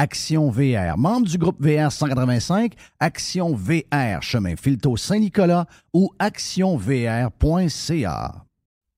[0.00, 7.28] Action VR, membre du groupe VR 185, Action VR, chemin Filto Saint-Nicolas ou actionvr.ca.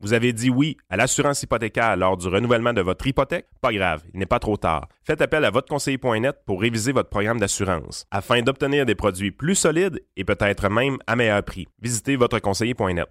[0.01, 3.47] Vous avez dit oui à l'assurance hypothécaire lors du renouvellement de votre hypothèque?
[3.61, 4.87] Pas grave, il n'est pas trop tard.
[5.03, 9.57] Faites appel à votre conseiller.net pour réviser votre programme d'assurance afin d'obtenir des produits plus
[9.57, 11.67] solides et peut-être même à meilleur prix.
[11.83, 13.09] Visitez votre conseiller.net.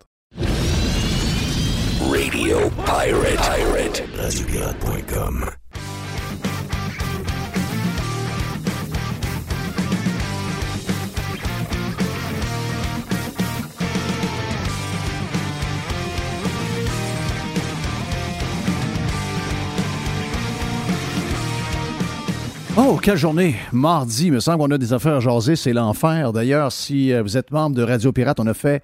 [2.09, 4.05] Radio Pirate.
[4.15, 5.60] Pirate.
[22.77, 23.55] Oh, quelle journée!
[23.73, 26.31] Mardi, il me semble qu'on a des affaires à jaser, c'est l'enfer.
[26.31, 28.81] D'ailleurs, si euh, vous êtes membre de Radio Pirate, on a fait,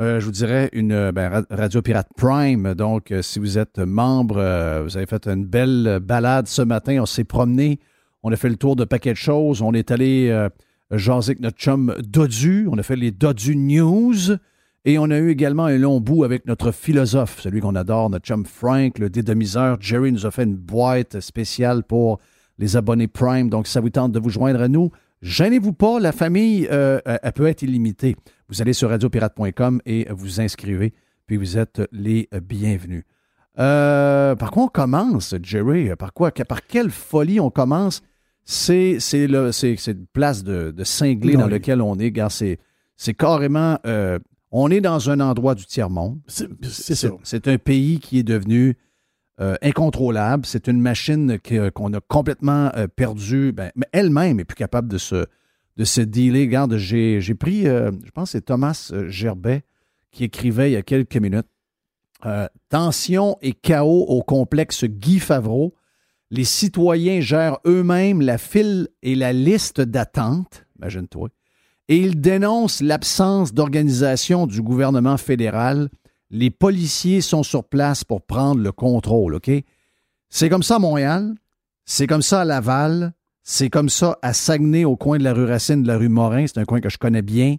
[0.00, 2.74] euh, je vous dirais, une euh, ben, Ra- Radio Pirate Prime.
[2.74, 4.34] Donc, si vous êtes membre,
[4.84, 6.98] vous avez fait une belle balade ce matin.
[7.00, 7.78] On s'est promené,
[8.24, 9.62] on a fait le tour de paquets de choses.
[9.62, 10.48] On est allé euh,
[10.90, 12.66] jaser avec notre chum Dodu.
[12.70, 14.36] On a fait les Dodu News.
[14.84, 18.24] Et on a eu également un long bout avec notre philosophe, celui qu'on adore, notre
[18.26, 19.76] chum Frank, le dédomiseur.
[19.80, 22.18] Jerry nous a fait une boîte spéciale pour
[22.58, 23.48] les abonnés Prime.
[23.48, 24.90] Donc, si ça vous tente de vous joindre à nous,
[25.22, 28.16] gênez-vous pas, la famille, euh, elle elle peut être illimitée.
[28.48, 30.92] Vous allez sur radiopirate.com et vous inscrivez,
[31.26, 33.04] puis vous êtes les bienvenus.
[33.58, 35.90] Euh, par quoi on commence, Jerry?
[35.98, 36.30] Par quoi?
[36.30, 38.02] Par quelle folie on commence?
[38.44, 41.50] C'est c'est le- c'est- c'est une place de, de cinglé dans Oui.
[41.52, 42.10] lequel on est.
[42.10, 42.58] Gars, c'est
[42.96, 43.78] c'est carrément...
[43.86, 44.18] euh,
[44.50, 46.18] on est dans un endroit du tiers-monde.
[46.26, 47.10] C'est c'est ça.
[47.22, 48.76] C'est un pays qui est devenu
[49.40, 50.44] euh, incontrôlable.
[50.46, 51.38] C'est une machine
[51.72, 53.52] qu'on a complètement euh, perdue.
[53.52, 55.26] Ben, elle-même est plus capable de se,
[55.76, 56.46] de se dealer.
[56.46, 59.62] Regarde, j'ai pris, euh, je pense que c'est Thomas Gerbet
[60.10, 61.46] qui écrivait il y a quelques minutes
[62.68, 65.72] Tension et chaos au complexe Guy Favreau.
[66.32, 70.66] Les citoyens gèrent eux-mêmes la file et la liste d'attente.
[70.78, 71.28] Imagine-toi.
[71.86, 75.90] Et ils dénoncent l'absence d'organisation du gouvernement fédéral.
[76.30, 79.50] Les policiers sont sur place pour prendre le contrôle, OK?
[80.28, 81.34] C'est comme ça à Montréal,
[81.84, 83.12] c'est comme ça à Laval,
[83.42, 86.46] c'est comme ça à Saguenay, au coin de la rue Racine, de la rue Morin.
[86.46, 87.56] C'est un coin que je connais bien.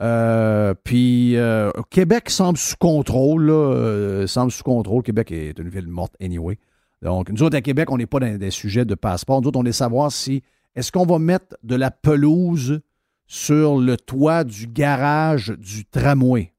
[0.00, 5.02] Euh, puis euh, Québec semble sous contrôle, là, euh, semble sous contrôle.
[5.02, 6.58] Québec est une ville morte anyway.
[7.02, 9.42] Donc, nous autres à Québec, on n'est pas dans des sujets de passeport.
[9.42, 10.42] Nous autres, on est savoir si
[10.74, 12.80] est-ce qu'on va mettre de la pelouse
[13.26, 16.52] sur le toit du garage du tramway?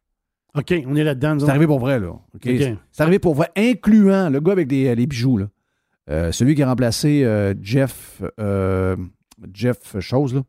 [0.60, 1.38] OK, on est là-dedans.
[1.40, 2.10] C'est arrivé pour vrai, là.
[2.10, 2.22] OK?
[2.46, 2.78] OK.
[2.92, 5.48] C'est arrivé pour vrai, incluant le gars avec des, les bijoux, là.
[6.10, 8.96] Euh, celui qui a remplacé euh, Jeff, euh,
[9.54, 10.42] Jeff Chose, là.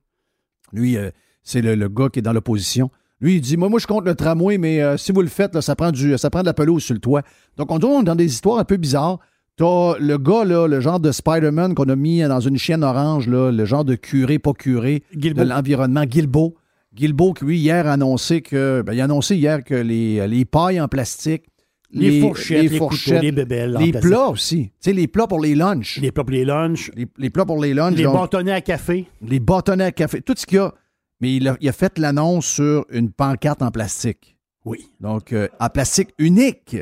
[0.72, 1.10] Lui, euh,
[1.42, 2.90] c'est le, le gars qui est dans l'opposition.
[3.20, 5.54] Lui, il dit Moi, moi, je compte le tramway, mais euh, si vous le faites,
[5.54, 7.22] là, ça, prend du, ça prend de la pelouse sur le toit.
[7.56, 9.18] Donc, on est dans des histoires un peu bizarres.
[9.56, 13.28] T'as le gars, là, le genre de Spider-Man qu'on a mis dans une chienne orange,
[13.28, 16.54] là, le genre de curé, pas curé, de l'environnement, Guilbeault.
[16.94, 18.82] Guilbeault, qui, lui, hier, a annoncé que.
[18.82, 21.44] ben, il a annoncé hier que les, les pailles en plastique.
[21.92, 24.10] Les fourchettes, les fourchettes, les bébelles Les plastique.
[24.10, 24.64] plats aussi.
[24.66, 25.98] Tu sais, les plats pour les lunchs.
[26.00, 27.96] Les plats pour les lunchs, Les, les plats pour les lunchs.
[27.96, 29.06] les donc, bâtonnets à café.
[29.26, 30.72] les bâtonnets à café, tout ce qu'il y a.
[31.20, 34.36] Mais il a, il a fait l'annonce sur une pancarte en plastique.
[34.64, 34.88] Oui.
[35.00, 36.76] Donc, euh, en plastique unique.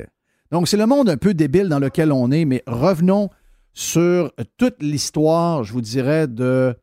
[0.52, 3.30] Donc, c'est le monde un peu débile dans lequel on est, mais revenons
[3.72, 6.74] sur toute l'histoire, je vous dirais, de,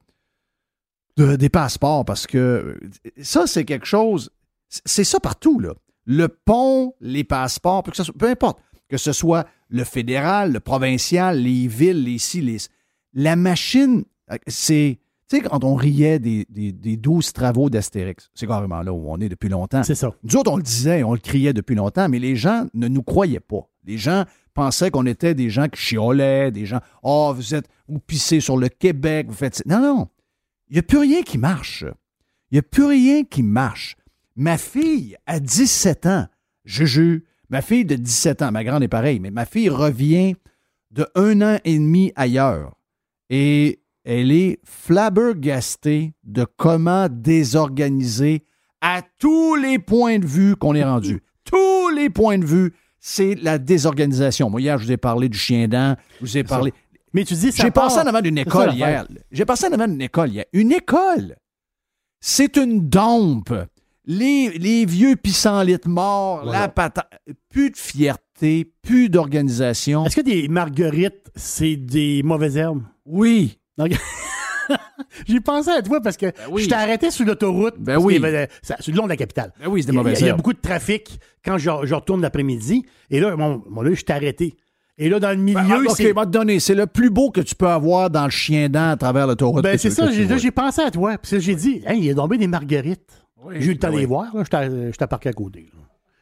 [1.17, 2.77] de- des passeports, parce que
[3.21, 4.29] ça, c'est quelque chose,
[4.69, 5.73] c'est ça partout, là.
[6.06, 8.59] Le pont, les passeports, peu, que ce soit- peu importe,
[8.89, 12.57] que ce soit le fédéral, le provincial, les villes, les ci, les...
[13.13, 14.03] la machine,
[14.47, 15.00] c'est.
[15.27, 19.09] Tu sais, quand on riait des, des, des 12 travaux d'Astérix, c'est carrément là où
[19.09, 19.81] on est depuis longtemps.
[19.81, 20.12] C'est ça.
[20.23, 23.01] Nous autres, on le disait, on le criait depuis longtemps, mais les gens ne nous
[23.01, 23.67] croyaient pas.
[23.85, 27.97] Les gens pensaient qu'on était des gens qui chiolaient, des gens, oh, vous êtes, vous
[27.97, 29.56] pissez sur le Québec, vous faites.
[29.56, 29.63] ça.
[29.65, 30.07] Non, non.
[30.69, 31.85] Il n'y a plus rien qui marche.
[32.51, 33.95] Il n'y a plus rien qui marche.
[34.35, 36.27] Ma fille, à 17 ans,
[36.65, 40.35] Juju, ma fille de 17 ans, ma grande est pareille, mais ma fille revient
[40.91, 42.73] de un an et demi ailleurs.
[43.29, 48.44] Et elle est flabbergastée de comment désorganiser
[48.81, 51.23] à tous les points de vue qu'on est rendu.
[51.44, 54.50] tous les points de vue, c'est la désorganisation.
[54.50, 56.73] Moi, hier, je vous ai parlé du chien dent, je vous ai parlé.
[57.15, 59.07] Mais tu dis, ça J'ai passé en avant d'une école hier.
[59.31, 60.44] J'ai passé en avant d'une école hier.
[60.51, 61.38] Une école!
[62.19, 63.53] C'est une dompe.
[64.06, 66.59] Les, les vieux pissants-litres morts, Voilà.
[66.59, 67.09] la patate.
[67.50, 70.06] Plus de fierté, plus d'organisation.
[70.06, 72.83] Est-ce que des marguerites, c'est des mauvaises herbes?
[73.06, 73.57] Oui.
[73.77, 73.85] Non,
[75.27, 76.63] J'ai pensé à toi parce que oui.
[76.63, 77.75] je t'ai arrêté sur l'autoroute.
[77.77, 78.15] Ben oui.
[78.81, 79.53] sur le long de la capitale.
[79.59, 81.57] Ben oui, c'est des Il y a- mauvaises Il y a beaucoup de trafic quand
[81.57, 82.85] je, je retourne l'après-midi.
[83.09, 84.56] Et là, mon, mon là, je t'ai arrêté.
[84.97, 86.13] Et là, dans le milieu, Ben, ok, c'est.
[86.13, 86.59] va te donner.
[86.59, 89.63] C'est le plus beau que tu peux avoir dans le chien dent à travers l'autoroute.
[89.63, 91.18] Ben, c'est ça, j'ai, pensé à toi.
[91.18, 93.25] Puis j'ai dit, hey, il a tombé des marguerites.
[93.51, 94.01] j'ai eu le temps de oui.
[94.01, 95.69] les voir, t'ai parqué à côté.
[95.74, 95.81] là.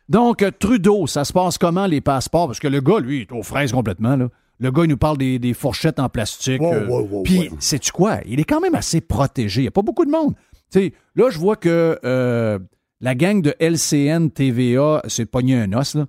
[0.10, 2.48] Donc, euh, Trudeau, ça se passe comment les passeports?
[2.48, 4.16] Parce que le gars, lui, il est aux fraises complètement.
[4.16, 4.28] Là.
[4.60, 6.62] Le gars, il nous parle des, des fourchettes en plastique.
[6.62, 8.20] Euh, Puis, sais-tu quoi?
[8.26, 9.62] Il est quand même assez protégé.
[9.62, 10.36] Il n'y a pas beaucoup de monde.
[10.72, 12.60] Tu sais, là, je vois que euh,
[13.02, 15.96] la gang de LCN TVA s'est pogné un os.
[15.96, 16.06] Là.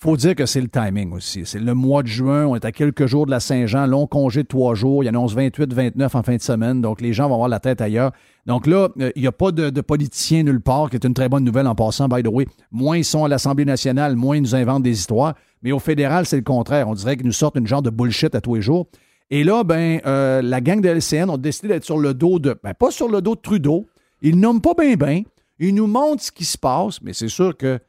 [0.00, 1.42] Faut dire que c'est le timing aussi.
[1.44, 4.44] C'est le mois de juin, on est à quelques jours de la Saint-Jean, long congé
[4.44, 5.02] de trois jours.
[5.02, 7.80] Il annonce 28, 29 en fin de semaine, donc les gens vont avoir la tête
[7.80, 8.12] ailleurs.
[8.46, 11.28] Donc là, euh, il n'y a pas de, politiciens nulle part, qui est une très
[11.28, 12.46] bonne nouvelle en passant, by the way.
[12.70, 15.34] Moins ils sont à l'Assemblée nationale, moins ils nous inventent des histoires.
[15.62, 16.88] Mais au fédéral, c'est le contraire.
[16.88, 18.86] On dirait qu'ils nous sortent une genre de bullshit à tous les jours.
[19.30, 22.56] Et là, ben, euh, la gang de LCN ont décidé d'être sur le dos de.
[22.62, 23.86] Ben, pas sur le dos de Trudeau.
[24.22, 25.22] Ils nomment pas bien, bien.
[25.58, 27.80] Ils nous montrent ce qui se passe, mais c'est sûr que.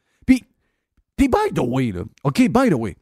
[1.19, 2.95] Puis, by the way, là, OK, by the way,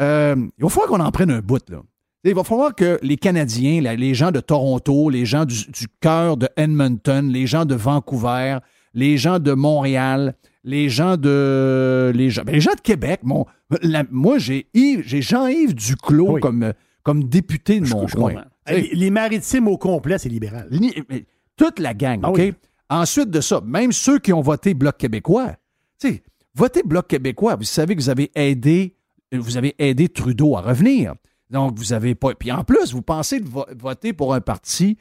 [0.00, 1.82] euh, il va falloir qu'on en prenne un bout, là.
[2.24, 6.36] Il va falloir que les Canadiens, les gens de Toronto, les gens du, du cœur
[6.36, 8.58] de Edmonton, les gens de Vancouver,
[8.92, 10.34] les gens de Montréal,
[10.64, 12.12] les gens de.
[12.14, 13.46] Les gens, ben, les gens de Québec, mon,
[13.82, 16.40] la- moi, j'ai j'ai Jean-Yves Duclos Oui.
[16.42, 16.72] comme,
[17.02, 18.34] comme député de mon Je coin.
[18.68, 20.68] les maritimes au complet, c'est libéral.
[21.56, 22.36] Toute la gang, Ah OK?
[22.38, 22.54] oui.
[22.90, 25.52] Ensuite de ça, même ceux qui ont voté Bloc québécois,
[26.00, 26.22] tu sais,
[26.54, 28.96] voter Bloc québécois, vous savez que vous avez aidé,
[29.32, 31.14] vous avez aidé Trudeau à revenir.
[31.50, 32.34] Donc, vous avez pas.
[32.34, 34.96] Puis en plus, vous pensez de vo- voter pour un parti.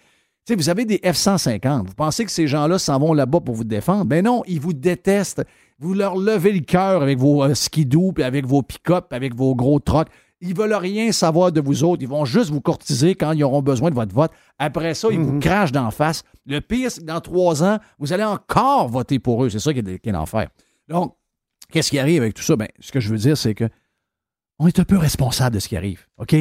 [0.45, 1.85] Tu sais, vous avez des F-150.
[1.87, 4.05] Vous pensez que ces gens-là s'en vont là-bas pour vous défendre?
[4.05, 5.43] Ben non, ils vous détestent.
[5.77, 9.53] Vous leur levez le cœur avec vos euh, skidoo, puis avec vos pick-up, avec vos
[9.55, 10.07] gros trucks.
[10.41, 12.01] Ils veulent rien savoir de vous autres.
[12.01, 14.31] Ils vont juste vous courtiser quand ils auront besoin de votre vote.
[14.57, 16.23] Après ça, ils vous crachent d'en face.
[16.47, 19.49] Le pire, c'est que dans trois ans, vous allez encore voter pour eux.
[19.49, 20.47] C'est ça qui est, qui est l'enfer.
[20.87, 21.13] Donc,
[21.71, 22.55] qu'est-ce qui arrive avec tout ça?
[22.55, 23.69] Ben, ce que je veux dire, c'est que
[24.59, 26.05] on est un peu responsable de ce qui arrive.
[26.17, 26.35] OK?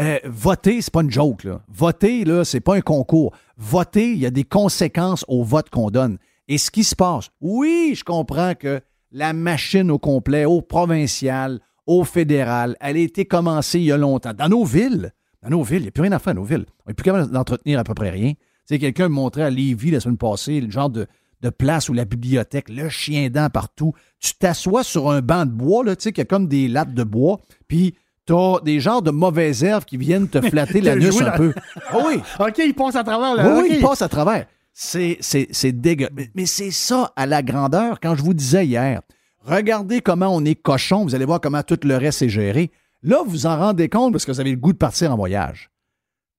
[0.00, 1.44] Euh, voter, c'est pas une joke.
[1.44, 1.60] Là.
[1.68, 3.34] Voter, là, c'est pas un concours.
[3.56, 6.18] Voter, il y a des conséquences au vote qu'on donne.
[6.46, 8.80] Et ce qui se passe, oui, je comprends que
[9.10, 13.96] la machine au complet, au provincial, au fédéral, elle a été commencée il y a
[13.96, 14.32] longtemps.
[14.34, 16.66] Dans nos villes, dans nos villes, il n'y a plus rien à faire nos villes.
[16.86, 18.34] On n'est plus capable d'entretenir à peu près rien.
[18.68, 21.06] Quelqu'un me montrait à Lévis la semaine passée le genre de,
[21.42, 23.92] de place où la bibliothèque, le chien dent partout.
[24.18, 26.68] Tu t'assois sur un banc de bois, là, tu sais, qu'il y a comme des
[26.68, 27.94] lattes de bois, puis
[28.26, 31.54] t'as des genres de mauvaises herbes qui viennent te flatter la joué un peu.
[31.90, 32.20] Ah oui!
[32.40, 33.32] OK, il passe à travers.
[33.32, 33.58] Oui, Là.
[33.58, 33.76] oui, OK.
[33.76, 34.46] il passe à travers.
[34.72, 36.08] C'est, c'est, c'est dégueu.
[36.14, 37.98] Mais, mais c'est ça à la grandeur.
[38.00, 39.00] Quand je vous disais hier,
[39.44, 42.70] regardez comment on est cochon, vous allez voir comment tout le reste est géré.
[43.02, 45.16] Là, vous vous en rendez compte parce que vous avez le goût de partir en
[45.16, 45.70] voyage.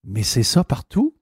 [0.06, 1.13] Mais c'est ça partout.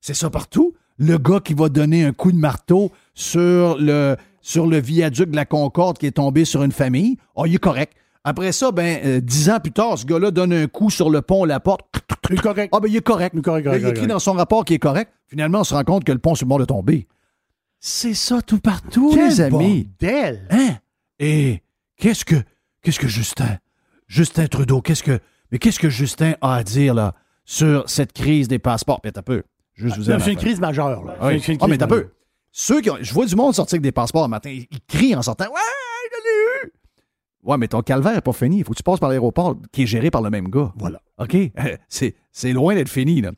[0.00, 0.74] C'est ça partout.
[0.98, 5.36] Le gars qui va donner un coup de marteau sur le, sur le viaduc de
[5.36, 7.92] la Concorde qui est tombé sur une famille, oh, il est correct.
[8.24, 11.20] Après ça, ben, euh, dix ans plus tard, ce gars-là donne un coup sur le
[11.22, 11.82] pont, la porte.
[12.30, 12.70] Il est correct.
[12.74, 13.32] Ah, ben, il est correct.
[13.34, 15.10] Il est correct, Là, correct, il écrit dans son rapport qu'il est correct.
[15.26, 17.06] Finalement, on se rend compte que le pont est sur le bord de tomber.
[17.78, 19.88] C'est ça tout partout, Quel les amis.
[20.00, 20.46] bordel.
[20.50, 20.76] Hein?
[21.18, 21.62] Et
[21.96, 22.36] qu'est-ce que,
[22.82, 23.58] qu'est-ce que Justin,
[24.06, 25.18] Justin Trudeau, qu'est-ce que,
[25.50, 29.00] mais qu'est-ce que Justin a à dire, là, sur cette crise des passeports?
[29.00, 29.42] Peut-être un peu.
[29.74, 31.04] Juste vous C'est une crise majeure.
[31.04, 31.16] Là.
[31.22, 31.40] Oui.
[31.40, 32.08] C'est une Ah, mais crise t'as peu.
[32.52, 32.76] Majeure.
[32.76, 34.80] Ceux qui ont, je vois du monde sortir avec des passeports un matin, ils, ils
[34.86, 35.46] crient en sortant.
[35.46, 35.60] Ouais,
[36.12, 36.72] je l'ai eu!
[37.42, 38.58] Ouais, mais ton calvaire n'est pas fini.
[38.58, 40.72] Il faut que tu passes par l'aéroport qui est géré par le même gars.
[40.76, 41.00] Voilà.
[41.18, 41.36] OK?
[41.88, 43.32] C'est, c'est loin d'être fini, là.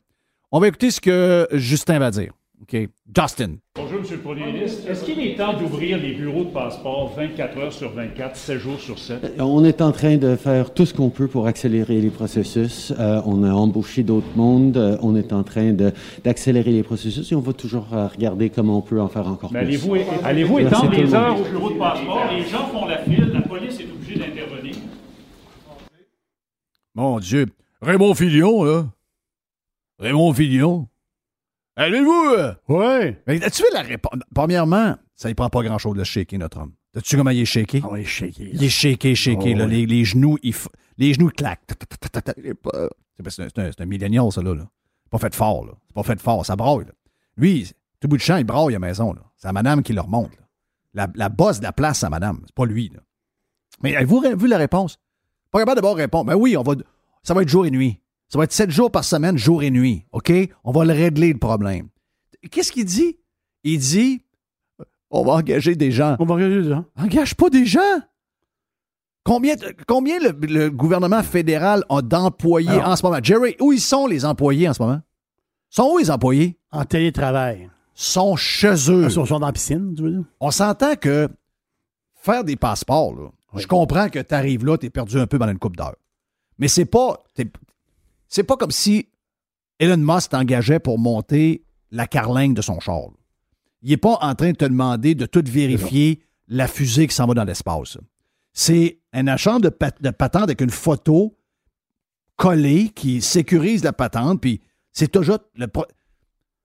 [0.51, 2.33] On va écouter ce que Justin va dire.
[2.63, 2.89] OK?
[3.15, 3.55] Justin.
[3.75, 4.05] Bonjour, M.
[4.11, 4.89] le Premier ministre.
[4.89, 8.79] Est-ce qu'il est temps d'ouvrir les bureaux de passeport 24 heures sur 24, 7 jours
[8.79, 9.23] sur 7?
[9.23, 12.93] Euh, On est en train de faire tout ce qu'on peut pour accélérer les processus.
[12.97, 14.77] Euh, on a embauché d'autres mondes.
[14.77, 15.91] Euh, on est en train de-
[16.23, 19.51] d'accélérer les processus et on va toujours euh, regarder comment on peut en faire encore
[19.51, 19.81] Mais plus.
[20.23, 22.29] allez-vous étendre les heures au bureau de passeport?
[22.31, 24.75] Les gens font la file, la police est obligée d'intervenir.
[26.95, 27.47] Mon Dieu.
[27.81, 28.85] Raymond Fillon, là.
[29.99, 30.87] Raymond Fillon.
[31.75, 32.35] Allez-vous?
[32.69, 33.15] Oui.
[33.27, 34.13] Mais as-tu vu la réponse?
[34.33, 36.73] Premièrement, ça ne prend pas grand-chose de shaker, notre homme.
[36.95, 37.81] As-tu vu comment il est shaké?
[37.89, 38.51] On est shaké.
[38.53, 39.53] Il est shaké, shaké.
[39.55, 39.65] Oh, là.
[39.65, 39.71] ouais.
[39.71, 41.61] Les, les genoux, il f- les genoux claquent.
[42.37, 44.53] Il C'est un, un millénial, ça, là.
[45.09, 45.71] pas fait fort, là.
[45.87, 46.85] C'est pas fait fort, ça braille.
[46.85, 46.91] là.
[47.37, 49.21] Lui, tout bout de champ, il braille à la maison, là.
[49.37, 50.43] C'est la madame qui le remonte, là.
[50.93, 52.41] La, la bosse de la place, c'est la madame.
[52.45, 52.99] C'est pas lui, là.
[53.81, 54.99] Mais avez-vous vu la réponse?
[55.49, 56.25] Pas capable d'abord répondre.
[56.25, 56.73] Ben oui, on va,
[57.23, 57.99] ça va être jour et nuit.
[58.33, 60.07] Ça va être sept jours par semaine, jour et nuit.
[60.11, 60.33] OK?
[60.63, 61.89] On va le régler, le problème.
[62.49, 63.19] Qu'est-ce qu'il dit?
[63.63, 64.23] Il dit,
[65.11, 66.15] on va engager des gens.
[66.17, 66.83] On va regarder ça.
[66.97, 67.99] Engage pas des gens.
[69.23, 69.53] Combien,
[69.87, 73.19] combien le, le gouvernement fédéral a d'employés en ce moment?
[73.21, 74.99] Jerry, où ils sont les employés en ce moment?
[75.69, 76.57] Sont où les employés?
[76.71, 77.69] En télétravail.
[77.93, 79.03] Sont chez eux.
[79.03, 80.23] Ils sont, dans la piscine, tu veux dire?
[80.39, 81.29] On s'entend que
[82.15, 85.37] faire des passeports, là, je comprends que tu arrives là, tu es perdu un peu
[85.37, 85.97] pendant une coupe d'heures.
[86.57, 87.23] Mais c'est pas.
[88.35, 89.09] C'est pas comme si
[89.77, 93.09] Elon Musk t'engageait pour monter la carlingue de son char.
[93.83, 97.27] Il n'est pas en train de te demander de tout vérifier la fusée qui s'en
[97.27, 97.99] va dans l'espace.
[98.51, 101.37] C'est un achat de, pat- de patente avec une photo
[102.35, 104.61] collée qui sécurise la patente, puis
[104.91, 105.67] c'est toujours le.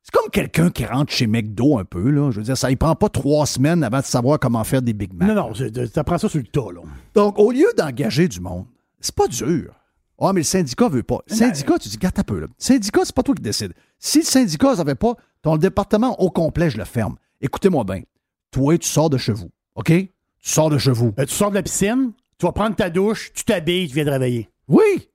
[0.02, 2.30] C'est comme quelqu'un qui rentre chez McDo un peu, là.
[2.30, 4.94] Je veux dire, ça ne prend pas trois semaines avant de savoir comment faire des
[4.94, 5.28] Big Mac.
[5.28, 6.80] Non, non, tu apprends ça sur le tas, là.
[7.12, 8.64] Donc, au lieu d'engager du monde,
[9.00, 9.74] c'est pas dur.
[10.20, 11.20] Ah, mais le syndicat veut pas.
[11.28, 12.46] Le syndicat, tu dis, garde un peu, là.
[12.46, 13.72] Le syndicat, c'est pas toi qui décide.
[13.98, 17.16] Si le syndicat n'avait pas, ton département au complet, je le ferme.
[17.40, 18.02] Écoutez-moi bien.
[18.50, 19.50] Toi, tu sors de chez vous.
[19.76, 19.86] OK?
[19.90, 20.10] Tu
[20.40, 21.14] sors de chez vous.
[21.18, 24.04] Euh, tu sors de la piscine, tu vas prendre ta douche, tu t'habilles, tu viens
[24.04, 24.48] travailler.
[24.66, 25.08] Oui!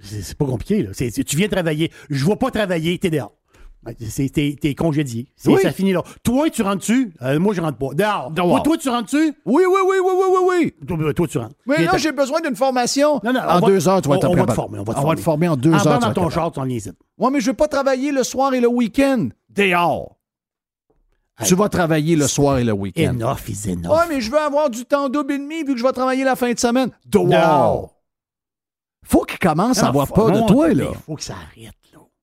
[0.00, 0.90] C'est pas compliqué, là.
[0.92, 1.90] Tu viens travailler.
[2.10, 3.32] Je vais pas travailler, t'es dehors.
[4.08, 4.28] C'est-
[4.60, 5.26] T'es congédié.
[5.46, 5.60] Oui.
[5.62, 6.02] Ça finit là.
[6.22, 7.12] Toi, tu rentres-tu?
[7.22, 7.94] Euh, moi, je rentre pas.
[7.94, 8.30] Dehors.
[8.30, 8.48] Dehors.
[8.48, 9.34] Toi, toi, tu rentres-tu?
[9.44, 10.86] Oui, oui, oui, oui, oui, oui, oui.
[10.86, 11.54] Toi, toi, tu rentres.
[11.66, 13.20] Mais là, j'ai besoin d'une formation.
[13.24, 14.92] Non, non, en va- deux heures, tu vas être on va te former, on va
[14.94, 15.20] te te former.
[15.20, 15.84] former en deux En heures.
[15.84, 16.90] bas tu vas dans ton char, tu en viens ici.
[17.18, 19.28] Ouais, mais je veux pas travailler le soir et le week-end.
[19.50, 20.16] Dehors.
[21.38, 21.48] Hey.
[21.48, 23.14] Tu vas travailler le soir et le week-end.
[23.20, 23.90] Enough is enough.
[23.90, 26.22] Ouais, mais je veux avoir du temps double et demi vu que je vais travailler
[26.22, 26.90] la fin de semaine.
[27.06, 27.26] Dehors.
[27.26, 27.90] Dehors.
[29.06, 30.84] Faut qu'il commence à avoir peur de toi, là.
[30.90, 31.74] Il faut que ça arrête.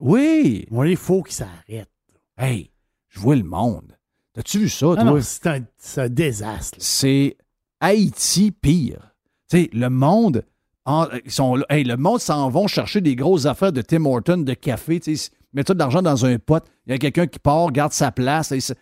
[0.02, 0.66] Oui.
[0.72, 1.90] Oui, il faut que ça arrête.
[2.38, 2.72] Hey,
[3.10, 3.96] je vois le monde.
[4.34, 5.04] T'as-tu vu ça, toi?
[5.22, 6.78] c'est un, désastre.
[6.82, 7.38] C'est
[7.80, 9.14] Haïti pire.
[9.50, 10.44] Tu sais, le monde,
[10.86, 14.06] en- ils sont là- hey, le monde s'en vont chercher des grosses affaires de Tim
[14.06, 16.64] Horton, de café, tu sais, ils mettent tout de l'argent dans un pot.
[16.88, 18.52] Il y a quelqu'un qui part, garde sa place.
[18.52, 18.74] Ils,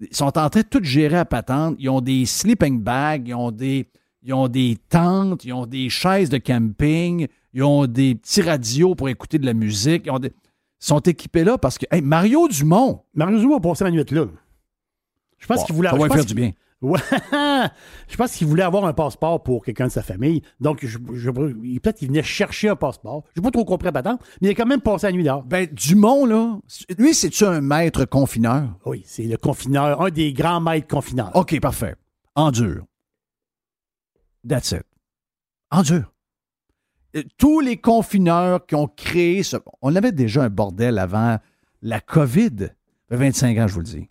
[0.00, 1.76] ils sont en train de tout gérer à patente.
[1.78, 3.86] Ils ont des sleeping bags, ils ont des,
[4.22, 8.94] ils ont des tentes, ils ont des chaises de camping, ils ont des petits radios
[8.94, 10.04] pour écouter de la musique.
[10.06, 10.43] Ils, ont des- ils
[10.86, 14.26] sont équipés là parce que hey, Mario Dumont, Mario Dumont a passé la nuit là.
[15.38, 16.52] Je pense Bon, qu'il voulait ça va faire du bien.
[16.82, 16.98] Ouais.
[18.08, 20.42] je pense qu'il voulait avoir un passeport pour quelqu'un de sa famille.
[20.60, 21.30] Donc, je, je-
[21.62, 23.24] il- peut-être qu'il venait chercher un passeport.
[23.34, 25.24] Je n'ai pas trop compris à patente, mais il a quand même passé la nuit
[25.24, 25.42] dehors.
[25.44, 26.58] Ben, Dumont, là,
[26.98, 28.76] lui, c'est-tu un maître confineur?
[28.84, 31.30] Oui, c'est le confineur, un des grands maîtres confineurs.
[31.34, 31.94] OK, parfait.
[32.34, 32.84] Endure.
[34.46, 34.82] That's it.
[35.70, 35.96] Endure.
[35.96, 36.02] Euh,
[37.38, 39.56] Tous les confineurs qui ont créé ce.
[39.82, 41.38] On avait déjà un bordel avant
[41.82, 42.56] la COVID.
[42.58, 42.68] Ça
[43.10, 44.08] fait 25 ans, je vous le dis.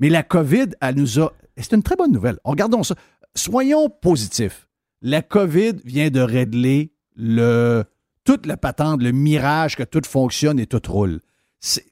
[0.00, 1.32] Mais la COVID, elle nous a.
[1.56, 2.38] C'est une très bonne nouvelle.
[2.44, 2.94] Regardons ça.
[3.34, 4.66] Soyons positifs.
[5.02, 7.84] La COVID vient de régler le,
[8.24, 11.20] toute la patente, le mirage que tout fonctionne et tout roule.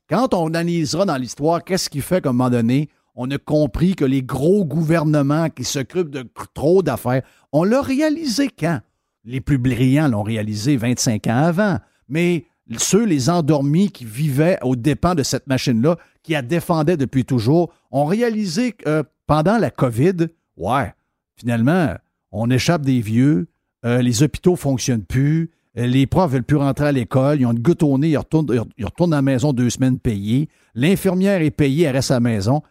[0.09, 3.95] Quand on analysera dans l'histoire, qu'est-ce qui fait qu'à un moment donné, on a compris
[3.95, 7.23] que les gros gouvernements qui s'occupent de trop d'affaires,
[7.53, 8.81] on l'a réalisé quand?
[9.25, 11.79] Les plus brillants l'ont réalisé 25 ans avant.
[12.09, 12.47] Mais
[12.77, 17.73] ceux, les endormis qui vivaient aux dépens de cette machine-là, qui la défendaient depuis toujours,
[17.91, 20.93] ont réalisé que euh, pendant la COVID, ouais,
[21.37, 21.95] finalement,
[22.31, 23.49] on échappe des vieux,
[23.85, 27.41] euh, les hôpitaux ne fonctionnent plus, euh, les profs ne veulent plus rentrer à l'école,
[27.41, 31.41] ils ont une goutte au nez, ils retournent, à la maison deux semaines payées, l'infirmière
[31.41, 32.63] est payée, elle reste à la maison.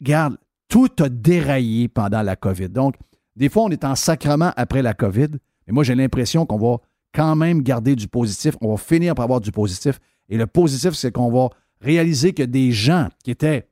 [0.00, 0.36] Regarde,
[0.68, 2.68] tout a déraillé pendant la COVID.
[2.68, 2.94] Donc,
[3.38, 5.28] des fois, on est en sacrement après la COVID,
[5.66, 6.78] mais moi, j'ai l'impression qu'on va
[7.14, 8.54] quand même garder du positif.
[8.60, 10.00] On va finir par avoir du positif.
[10.28, 11.48] Et le positif, c'est qu'on va
[11.80, 13.66] réaliser que des gens qui étaient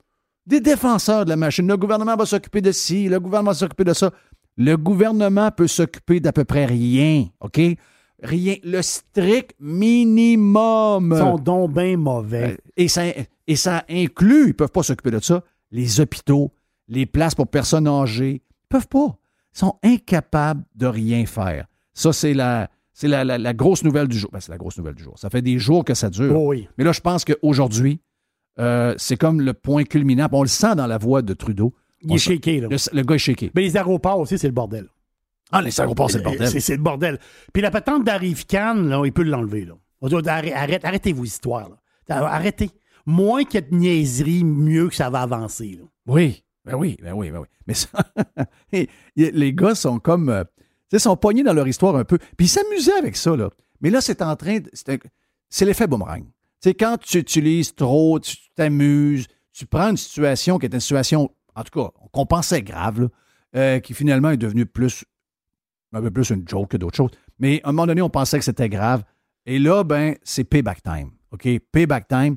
[0.47, 3.85] des défenseurs de la machine, le gouvernement va s'occuper de ci, le gouvernement va s'occuper
[3.85, 4.13] de ça.
[4.57, 7.61] Le gouvernement peut s'occuper d'à peu près rien, OK?
[8.23, 8.55] Rien.
[8.63, 11.13] Le strict minimum.
[11.13, 12.53] Ils sont donc bien mauvais.
[12.53, 13.03] Euh, Et ça,
[13.47, 16.53] et ça inclut, ils ne peuvent pas s'occuper de ça, les hôpitaux,
[16.89, 18.43] les places pour personnes âgées.
[18.45, 19.19] Ils peuvent pas.
[19.59, 21.67] Sont incapables de rien faire.
[21.95, 24.31] Ça, c'est la, c'est la, la- la grosse nouvelle du jour.
[24.33, 25.19] Ben, c'est la grosse nouvelle du jour.
[25.19, 26.35] Ça fait des jours que ça dure.
[26.37, 26.69] Oh oui.
[26.79, 28.01] Mais là, je pense qu'aujourd'hui,
[28.59, 30.29] euh, c'est comme le point culminant.
[30.33, 31.75] On le sent dans la voix de Trudeau.
[32.03, 32.69] Il On est shaké, là.
[32.71, 33.51] Le, le gars est shaké.
[33.55, 34.89] Mais les aéroports aussi, c'est le bordel.
[35.53, 36.49] Ah, les aéroports, c'est le bordel.
[36.61, 37.19] C'est, le bordel.
[37.53, 39.65] Puis la patente d'Arrive Cannes, là, il peut l'enlever.
[39.65, 39.75] Là.
[40.03, 41.69] On dit, arrête, arrête- arrêtez vos histoires.
[41.71, 42.27] Là.
[42.27, 42.71] Arrêtez.
[43.07, 45.79] Moins qu'il y ait de niaiseries, mieux que ça va avancer.
[45.81, 45.85] là.
[46.07, 47.47] Oui, ben oui, ben oui, ben oui.
[47.67, 47.89] Mais ça,
[49.17, 50.45] les gars sont comme, euh,
[50.91, 52.19] sais, sont pognés dans leur histoire un peu.
[52.19, 53.51] Puis ils s'amusaient avec ça, là.
[53.81, 55.01] Mais là, c'est en train, de- c'est,
[55.49, 56.25] c'est l'effet boomerang.
[56.61, 61.31] Sais, quand tu utilises trop, tu t'amuses, tu prends une situation qui est une situation,
[61.55, 63.09] en tout cas, qu'on pensait grave, là,
[63.55, 65.05] euh, qui finalement est devenue plus,
[65.93, 67.11] un peu plus une joke que d'autres choses.
[67.39, 69.05] Mais à un moment donné, on pensait que c'était grave.
[69.45, 71.11] Et là, ben, c'est payback time.
[71.31, 71.47] OK?
[71.71, 72.37] Payback time.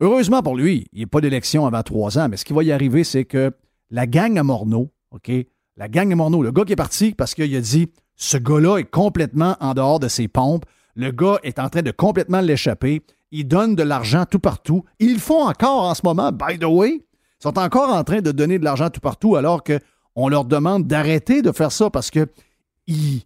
[0.00, 2.64] Heureusement pour lui, il n'y a pas d'élection avant trois ans, mais ce qui va
[2.64, 3.52] y arriver, c'est que
[3.92, 5.30] la gang à Morneau, OK?
[5.76, 8.78] La gang à Morneau, le gars qui est parti parce qu'il a dit ce gars-là
[8.78, 10.64] est complètement en dehors de ses pompes,
[10.96, 14.84] le gars est en train de complètement l'échapper, il donne de l'argent tout partout.
[14.98, 17.00] Ils le font encore en ce moment, by the way.
[17.00, 20.86] Ils sont encore en train de donner de l'argent tout partout alors qu'on leur demande
[20.86, 22.26] d'arrêter de faire ça parce que
[22.86, 23.22] ils,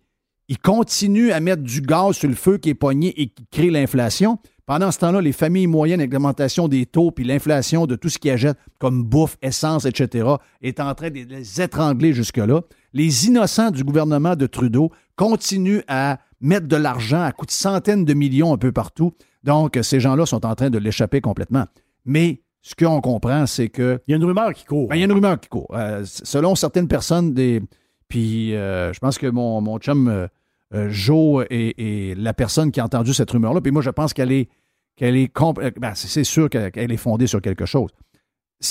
[0.63, 4.39] continuent à mettre du gaz sur le feu qui est pogné et qui crée l'inflation.
[4.67, 8.33] Pendant ce temps-là, les familles moyennes l'augmentation des taux puis l'inflation de tout ce qu'ils
[8.33, 10.29] achètent comme bouffe, essence, etc.,
[10.61, 12.63] est en train de les étrangler jusque-là.
[12.93, 18.05] Les innocents du gouvernement de Trudeau continuent à mettre de l'argent à coût de centaines
[18.05, 19.13] de millions un peu partout.
[19.45, 21.67] Donc, ces gens-là sont en train de l'échapper complètement.
[22.05, 24.89] Mais ce qu'on comprend, c'est que Il y a une rumeur qui court.
[24.89, 25.69] ben, il y a une rumeur qui court.
[25.75, 27.63] Euh, selon certaines personnes, des...
[28.09, 30.27] puis euh, je pense que mon, mon chum euh,
[30.75, 33.61] euh, Joe est, est la personne qui a entendu cette rumeur-là.
[33.61, 34.49] Puis moi, je pense qu'elle est,
[34.97, 37.91] qu'elle est, euh, ben, c'est sûr qu'elle est fondée sur quelque chose.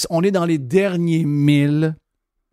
[0.09, 1.95] On est dans les derniers milles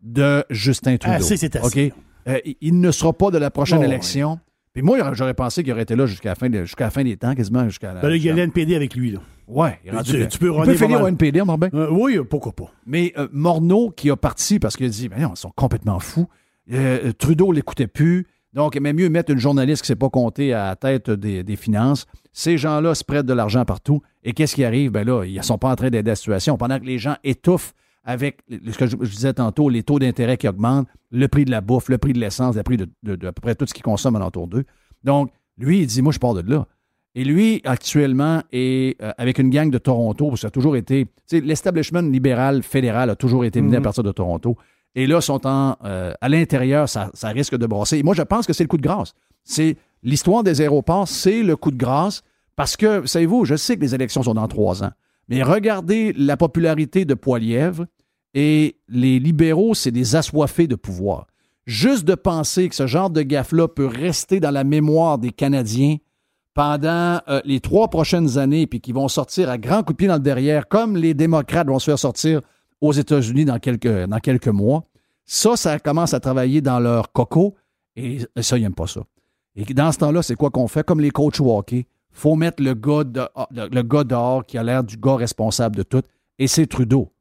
[0.01, 1.15] de Justin Trudeau.
[1.17, 1.87] Assez, c'est assez.
[1.87, 1.93] OK?
[2.27, 4.39] Euh, il- ne sera pas de la prochaine élection.
[4.73, 7.03] Puis moi, j'aurais pensé qu'il aurait été là jusqu'à la fin, de- jusqu'à la fin
[7.03, 7.93] des temps, quasiment jusqu'à.
[7.93, 9.11] Ben il y a l'NPD avec lui.
[9.11, 9.19] Là.
[9.47, 11.69] Ouais, il est rendu Tu- peux il peut finir au NPD, Morbin.
[11.73, 12.71] Euh, oui, pourquoi pas.
[12.85, 15.99] Mais euh, Morneau qui a parti parce qu'il a dit, ben non, ils sont complètement
[15.99, 16.27] fous.
[16.71, 18.25] Euh, Trudeau l'écoutait plus.
[18.53, 21.09] Donc, il aimait mieux mettre une journaliste qui ne s'est pas comptée à la tête
[21.09, 22.05] des, des finances.
[22.31, 24.01] Ces gens-là se prêtent de l'argent partout.
[24.23, 24.91] Et qu'est-ce qui arrive?
[24.91, 26.57] Ben là, ils ne sont pas en train d'aider la situation.
[26.57, 30.37] Pendant que les gens étouffent avec ce que je, je disais tantôt, les taux d'intérêt
[30.37, 33.15] qui augmentent, le prix de la bouffe, le prix de l'essence, le prix de, de-
[33.15, 34.65] de à peu près tout ce qu'ils consomment alentour d'eux.
[35.03, 36.67] Donc, lui, il dit, moi, je pars de là.
[37.15, 40.75] Et lui, actuellement, est euh, avec une gang de Toronto, parce que ça a toujours
[40.75, 44.57] été, tu sais, l'establishment libéral fédéral a toujours été mené à partir de Toronto.
[44.95, 47.97] Et là, sont en, euh, à l'intérieur, ça, risque de brasser.
[47.97, 49.13] Et moi, je pense que c'est le coup de grâce.
[49.43, 52.21] C'est l'histoire des aéroports, c'est le coup de grâce,
[52.55, 54.91] parce que, savez-vous, je sais que les élections sont dans trois ans,
[55.27, 57.85] mais regardez la popularité de Poilièvre
[58.33, 61.27] et les libéraux, c'est des assoiffés de pouvoir.
[61.65, 65.97] Juste de penser que ce genre de gaffe-là peut rester dans la mémoire des Canadiens
[66.53, 70.07] pendant euh, les trois prochaines années, puis qu'ils vont sortir à grands coups de pied
[70.07, 72.41] dans le derrière, comme les démocrates vont se faire sortir
[72.81, 74.83] aux États-Unis dans quelques, dans quelques mois,
[75.25, 77.55] ça, ça commence à travailler dans leur coco,
[77.95, 79.01] et ça, ils n'aiment pas ça.
[79.55, 80.83] Et dans ce temps-là, c'est quoi qu'on fait?
[80.85, 81.63] Comme les coachs au
[82.11, 86.01] faut mettre le gars, de- le dehors qui a l'air du gars responsable de tout,
[86.39, 87.11] et c'est Trudeau.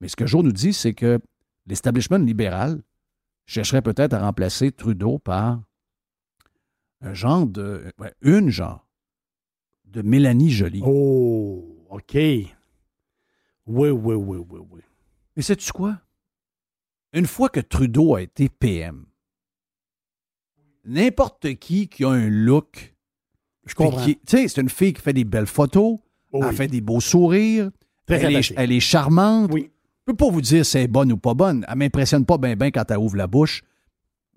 [0.00, 1.20] Mais ce que Joe nous dit, c'est que
[1.66, 2.80] l'establishment libéral
[3.46, 5.60] chercherait peut-être à remplacer Trudeau par
[7.00, 7.92] un genre de.
[8.20, 8.86] une genre
[9.84, 10.82] de Mélanie Joly.
[10.84, 12.14] Oh, OK.
[12.14, 12.48] Oui,
[13.66, 14.80] oui, oui, oui, oui.
[15.36, 15.98] Mais sais-tu quoi?
[17.12, 19.04] Une fois que Trudeau a été PM,
[20.84, 22.94] n'importe qui qui a un look.
[23.66, 24.04] Je comprends.
[24.04, 25.98] Tu sais, c'est une fille qui fait des belles photos,
[26.32, 27.70] Oh, elle fait des beaux sourires,
[28.08, 28.54] elle, est, sympathique.
[28.56, 29.50] elle est charmante.
[29.52, 29.70] Oui.
[30.00, 31.64] Je peux pas vous dire si elle est bonne ou pas bonne.
[31.68, 33.62] Elle m'impressionne pas bien bien quand elle ouvre la bouche.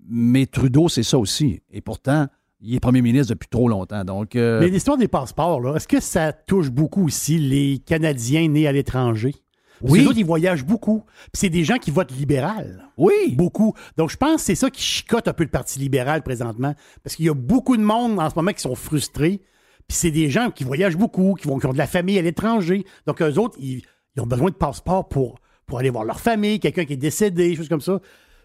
[0.08, 1.60] Mais Trudeau, c'est ça aussi.
[1.70, 2.26] Et pourtant,
[2.60, 4.04] il est premier ministre depuis trop longtemps.
[4.04, 8.46] Donc, euh, Mais l'histoire des passeports, là, est-ce que ça touche beaucoup aussi les Canadiens
[8.48, 9.34] nés à l'étranger?
[9.80, 9.98] Parce Oui.
[9.98, 11.04] que les autres, ils voyagent beaucoup.
[11.32, 12.88] Puis c'est des gens qui votent libéral.
[12.96, 13.34] oui.
[13.34, 13.74] Beaucoup.
[13.96, 16.74] Donc, je pense que c'est ça qui chicote un peu le Parti libéral présentement.
[17.02, 19.42] Parce qu'il y a beaucoup de monde en ce moment qui sont frustrés.
[19.88, 22.22] Puis c'est des gens qui voyagent beaucoup, qui, vont, qui ont de la famille à
[22.22, 22.84] l'étranger.
[23.06, 23.82] Donc, eux autres, ils,
[24.16, 27.50] ils ont besoin de passeport pour, pour aller voir leur famille, quelqu'un qui est décédé,
[27.50, 28.00] des choses comme ça.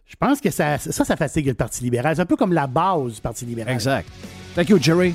[0.06, 2.16] Je pense que ça, ça, ça fatigue le Parti libéral.
[2.16, 3.74] C'est un peu comme la base du Parti libéral.
[3.74, 4.08] Exact.
[4.56, 5.14] Thank you, Jerry.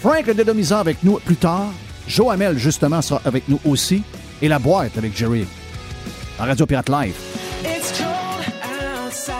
[0.00, 1.70] Frank Dedomisa avec nous plus tard.
[2.08, 4.02] Joe Hamel, justement, sera avec nous aussi.
[4.42, 5.46] Et la boîte avec Jerry.
[6.38, 7.14] En Radio Pirate Live.
[7.62, 8.44] It's cold
[9.04, 9.36] outside,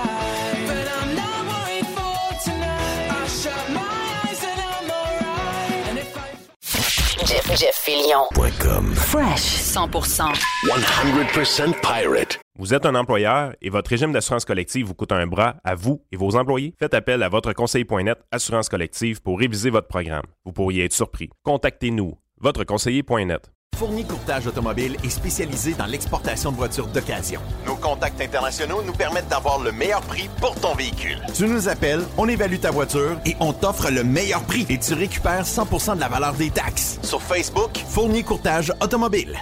[0.66, 3.08] but I'm not worried for tonight.
[3.08, 5.88] I shut my eyes and I'm alright.
[5.88, 8.26] And if I Jeff, Jeff Fillion.
[8.58, 8.94] .com.
[8.94, 10.34] Fresh 100%.
[10.66, 12.38] 100% pirate.
[12.58, 16.02] Vous êtes un employeur et votre régime d'assurance collective vous coûte un bras à vous
[16.12, 16.74] et vos employés?
[16.78, 20.26] Faites appel à votre conseiller.net Assurance collective pour réviser votre programme.
[20.44, 21.30] Vous pourriez être surpris.
[21.44, 23.50] Contactez-nous, votre conseiller.net.
[23.76, 27.40] Fournier Courtage Automobile est spécialisé dans l'exportation de voitures d'occasion.
[27.64, 31.16] Nos contacts internationaux nous permettent d'avoir le meilleur prix pour ton véhicule.
[31.34, 34.92] Tu nous appelles, on évalue ta voiture et on t'offre le meilleur prix et tu
[34.92, 36.98] récupères 100% de la valeur des taxes.
[37.02, 39.38] Sur Facebook, Fournier Courtage Automobile.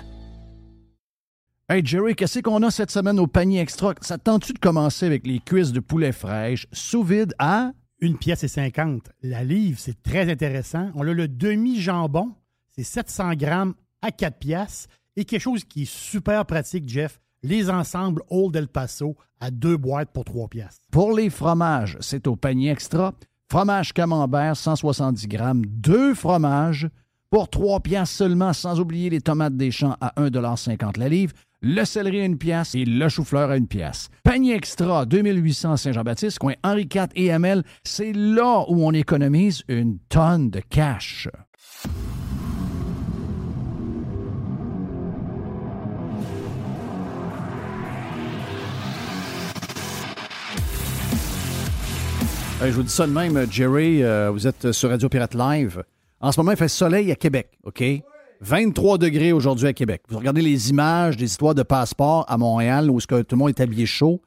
[1.69, 3.93] Hey Jerry, qu'est-ce qu'on a cette semaine au panier extra?
[4.03, 7.73] Ça te tente-tu de commencer avec les cuisses de poulet fraîche sous vide à?
[8.01, 9.03] Une pièce et 50.
[9.23, 10.91] La livre, c'est très intéressant.
[10.95, 12.31] On a le demi-jambon,
[12.71, 14.89] c'est 700 grammes à 4 piastres.
[15.17, 19.77] Et quelque chose qui est super pratique, Jeff, les ensembles Old El Paso à deux
[19.77, 20.85] boîtes pour 3 piastres.
[20.91, 23.15] Pour les fromages, c'est au panier extra.
[23.51, 26.89] Fromage camembert, 170 grammes, deux fromages
[27.31, 31.85] pour 3 piastres seulement, sans oublier les tomates des champs à 1,50 la livre, le
[31.85, 34.09] céleri à une pièce et le chou-fleur à une pièce.
[34.23, 39.99] Panier extra, 2800 Saint-Jean-Baptiste, coin Henri IV et ML, c'est là où on économise une
[40.09, 41.29] tonne de cash.
[52.61, 55.83] Je vous dis ça de même, Jerry, euh, vous êtes sur Radio Pirate Live.
[56.21, 57.83] En ce moment, il fait soleil à Québec, OK?
[58.41, 60.03] 23 degrés aujourd'hui à Québec.
[60.09, 63.39] Vous regardez les images des histoires de passeport à Montréal où est-ce que tout le
[63.39, 64.23] monde est habillé chaud.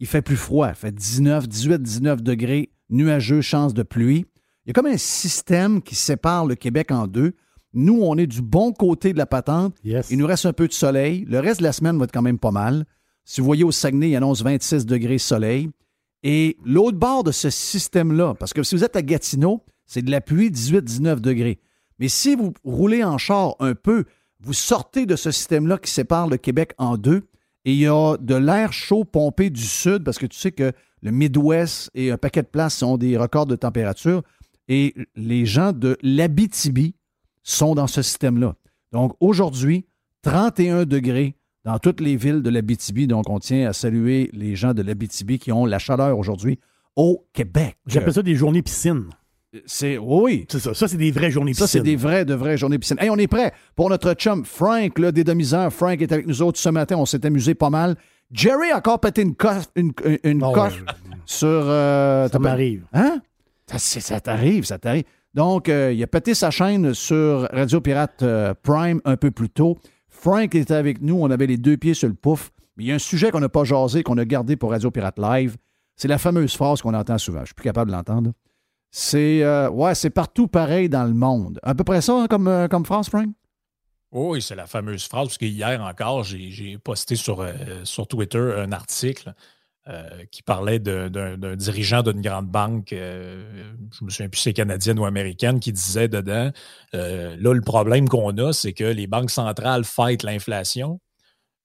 [0.00, 0.68] Il fait plus froid.
[0.68, 4.26] Il fait 19, 18, 19 degrés, nuageux, chance de pluie.
[4.64, 7.34] Il y a comme un système qui sépare le Québec en deux.
[7.72, 9.74] Nous, on est du bon côté de la patente.
[9.84, 10.10] Yes.
[10.10, 11.24] Il nous reste un peu de soleil.
[11.28, 12.84] Le reste de la semaine va être quand même pas mal.
[13.24, 15.70] Si vous voyez au Saguenay, il annonce 26 degrés soleil.
[16.22, 20.10] Et l'autre bord de ce système-là, parce que si vous êtes à Gatineau, c'est de
[20.10, 21.60] la pluie 18-19 degrés.
[21.98, 24.04] Mais si vous roulez en char un peu,
[24.40, 27.28] vous sortez de ce système-là qui sépare le Québec en deux,
[27.64, 30.72] et il y a de l'air chaud pompé du sud, parce que tu sais que
[31.02, 34.22] le Midwest et un paquet de places sont des records de température,
[34.68, 36.94] et les gens de l'Abitibi
[37.42, 38.54] sont dans ce système-là.
[38.92, 39.86] Donc aujourd'hui,
[40.22, 43.06] 31 degrés dans toutes les villes de l'Abitibi.
[43.06, 46.58] Donc on tient à saluer les gens de l'Abitibi qui ont la chaleur aujourd'hui
[46.96, 47.76] au Québec.
[47.86, 49.04] J'appelle ça des journées piscine.
[49.66, 50.46] C'est oui.
[50.50, 50.72] C'est ça.
[50.72, 51.80] Ça, c'est des vraies journées Ça, piscine.
[51.80, 52.96] c'est des vraies, de vraies journées piscine.
[52.98, 55.70] Hey, on est prêt pour notre chum Frank, là, des demi-heures.
[55.72, 56.96] Frank est avec nous autres ce matin.
[56.96, 57.96] On s'est amusé pas mal.
[58.30, 59.92] Jerry a encore pété une coche, une,
[60.24, 60.86] une Oh, coche ouais.
[61.26, 61.46] sur.
[61.48, 62.86] euh, Ça m'arrive.
[62.94, 63.20] Hein?
[63.66, 65.04] Ça, ça t'arrive, ça t'arrive.
[65.34, 69.50] Donc, euh, il a pété sa chaîne sur Radio Pirate euh, Prime un peu plus
[69.50, 69.76] tôt.
[70.22, 71.16] Frank était avec nous.
[71.20, 72.52] On avait les deux pieds sur le pouf.
[72.78, 75.18] Il y a un sujet qu'on n'a pas jasé, qu'on a gardé pour Radio Pirate
[75.18, 75.56] Live.
[75.96, 77.40] C'est la fameuse phrase qu'on entend souvent.
[77.40, 78.30] Je suis plus capable de l'entendre.
[78.92, 81.58] C'est euh, ouais, c'est partout pareil dans le monde.
[81.64, 83.26] À peu près ça hein, comme, euh, comme phrase, Frank?
[84.12, 88.54] Oh Oui, c'est la fameuse phrase, parce que hier encore, j'ai posté euh, sur Twitter
[88.58, 89.34] un article
[89.88, 94.52] euh, qui parlait d'un dirigeant d'une grande banque, euh, je me souviens plus si c'est
[94.52, 96.50] canadienne ou américaine, qui disait dedans,
[96.94, 101.00] euh, là, le problème qu'on a, c'est que les banques centrales fêtent l'inflation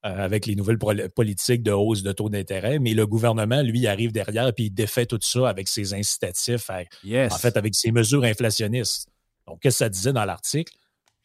[0.05, 4.11] euh, avec les nouvelles politiques de hausse de taux d'intérêt, mais le gouvernement, lui, arrive
[4.11, 7.31] derrière et il défait tout ça avec ses incitatifs, à- Yes.
[7.33, 9.09] en fait, avec ses mesures inflationnistes.
[9.47, 10.73] Donc, qu'est-ce que ça disait dans l'article?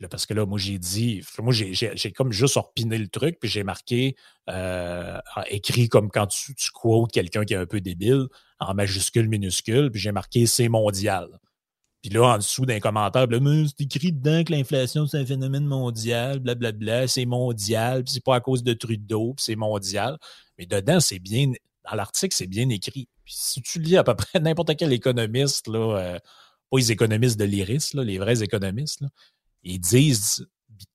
[0.08, 3.64] Parce que là, moi, j'ai dit, moi, j'ai- comme juste repiné le truc, puis j'ai
[3.64, 4.16] marqué,
[4.50, 8.26] euh, écrit comme quand tu, tu quotes quelqu'un qui est un peu débile,
[8.60, 11.28] en majuscule, minuscule, puis j'ai marqué c'est mondial.
[12.02, 16.40] Puis là, en dessous d'un commentaire, c'est écrit dedans que l'inflation, c'est un phénomène mondial,
[16.40, 20.18] blablabla, c'est mondial, puis c'est pas à cause de Trudeau, puis c'est mondial.
[20.58, 21.52] Mais dedans, c'est bien,
[21.88, 23.08] dans l'article, c'est bien écrit.
[23.24, 26.18] Puis si tu lis à peu près n'importe quel économiste, là, euh,
[26.70, 29.02] pas les économistes de l'IRIS, les vrais économistes,
[29.62, 30.46] ils disent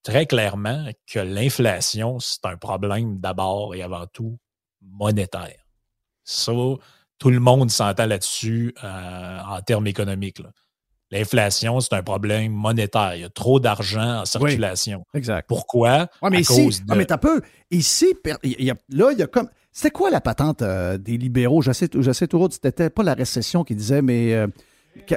[0.04, 4.38] très clairement que l'inflation, c'est un problème d'abord et avant tout
[4.82, 5.56] monétaire.
[6.24, 6.52] Ça,
[7.20, 10.40] tout le monde s'entend là-dessus euh, en termes économiques.
[10.40, 10.52] là.
[11.10, 13.16] L'inflation, c'est un problème monétaire.
[13.16, 15.06] Il y a trop d'argent en circulation.
[15.14, 15.48] Exact.
[15.48, 16.10] Pourquoi?
[16.22, 16.92] Ouais, mais à ici, cause de...
[16.92, 17.42] ouais, mais t'as peu.
[17.72, 19.50] Ici, per- il y a- là, il y a comme.
[19.72, 21.62] C'était quoi la patente euh, des libéraux?
[21.62, 24.34] Je sais, je sais toujours, c'était pas la récession qui disait, mais.
[24.34, 24.48] euh,
[25.08, 25.16] que-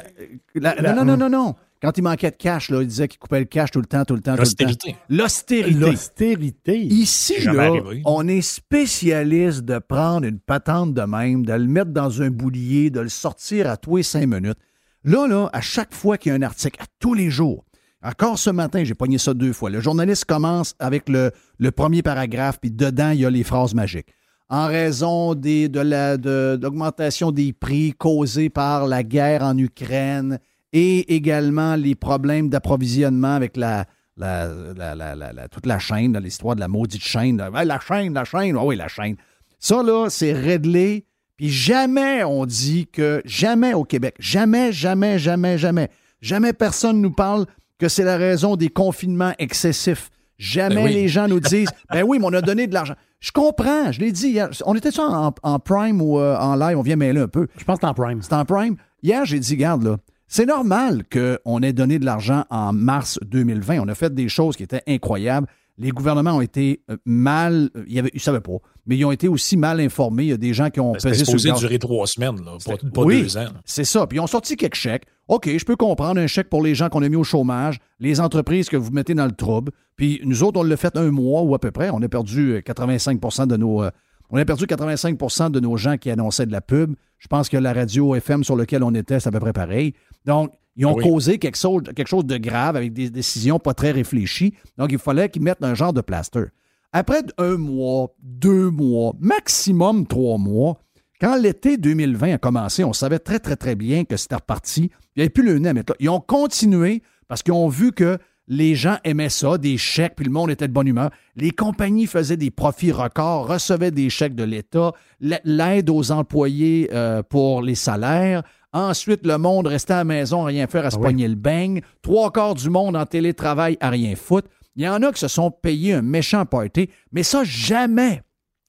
[0.54, 1.54] la- La- non, non, non, non, non.
[1.82, 4.04] Quand il manquait de cash, là, il disait qu'il coupait le cash tout le temps,
[4.04, 4.66] tout le temps, tout le temps.
[4.66, 4.96] L'austérité.
[5.08, 5.78] L'austérité.
[5.80, 6.78] L'austérité.
[6.78, 8.02] Ici, là, arrivé.
[8.04, 12.90] on est spécialiste de prendre une patente de même, de le mettre dans un boulier,
[12.90, 14.58] de le sortir à tous les cinq minutes.
[15.04, 17.64] Là, là, à chaque fois qu'il y a un article, à tous les jours,
[18.02, 19.70] encore ce matin, j'ai pogné ça deux fois.
[19.70, 23.74] Le journaliste commence avec le, le premier paragraphe, puis dedans, il y a les phrases
[23.74, 24.08] magiques.
[24.48, 30.38] En raison des, de la, de- d'augmentation des prix causés par la guerre en Ukraine
[30.72, 36.16] et également les problèmes d'approvisionnement avec la, la, la- la- la- la- toute la chaîne,
[36.18, 37.36] l'histoire de la maudite chaîne.
[37.52, 39.16] la chaîne, la chaîne, ah oui, la chaîne.
[39.58, 41.04] Ça, là, c'est réglé.
[41.36, 45.88] Puis jamais on dit que, jamais au Québec, jamais, jamais, jamais, jamais,
[46.20, 47.46] jamais personne nous parle
[47.78, 50.10] que c'est la raison des confinements excessifs.
[50.38, 50.92] Jamais Ben oui.
[50.94, 52.94] les gens nous disent, ben oui, mais on a donné de l'argent.
[53.20, 54.48] Je comprends, je l'ai dit hier.
[54.64, 57.46] On était ça en, en prime ou euh, en live, on vient mêler un peu.
[57.58, 58.20] Je pense que c'est en prime.
[58.22, 58.76] C'est en prime.
[59.02, 59.96] Hier, j'ai dit, garde là,
[60.30, 63.80] c'est normal qu'on ait donné de l'argent en mars 2020.
[63.80, 65.48] On a fait des choses qui étaient incroyables.
[65.76, 69.26] Les gouvernements ont été euh, mal, euh, ils ne savaient pas, mais ils ont été
[69.28, 70.24] aussi mal informés.
[70.24, 72.52] Il y a des gens qui ont Ben, pesé sur le durer trois semaines, là,
[72.94, 73.46] pas, oui, deux ans.
[73.64, 74.06] C'est ça.
[74.06, 75.04] Puis ils ont sorti quelques chèques.
[75.26, 78.20] OK, je peux comprendre un chèque pour les gens qu'on a mis au chômage, les
[78.20, 79.72] entreprises que vous mettez dans le trouble.
[79.96, 81.90] Puis nous autres, on l'a fait un mois ou à peu près.
[81.90, 83.82] On a perdu euh, 85 de nos.
[83.82, 83.90] euh,
[84.30, 86.94] on a perdu 85% de nos gens qui annonçaient de la pub.
[87.18, 89.94] Je pense que la radio FM sur laquelle on était, c'est à peu près pareil.
[90.26, 91.04] Donc, ils ont Oui.
[91.04, 94.54] causé quelque chose, quelque chose de grave avec des décisions pas très réfléchies.
[94.78, 96.44] Donc, il fallait qu'ils mettent un genre de plaster.
[96.92, 100.78] Après un mois, deux mois, maximum trois mois,
[101.20, 104.90] quand l'été 2020 a commencé, on savait très, très, très bien que c'était reparti.
[105.14, 105.96] Il n'y avait plus le nez à mettre là.
[106.00, 110.24] Ils ont continué parce qu'ils ont vu que les gens aimaient ça, des chèques, puis
[110.24, 111.10] le monde était de bonne humeur.
[111.36, 116.90] Les compagnies faisaient des profits records, recevaient des chèques de l'État, la- l'aide aux employés
[116.92, 118.42] euh, pour les salaires.
[118.72, 121.02] Ensuite, le monde restait à la maison à rien faire, à se oui.
[121.02, 121.80] pogner le beigne.
[122.02, 124.48] Trois quarts du monde en télétravail à rien foutre.
[124.76, 128.22] Il y en a qui se sont payés un méchant party, mais ça, jamais,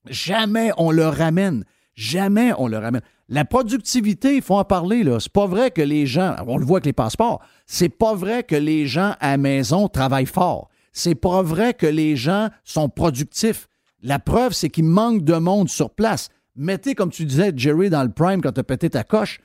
[0.10, 1.64] jamais on le ramène.
[1.94, 3.02] Jamais on le ramène.
[3.30, 5.20] La productivité, il faut en parler, là.
[5.20, 8.44] C'est pas vrai que les gens, on le voit avec les passeports, c'est pas vrai
[8.44, 10.70] que les gens à la maison travaillent fort.
[10.94, 13.68] C'est pas vrai que les gens sont productifs.
[14.02, 16.30] La preuve, c'est qu'il manque de monde sur place.
[16.56, 19.40] Mettez, comme tu disais, Jerry, dans le prime quand tu as pété ta coche,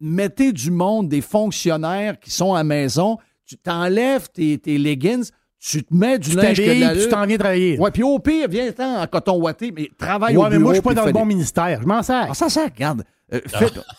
[0.00, 5.30] mettez du monde, des fonctionnaires qui sont à la maison, tu t'enlèves tes, tes leggings,
[5.58, 7.78] tu te mets du Tu linge que de t'habilles, la puis tu t'en viens travailler.
[7.78, 10.62] Ouais, puis au pire, viens-t'en en coton ouaté, mais travaille Ouais, au mais bureau.
[10.64, 11.80] moi, je suis pas dans le bon ministère.
[11.82, 12.26] Je m'en sers.
[12.30, 13.04] ah, ça, ça, regarde.
[13.34, 13.40] euh,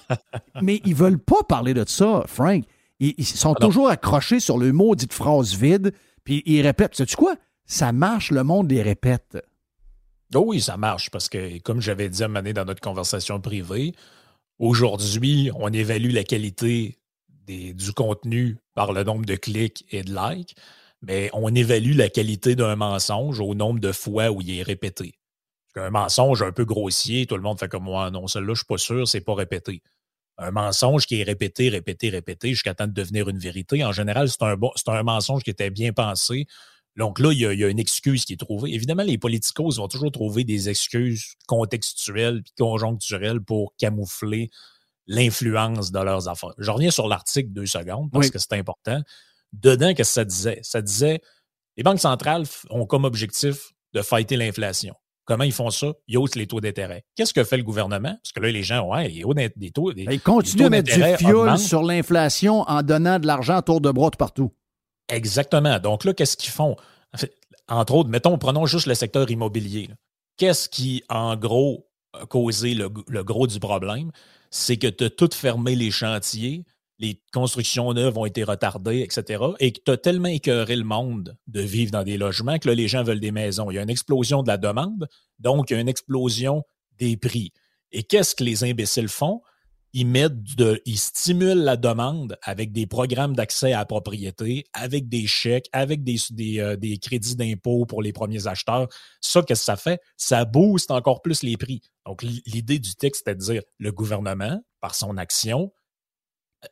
[0.61, 2.63] mais ils veulent pas parler de ça, Frank.
[2.99, 6.95] Ils, ils sont Ah toujours accrochés sur le maudite phrase vide, puis ils répètent.
[6.95, 7.35] Sais-tu quoi?
[7.65, 9.37] Ça marche, le monde les répète.
[10.33, 12.81] Oh oui, ça marche parce que, comme j'avais dit à un moment donné dans notre
[12.81, 13.93] conversation privée,
[14.61, 16.99] aujourd'hui, on évalue la qualité
[17.47, 20.55] du contenu par le nombre de clics et de likes,
[21.01, 25.15] mais on évalue la qualité d'un mensonge au nombre de fois où il est répété.
[25.73, 28.67] Qu'un mensonge un peu grossier, tout le monde fait comme moi, non, celle-là, je suis
[28.67, 29.81] pas sûr, c'est pas répété.
[30.37, 34.29] Un mensonge qui est répété, répété, répété jusqu'à temps de devenir une vérité, en général,
[34.29, 34.55] c'est un,
[34.87, 36.45] un mensonge qui était bien pensé,
[37.01, 38.71] donc là, il y, a, il y a une excuse qui est trouvée.
[38.73, 44.49] Évidemment, les politicos vont toujours trouver des excuses contextuelles puis conjoncturelles pour camoufler
[45.07, 46.53] l'influence de leurs affaires.
[46.57, 48.31] Je reviens sur l'article deux secondes parce Oui.
[48.31, 49.01] que c'est important.
[49.53, 50.59] Dedans, qu'est-ce que ça disait?
[50.63, 51.21] Ça disait
[51.77, 54.93] les banques centrales ont comme objectif de fighter l'inflation.
[55.25, 55.93] Comment ils font ça?
[56.07, 57.03] Ils haussent les taux d'intérêt.
[57.15, 58.15] Qu'est-ce que fait le gouvernement?
[58.23, 59.93] Parce que là, les gens, ouais, les hauts d'int- des taux.
[59.93, 63.81] des- Ils continuent à mettre du fioul sur l'inflation en donnant de l'argent à tour
[63.81, 64.51] de bras tout partout.
[65.09, 65.79] Exactement.
[65.79, 66.75] Donc là, qu'est-ce qu'ils font?
[67.67, 69.89] Entre autres, mettons, prenons juste le secteur immobilier.
[70.37, 74.11] Qu'est-ce qui, en gros, a causé le, le gros du problème?
[74.49, 76.65] C'est que tu as tout fermé les chantiers,
[77.01, 79.43] les constructions neuves ont été retardées, etc.
[79.59, 82.75] Et que tu as tellement écœuré le monde de vivre dans des logements que là,
[82.75, 83.71] les gens veulent des maisons.
[83.71, 85.07] Il y a une explosion de la demande,
[85.39, 86.63] donc il y a une explosion
[86.97, 87.51] des prix.
[87.91, 89.41] Et qu'est-ce que les imbéciles font?
[89.93, 96.01] Ils stimulent la demande avec des programmes d'accès à la propriété, avec des chèques, avec
[96.01, 98.87] euh, des crédits d'impôt pour les premiers acheteurs.
[99.19, 99.99] Ça, qu'est-ce que ça fait?
[100.17, 101.81] Ça booste encore plus les prix.
[102.05, 105.71] Donc, l'idée du texte, c'est de dire le gouvernement, par son action,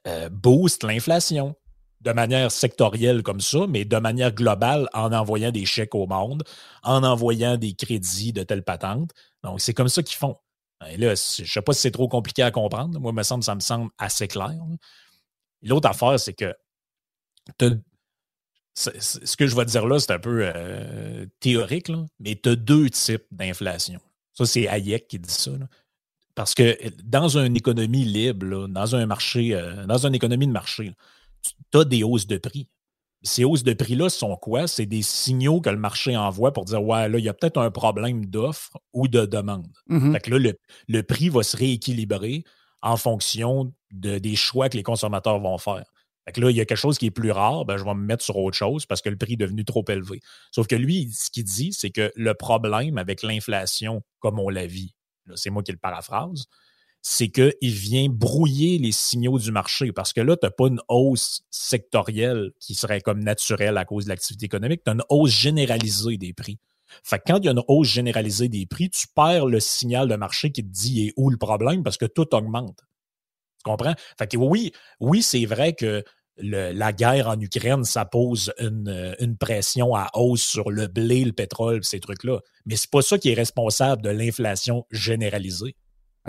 [0.08, 1.56] euh, booste l'inflation
[2.02, 6.44] de manière sectorielle comme ça, mais de manière globale en envoyant des chèques au monde,
[6.84, 9.12] en envoyant des crédits de telle patente.
[9.44, 10.38] Donc, c'est comme ça qu'ils font.
[10.92, 13.00] Et là, je ne sais pas si c'est trop compliqué à comprendre.
[13.00, 14.56] Moi, me semble, ça me semble assez clair.
[15.62, 16.54] L'autre affaire, c'est que
[18.74, 22.50] c'est- ce que je vais dire là, c'est un peu euh, théorique, là, mais tu
[22.50, 24.00] as deux types d'inflation.
[24.34, 25.52] Ça, c'est Hayek qui dit ça.
[26.36, 30.94] Parce que dans une économie libre, dans un marché, euh, dans une économie de marché,
[31.72, 32.68] tu as des hausses de prix.
[33.22, 34.68] Ces hausses de prix-là sont quoi?
[34.68, 37.58] C'est des signaux que le marché envoie pour dire Ouais, là, il y a peut-être
[37.60, 39.68] un problème d'offre ou de demande.
[39.88, 40.14] Mhm.
[40.14, 40.54] Fait que là, le,
[40.88, 42.44] le prix va se rééquilibrer
[42.82, 45.84] en fonction de- des choix que les consommateurs vont faire.
[46.26, 47.94] Fait que là, il y a quelque chose qui est plus rare, ben, je vais
[47.94, 50.22] me mettre sur autre chose parce que le prix est devenu trop élevé.
[50.52, 54.66] Sauf que lui, ce qu'il dit, c'est que le problème avec l'inflation, comme on la
[54.66, 54.94] vit,
[55.36, 56.46] c'est moi qui le paraphrase,
[57.02, 60.82] c'est qu'il vient brouiller les signaux du marché parce que là, tu n'as pas une
[60.90, 65.32] hausse sectorielle qui serait comme naturelle à cause de l'activité économique, tu as une hausse
[65.32, 66.60] généralisée des prix.
[67.04, 70.08] Fait que quand il y a une hausse généralisée des prix, tu perds le signal
[70.08, 71.84] de marché qui te dit est où le problème?
[71.84, 72.80] Parce que tout augmente.
[73.58, 73.94] Tu comprends?
[74.18, 76.04] Fait oui, oui, c'est vrai que
[76.42, 81.34] la guerre en Ukraine, ça pose une, une pression à hausse sur le blé, le
[81.34, 82.40] pétrole, ces trucs-là.
[82.66, 85.76] Mais c'est pas ça qui est responsable de l'inflation généralisée.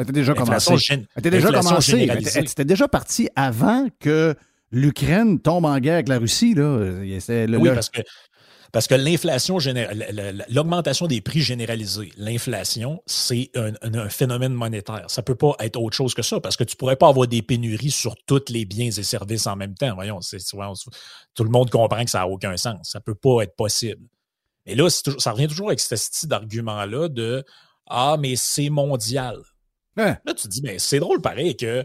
[0.01, 0.75] Elle était déjà commencée.
[0.77, 1.93] gén- Elle était déjà commencée.
[1.93, 2.31] Elle généralisée.
[2.31, 4.35] était- elle était déjà partie avant que
[4.73, 6.55] l'Ukraine tombe en guerre avec la Russie.
[6.55, 6.79] Là.
[7.21, 8.01] C'était le- Oui, le- parce que,
[8.73, 9.59] parce que l'inflation,
[10.49, 15.05] l'augmentation des prix généralisés, l'inflation, c'est un, phénomène monétaire.
[15.09, 17.43] Ça peut pas être autre chose que ça, parce que tu pourrais pas avoir des
[17.43, 19.95] pénuries sur tous les biens et services en même temps.
[19.95, 20.75] Voyons, c'est- voyons,
[21.35, 22.79] tout le monde comprend que ça n'a aucun sens.
[22.91, 24.03] Ça peut pas être possible.
[24.67, 27.45] Et là, toujours- ça revient toujours avec ce style d'argument-là de
[27.93, 29.37] Ah, mais c'est mondial.
[29.97, 31.85] Là, tu te dis, ben, c'est drôle pareil que,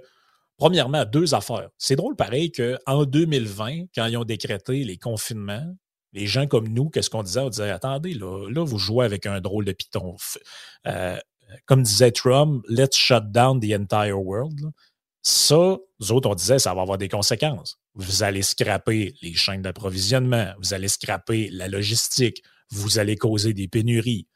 [0.58, 1.70] premièrement, deux affaires.
[1.78, 5.76] C'est drôle pareil qu'en 2020, quand ils ont décrété les confinements,
[6.14, 7.42] les gens comme nous, qu'est-ce qu'on disait?
[7.42, 10.16] On disait, attendez, là, là, vous jouez avec un drôle de piton.
[10.88, 11.18] Euh,
[11.66, 14.72] comme disait Trump, let's shut down the entire world.
[15.22, 17.80] Ça, nous autres, on disait, ça va avoir des conséquences.
[17.96, 23.68] Vous allez scraper les chaînes d'approvisionnement, vous allez scraper la logistique, vous allez causer des
[23.68, 24.28] pénuries.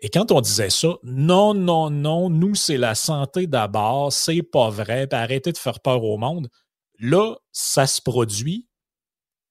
[0.00, 4.68] Et quand on disait ça, non, non, non, nous, c'est la santé d'abord, c'est pas
[4.68, 6.48] vrai, puis arrêtez de faire peur au monde.
[6.98, 8.68] Là, ça se produit.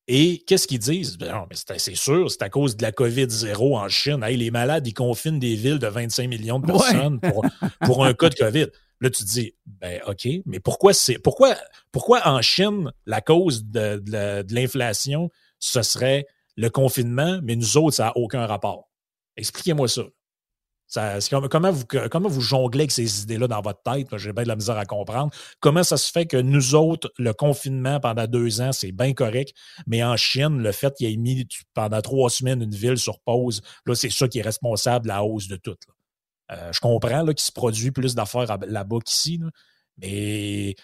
[0.07, 1.17] Et qu'est-ce qu'ils disent?
[1.17, 4.21] Ben c'est sûr, c'est à cause de la COVID-0 en Chine.
[4.21, 6.77] Hey, les malades, ils confinent des villes de 25 millions de Ouais.
[6.77, 7.45] personnes pour,
[7.85, 8.67] pour un cas de COVID.
[8.99, 11.55] Là, tu te dis, ben OK, mais pourquoi c'est pourquoi,
[11.93, 15.29] pourquoi en Chine, la cause de, de l'inflation,
[15.59, 16.25] ce serait
[16.57, 18.89] le confinement, mais nous autres, ça n'a aucun rapport?
[19.37, 20.03] Expliquez-moi ça.
[21.49, 24.15] Comment, vous, jonglez avec ces idées-là dans votre tête?
[24.17, 25.31] J'ai bien de la misère à comprendre.
[25.59, 29.53] Comment ça se fait que nous autres, le confinement pendant deux ans, c'est bien correct,
[29.87, 33.61] mais en Chine, le fait qu'il ait mis pendant trois semaines une ville sur pause,
[33.85, 35.75] là, c'est ça qui est responsable de la hausse de tout.
[36.51, 39.39] Euh, je comprends qu'il se produit plus d'affaires là-bas qu'ici,
[39.97, 40.75] mais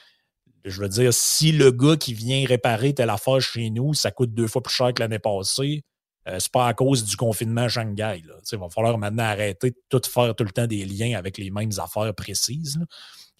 [0.65, 4.33] je veux dire, si le gars qui vient réparer telle affaire chez nous, ça coûte
[4.33, 5.83] deux fois plus cher que l'année passée,
[6.29, 8.21] euh, c'est pas à cause du confinement à Shanghai.
[8.27, 8.35] Là.
[8.51, 11.49] Il va falloir maintenant arrêter de tout faire tout le temps des liens avec les
[11.51, 12.77] mêmes affaires précises.
[12.79, 12.85] là.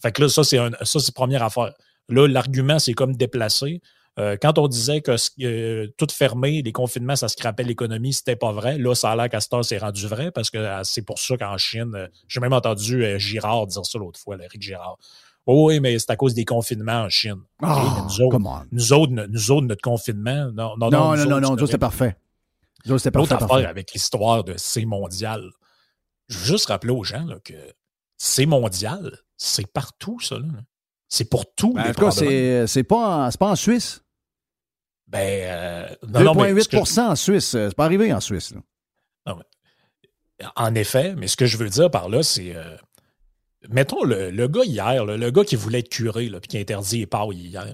[0.01, 1.73] Fait que là, ça, c'est un, ça, c'est première affaire.
[2.07, 3.81] Là, l'argument, c'est comme déplacé.
[4.17, 8.51] Euh, quand on disait que euh, tout fermé, les confinements, ça scrapait l'économie, c'était pas
[8.51, 8.77] vrai.
[8.77, 11.57] Là, ça a l'air qu'à c'est rendu vrai parce que euh, c'est pour ça qu'en
[11.57, 14.97] Chine, j'ai même entendu Girard dire ça l'autre fois, Eric Girard.
[15.45, 17.39] Oh oui, mais c'est à cause des confinements en Chine.
[17.61, 18.61] Mais nous, autres, come on.
[18.71, 21.77] nous, autres, no- nous autres, notre confinement, non, non, Non, non, non, nous non, c'était
[21.77, 22.15] parfait.
[22.85, 23.65] L'autre affaire parfait.
[23.65, 25.49] avec l'histoire de c'est mondial,
[26.27, 27.53] je veux juste rappeler aux gens là, que
[28.17, 30.39] c'est mondial, c'est partout, ça.
[30.39, 30.45] là.
[31.07, 32.29] C'est pour tous Ben, les en tout cas, problèmes.
[32.29, 34.01] c'est c'est pas, en- c'est pas en Suisse.
[35.07, 37.55] Ben, euh, non, non, mais ce que 2,8 en Suisse.
[37.55, 38.53] euh, C'est pas arrivé en Suisse.
[38.53, 38.61] là.
[40.39, 42.55] je- en effet, mais ce que je veux dire par là, c'est.
[42.55, 42.77] euh,
[43.69, 46.57] mettons le, le gars hier, là, le gars qui voulait être curé, là, puis qui
[46.57, 47.05] a interdit les
[47.49, 47.65] hier.
[47.65, 47.73] là.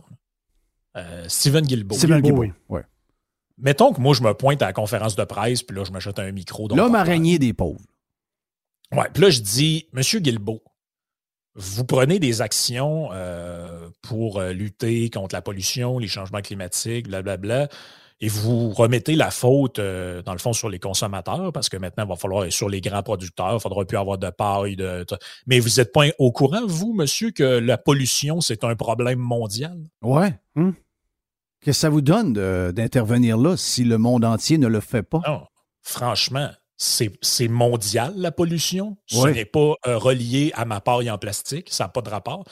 [0.98, 1.98] Euh, Steven Guilbeault.
[1.98, 2.86] Steven Guilbeault, ouais.
[3.58, 6.20] Mettons que moi, je me pointe à la conférence de presse, puis là, je m'achète
[6.20, 6.68] un micro.
[6.68, 7.80] L'homme araignée des pauvres.
[8.92, 10.62] Ouais, puis là, je dis, Monsieur Guilbeault,
[11.56, 17.70] vous prenez des actions euh, pour euh, lutter contre la pollution, les changements climatiques, blablabla,
[18.22, 22.06] et vous remettez la faute, euh, dans le fond, sur les consommateurs, parce que maintenant,
[22.06, 24.76] il va falloir, sur les grands producteurs, il ne faudra plus avoir de paille.
[24.76, 25.06] De,
[25.48, 29.78] mais vous n'êtes pas au courant, vous, monsieur, que la pollution, c'est un problème mondial?
[30.02, 30.38] Ouais.
[30.56, 30.72] Hmm.
[31.66, 32.34] Qu'est-ce que ça vous donne
[32.74, 35.22] d'intervenir là si le monde entier ne le fait pas?
[35.28, 35.48] Non,
[35.82, 38.98] franchement, c'est mondial, la pollution.
[39.08, 41.70] Ce n'est pas euh, relié à ma paille en plastique.
[41.72, 42.44] Ça n'a pas de rapport.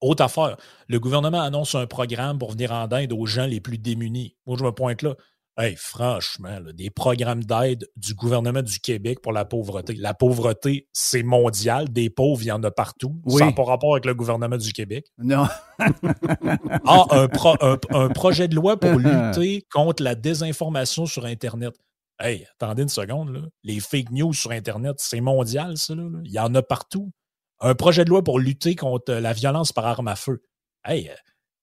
[0.00, 0.56] Autre affaire,
[0.88, 4.34] le gouvernement annonce un programme pour venir en aide aux gens les plus démunis.
[4.46, 5.14] Moi, je me pointe là.
[5.56, 9.94] Hey, franchement, là, des programmes d'aide du gouvernement du Québec pour la pauvreté.
[9.94, 11.88] La pauvreté, c'est mondial.
[11.92, 13.20] Des pauvres, il y en a partout.
[13.24, 13.40] Oui.
[13.54, 15.06] Pas rapport avec le gouvernement du Québec.
[15.18, 15.46] Non.
[16.86, 21.74] Ah, un, pro- un- un projet de loi pour lutter contre la désinformation sur Internet.
[22.20, 23.40] Hey, attendez une seconde, là.
[23.64, 26.04] Les fake news sur Internet, c'est mondial, ça, là.
[26.24, 27.10] Il y en a partout.
[27.60, 30.42] Un projet de loi pour lutter contre la violence par arme à feu.
[30.84, 31.14] Hey, euh,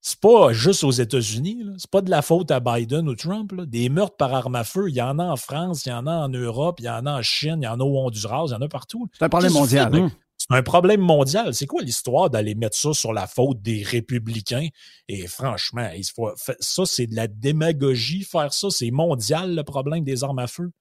[0.01, 1.63] c'est pas juste aux États-Unis.
[1.77, 3.65] C'est pas de la faute à Biden ou Trump, là.
[3.65, 6.07] Des meurtres par arme à feu, il y en a en France, il y en
[6.07, 8.45] a en Europe, il y en a en Chine, il y en a au Honduras,
[8.47, 9.07] il y en a partout.
[9.13, 9.95] C'est un problème mondial.
[9.95, 10.11] hein?
[10.37, 11.53] C'est un problème mondial.
[11.53, 14.69] C'est quoi l'histoire d'aller mettre ça sur la faute des républicains?
[15.07, 18.71] Et franchement, il faut- ça, c'est de la démagogie, faire ça.
[18.71, 20.71] C'est mondial, le problème des armes à feu.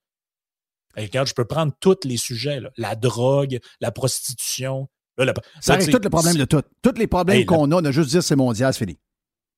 [0.96, 2.58] Et regarde, je peux prendre tous les sujets.
[2.60, 2.70] là.
[2.78, 6.62] La drogue, la prostitution, Là, le- Ça règle tous les problèmes de tout.
[6.80, 8.98] Tous les problèmes Hey, la- qu'on a, on a juste dire c'est mondial, c'est fini.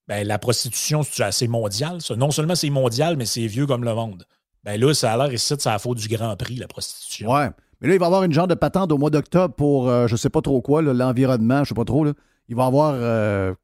[0.09, 1.99] Ben, la prostitution, c'est assez mondial.
[2.17, 4.25] Non seulement c'est mondial, mais c'est vieux comme le monde.
[4.65, 7.31] Ben là, ça a l'air ici, ça a faute du Grand Prix, la prostitution.
[7.33, 7.51] Ouais.
[7.81, 10.07] Mais là, il va y avoir une genre de patente au mois d'octobre pour euh,
[10.07, 12.07] je sais pas trop quoi, l'environnement, je sais pas trop.
[12.49, 12.95] Il va y avoir.
[12.95, 13.55] euh,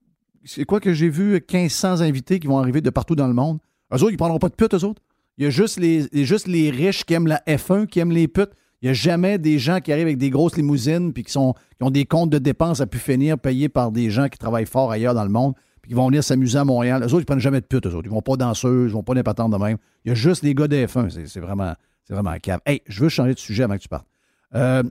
[0.45, 3.59] c'est quoi que j'ai vu 1500 invités qui vont arriver de partout dans le monde.
[3.93, 5.03] Eux autres, ils prendront pas de putes, eux autres.
[5.37, 8.27] Il y a juste les, juste les riches qui aiment la F1, qui aiment les
[8.29, 8.51] putes.
[8.81, 11.55] Il n'y a jamais des gens qui arrivent avec des grosses limousines puis qui, sont,
[11.77, 14.67] qui ont des comptes de dépenses à pu finir payés par des gens qui travaillent
[14.67, 15.55] fort ailleurs dans le monde
[15.89, 17.03] qui vont venir s'amuser à Montréal.
[17.03, 18.07] Eux autres, ils prennent jamais de putes, eux autres.
[18.07, 19.79] Ils vont pas danseuses, ils vont pas des patentes de même.
[20.05, 21.27] Il y a juste les gars de F1.
[21.27, 21.75] C'est, vraiment,
[22.05, 22.61] c'est vraiment cave.
[22.67, 24.07] Hey, je veux changer de sujet avant que tu partes.
[24.55, 24.83] Euh,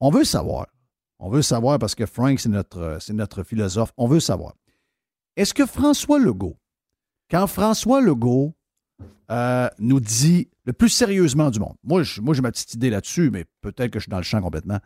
[0.00, 0.68] on veut savoir.
[1.18, 3.92] On veut savoir parce que Frank, c'est notre, euh, notre philosophe.
[3.96, 4.54] On veut savoir.
[5.36, 6.56] Est-ce que François Legault,
[7.28, 8.54] quand François Legault
[9.30, 13.30] euh, nous dit le plus sérieusement du monde, moi, moi j'ai ma petite idée là-dessus,
[13.30, 14.78] mais peut-être que je suis dans le champ complètement.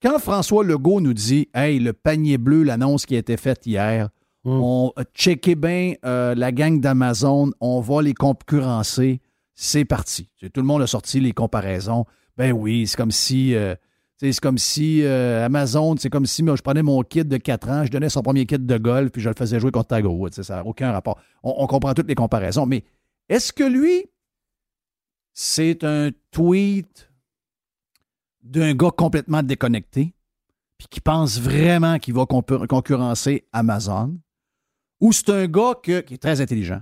[0.00, 4.08] Quand François Legault nous dit Hey, le panier bleu, l'annonce qui a été faite hier,
[4.44, 9.20] on a checké bien euh, la gang d'Amazon, on va les concurrencer,
[9.54, 10.28] c'est parti.
[10.40, 12.04] Tout le monde a sorti les comparaisons.
[12.36, 13.54] Ben oui, c'est comme si.
[13.54, 13.74] euh,
[14.16, 17.68] c'est comme si euh, Amazon, c'est comme si moi, je prenais mon kit de 4
[17.70, 20.42] ans, je donnais son premier kit de golf, puis je le faisais jouer contre Tiger
[20.42, 21.20] Ça n'a aucun rapport.
[21.42, 22.64] On, on comprend toutes les comparaisons.
[22.64, 22.84] Mais
[23.28, 24.04] est-ce que lui,
[25.32, 27.10] c'est un tweet
[28.42, 30.14] d'un gars complètement déconnecté,
[30.78, 34.16] puis qui pense vraiment qu'il va concur- concurrencer Amazon,
[35.02, 36.80] ou c'est un gars qui est très intelligent,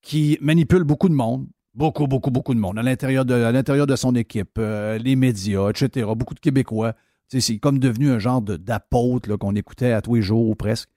[0.00, 4.56] qui manipule beaucoup de monde, beaucoup, beaucoup, beaucoup de monde, à l'intérieur de, son équipe,
[4.58, 6.94] euh, les médias, etc., beaucoup de Québécois.
[7.28, 10.88] C'est comme devenu un genre d'apôtre qu'on écoutait à tous les jours ou presque.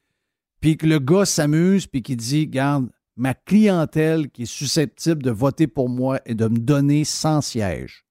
[0.61, 5.31] Puis que le gars s'amuse, puis qui dit, garde, ma clientèle qui est susceptible de
[5.31, 8.05] voter pour moi et de me donner 100 sièges,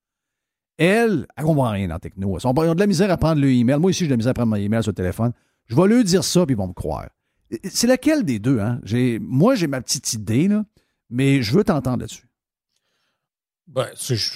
[0.79, 2.37] elle, elle comprend rien en techno.
[2.41, 3.79] Ils ont de la misère à prendre le email.
[3.79, 5.33] Moi, ici, j'ai de la misère à prendre mon email sur le téléphone.
[5.67, 7.07] Je vais leur dire ça, puis ils vont me croire.
[7.65, 8.81] C'est laquelle des deux, hein?
[9.21, 10.65] Moi, j'ai ma petite idée, là,
[11.11, 12.29] mais je veux t'entendre là-dessus.
[13.69, 14.31] Ben, je-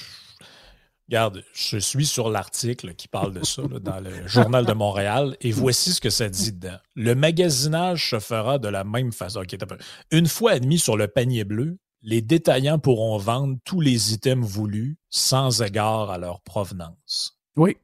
[1.09, 5.37] Regarde, je suis sur l'article qui parle de ça là, dans le Journal de Montréal
[5.41, 6.77] et voici ce que ça dit dedans.
[6.95, 9.43] Le magasinage se fera de la même façon.
[10.13, 14.99] Une fois admis sur le panier bleu, les détaillants pourront vendre tous les items voulus
[15.09, 17.41] sans égard à leur provenance.
[17.57, 17.77] Oui.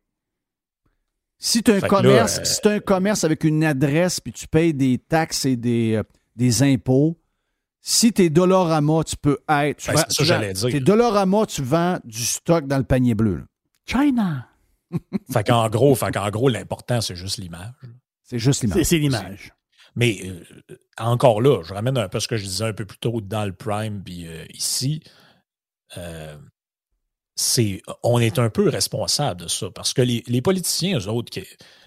[1.39, 4.21] Si tu as un Fait que là, commerce, euh, si un commerce avec une adresse,
[4.21, 6.03] puis tu payes des taxes et des, euh,
[6.35, 7.19] des impôts,
[7.83, 9.77] si t'es Dollarama, tu peux être.
[9.79, 10.71] tu Ben, vends- ça tu j'allais dire.
[10.71, 13.37] T'es Dollarama, tu vends du stock dans le panier bleu.
[13.37, 13.45] là.
[13.87, 14.49] China.
[15.33, 17.73] Fait qu'en gros, fait qu'en gros, l'important, c'est juste l'image.
[18.23, 18.79] C'est juste l'image.
[18.79, 19.53] C'est c'est l'image.
[19.95, 22.99] Mais euh, encore là, je ramène un peu ce que je disais un peu plus
[22.99, 25.03] tôt dans le Prime, puis euh, ici,
[25.97, 26.37] euh,
[28.03, 31.39] on est un peu responsable de ça, parce que les, politiciens, eux autres,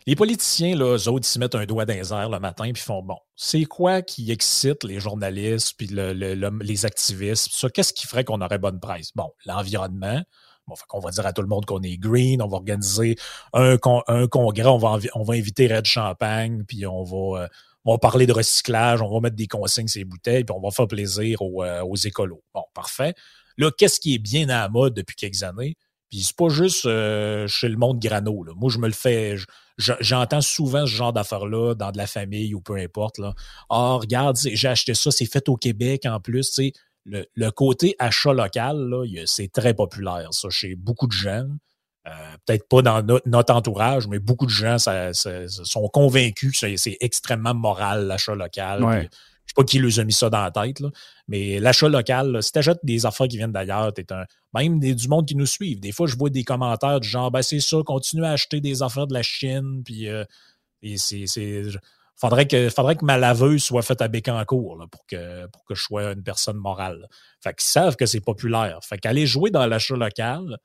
[0.06, 2.82] les politiciens, là, eux autres, ils se mettent un doigt dans les le matin, puis
[2.84, 7.94] font, bon, c'est quoi qui excite les journalistes, puis le- le- le- les activistes, qu'est-ce
[7.94, 9.10] qui ferait qu'on aurait bonne presse?
[9.16, 10.22] Bon, l'environnement,
[10.68, 13.16] Bon, qu'on va dire à tout le monde qu'on est green, on va organiser
[13.54, 17.48] un, con- un congrès, on va, on inviter Red Champagne, puis on va, euh,
[17.86, 20.62] on va parler de recyclage, on va mettre des consignes sur les bouteilles, puis on
[20.62, 22.44] va faire plaisir aux, euh, aux écolos.
[22.54, 23.16] Bon, parfait.
[23.60, 25.76] Là, qu'est-ce qui est bien à la mode depuis quelques années?
[26.10, 28.44] Puis c'est pas juste euh, chez le monde grano.
[28.44, 28.54] Là.
[28.56, 29.38] Moi, je me le fais.
[29.38, 29.46] je-
[29.78, 33.20] je- J'entends souvent ce genre d'affaires-là dans de la famille ou peu importe.
[33.20, 33.34] Là.
[33.70, 36.60] Ah, regarde, j'ai acheté ça, c'est fait au Québec en plus.
[37.06, 38.92] Le, le côté achat local,
[39.26, 41.46] c'est très populaire, ça, chez beaucoup de gens.
[42.08, 42.12] Euh,
[42.46, 46.60] Peut-être pas dans no- notre entourage, mais beaucoup de gens ça- ça- ça sont convaincus
[46.60, 48.84] que c'est- extrêmement moral, l'achat local.
[48.84, 49.10] Ouais.
[49.50, 50.82] Sais pas qui les a mis ça dans la tête,
[51.28, 54.24] mais l'achat local, si tu achètes des affaires qui viennent d'ailleurs, t'es un.
[54.56, 55.80] Même des, du monde qui nous suivent.
[55.80, 58.82] Des fois, je vois des commentaires du genre ben c'est ça, continue à acheter des
[58.84, 60.24] affaires de la Chine, puis euh,
[60.98, 61.26] c'est.
[61.28, 61.78] je-
[62.22, 65.74] Faudrait que, faudrait que ma laveuse soit faite à Bécancourt là, pour, que, pour que
[65.74, 67.08] je sois une personne morale.
[67.42, 68.80] Fait qu'ils savent que c'est populaire.
[68.84, 70.58] Fait qu'aller jouer dans l'achat local,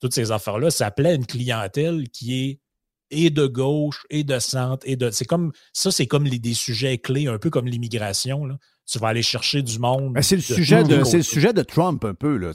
[0.00, 2.60] toutes ces affaires-là, ça plaît à une clientèle qui est
[3.10, 5.10] et de gauche et de centre et de.
[5.10, 8.44] C'est comme ça, c'est comme les, des sujets clés, un peu comme l'immigration.
[8.46, 8.58] là.
[8.90, 10.12] Tu vas aller chercher du monde.
[10.12, 12.36] Ben, c'est le de sujet de, c'est le sujet de Trump un peu.
[12.36, 12.52] Là.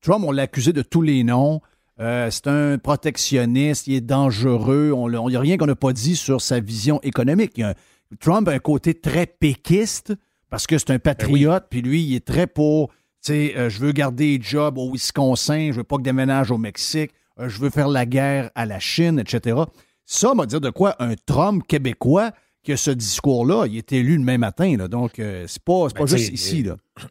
[0.00, 1.60] Trump, on l'a accusé de tous les noms.
[2.00, 4.92] Euh, c'est un protectionniste, il est dangereux.
[4.94, 7.58] On il n'y a rien qu'on n'a pas dit sur sa vision économique.
[7.58, 7.74] A
[8.20, 10.14] Trump a un côté très péquiste
[10.50, 13.78] parce que c'est un patriote, puis lui, il est très pour, tu sais, euh, je
[13.78, 17.58] veux garder les jobs au Wisconsin, je veux pas que déménage au Mexique, euh, je
[17.58, 19.56] veux faire la guerre à la Chine, etc.
[20.04, 22.32] Ça m'a dire de quoi un Trump québécois
[22.62, 24.76] qui a ce discours-là, il est élu le même matin.
[24.76, 26.62] Là, donc, euh, c'est pas, c'est pas Ben, juste ici.
[26.62, 26.76] Là.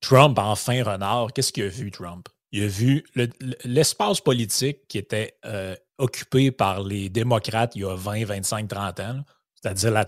[0.00, 2.28] Trump, enfin renard, qu'est-ce qu'il a vu, Trump?
[2.52, 7.82] Il a vu le- le- l'espace politique qui était euh, occupé par les démocrates il
[7.82, 9.20] y a 20, 25, 30 ans.
[9.60, 10.04] C'est-à-dire la,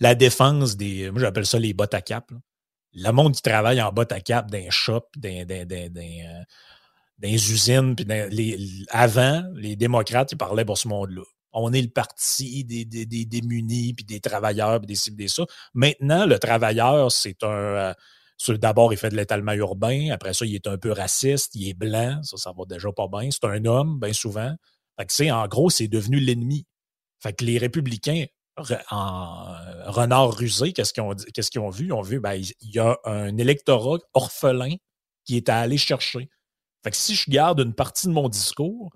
[0.00, 1.10] la défense des.
[1.10, 2.30] Moi, j'appelle ça les bottes à cap.
[2.30, 2.38] là.
[2.92, 5.44] Le monde qui travaille en bottes à cap d'un shop, d'un,
[7.22, 8.58] les usines, puis dans les,
[8.90, 11.22] avant, les démocrates, ils parlaient pour ce monde-là.
[11.52, 15.44] On est le parti des, démunis, puis des travailleurs, puis des cibles, des ça.
[15.74, 17.48] Maintenant, le travailleur, c'est un.
[17.48, 17.94] euh,
[18.48, 20.10] D'abord, il fait de l'étalement urbain.
[20.12, 21.54] Après ça, il est un peu raciste.
[21.54, 22.22] Il est blanc.
[22.22, 23.28] Ça, ça va déjà pas bien.
[23.30, 24.54] C'est un homme, bien souvent.
[24.98, 26.66] Fait que, en gros, c'est devenu l'ennemi.
[27.22, 28.24] Fait que les républicains,
[28.90, 31.86] en euh, renard rusé, qu'est-ce qu'ils ont, ont vu?
[31.86, 34.76] Ils ont vu, ben, il y a un électorat orphelin
[35.24, 36.28] qui est à aller chercher.
[36.82, 38.90] Fait que si je garde une partie de mon discours,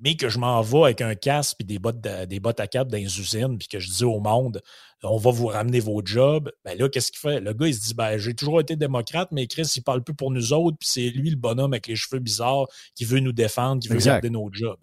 [0.00, 2.66] mais que je m'en vais avec un casque et des bottes, de- des bottes à
[2.66, 4.60] cap dans les usines, puis que je dis au monde,
[5.02, 7.40] on va vous ramener vos jobs, ben là, qu'est-ce qu'il fait?
[7.40, 10.14] Le gars, il se dit, ben, j'ai toujours été démocrate, mais Chris, il parle plus
[10.14, 13.32] pour nous autres, puis c'est lui le bonhomme avec les cheveux bizarres qui veut nous
[13.32, 14.12] défendre, qui veut Exact.
[14.14, 14.80] garder nos jobs.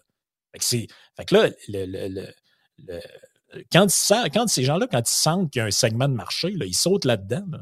[0.51, 0.87] Fait que, c'est,
[1.17, 2.33] fait que là, le- le- le-
[2.87, 6.13] le- quand, ils quand ces gens-là, quand ils sentent qu'il y a un segment de
[6.13, 7.45] marché, là, ils sautent là-dedans.
[7.51, 7.59] là.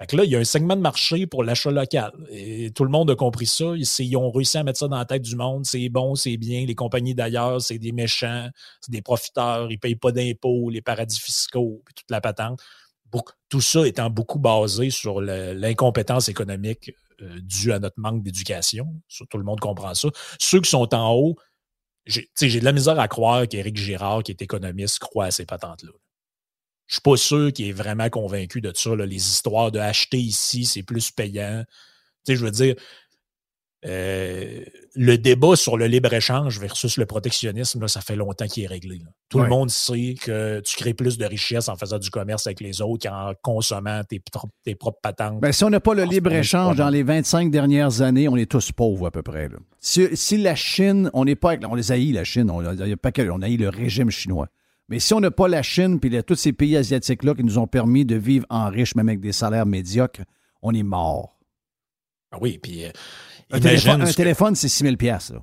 [0.00, 2.12] Fait que là, il y a un segment de marché pour l'achat local.
[2.30, 3.74] Et tout le monde a compris ça.
[3.76, 5.66] Ils, ont réussi à mettre ça dans la tête du monde.
[5.66, 6.64] C'est bon, c'est bien.
[6.66, 8.48] Les compagnies d'ailleurs, c'est des méchants,
[8.80, 9.70] c'est des profiteurs.
[9.70, 12.60] Ils ne payent pas d'impôts, les paradis fiscaux, puis toute la patente.
[13.48, 16.92] Tout ça étant beaucoup basé sur l'incompétence économique
[17.22, 18.86] euh, due à notre manque d'éducation.
[19.28, 20.08] Tout le monde comprend ça.
[20.38, 21.36] Ceux qui sont en haut,
[22.06, 25.90] j'ai de la misère à croire qu'Éric Girard, qui est économiste, croit à ces patentes-là.
[26.88, 28.96] Je suis pas sûr qu'il est vraiment convaincu de ça.
[28.96, 29.06] là.
[29.06, 31.62] Les histoires de acheter ici, c'est plus payant.
[32.26, 32.74] Tu sais, je veux dire,
[33.86, 34.64] euh,
[34.96, 38.98] le débat sur le libre-échange versus le protectionnisme, là, ça fait longtemps qu'il est réglé.
[38.98, 39.10] là.
[39.28, 39.44] Tout Ouais.
[39.44, 42.80] le monde sait que tu crées plus de richesse en faisant du commerce avec les
[42.82, 45.40] autres qu'en consommant tes, pro- tes propres patentes.
[45.40, 48.50] Ben, si on n'a pas le ce libre-échange dans les 25 dernières années, on est
[48.50, 49.48] tous pauvres à peu près.
[49.48, 49.58] là.
[49.78, 53.42] Si, si la Chine, on n'est pas avec, on les haït la Chine, on, on
[53.42, 54.48] haït le régime chinois.
[54.88, 57.66] Mais si on n'a pas la Chine puis tous ces pays asiatiques-là qui nous ont
[57.66, 60.22] permis de vivre en riche, même avec des salaires médiocres,
[60.62, 61.38] on est mort.
[62.32, 62.90] Ah oui, puis euh,
[63.50, 65.42] Un téléphone, que- c'est 6 000 piastres, là.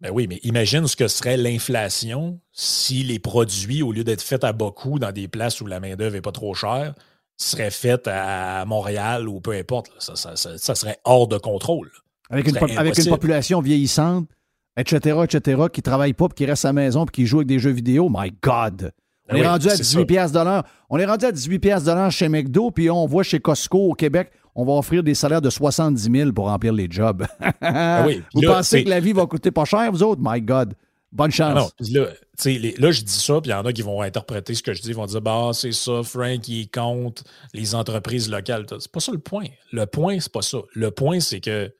[0.00, 4.44] Ben oui, mais imagine ce que serait l'inflation si les produits, au lieu d'être faits
[4.44, 6.94] à beaucoup dans des places où la main-d'œuvre n'est pas trop chère,
[7.38, 9.88] seraient faits à Montréal ou peu importe.
[9.88, 9.94] là.
[10.00, 11.90] Ça, ça- ça- ça serait hors de contrôle.
[12.28, 14.28] Avec, une, avec population vieillissante,
[14.76, 17.38] etc., etc., qui ne travaille pas puis qui reste à la maison puis qui joue
[17.38, 18.92] avec des jeux vidéo, my God!
[19.28, 20.04] On Ben est oui, rendu à c'est 18 ça.
[20.04, 20.64] piastres de l'heure.
[20.90, 23.78] On est rendu à 18 piastres de l'heure chez McDo, puis on voit chez Costco
[23.90, 27.24] au Québec, on va offrir des salaires de 70 000 pour remplir les jobs.
[27.62, 30.20] Ah oui, vous là, pensez que la vie va coûter pas cher, vous autres?
[30.22, 30.74] My God!
[31.10, 31.72] Bonne Ah chance.
[31.80, 32.06] non, là,
[32.44, 34.74] les- là, je dis ça, puis il y en a qui vont interpréter ce que
[34.74, 37.22] je dis, ils vont dire Bah, c'est ça, Frank, il est contre
[37.54, 38.66] les entreprises locales.
[38.80, 39.46] C'est pas ça le point.
[39.72, 40.58] Le point, c'est pas ça.
[40.74, 41.72] Le point, c'est que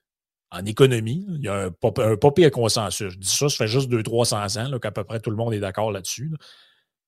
[0.54, 3.12] en économie, il y a un pas, un pas pire consensus.
[3.12, 5.52] Je dis ça, ça fait juste 200-300 ans là, qu'à peu près tout le monde
[5.54, 6.28] est d'accord là-dessus.
[6.30, 6.38] là.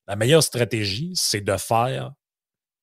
[0.08, 2.12] La meilleure stratégie, c'est de faire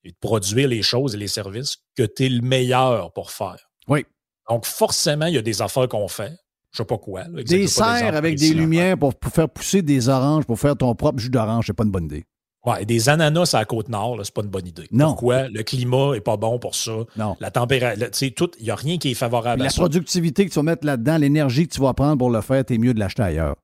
[0.04, 3.70] et de produire les choses et les services que tu es le meilleur pour faire.
[3.88, 4.06] Oui.
[4.50, 6.34] Donc, forcément, il y a des affaires qu'on fait.
[6.72, 7.24] Je sais pas quoi.
[7.30, 10.94] là, Des serres avec des lumières pour, pour faire pousser des oranges, pour faire ton
[10.96, 12.26] propre jus d'orange, c'est pas une bonne idée.
[12.66, 14.88] Ouais, des ananas à la côte nord, c'est pas une bonne idée.
[14.92, 15.08] Non.
[15.08, 15.50] Pourquoi?
[15.50, 16.94] Le climat est pas bon pour ça.
[17.18, 17.36] Non.
[17.42, 19.82] La température, tu sais, tout, il n'y a rien qui est favorable La à ça.
[19.82, 22.78] productivité que tu vas mettre là-dedans, l'énergie que tu vas prendre pour le faire, t'es
[22.78, 23.56] mieux de l'acheter ailleurs.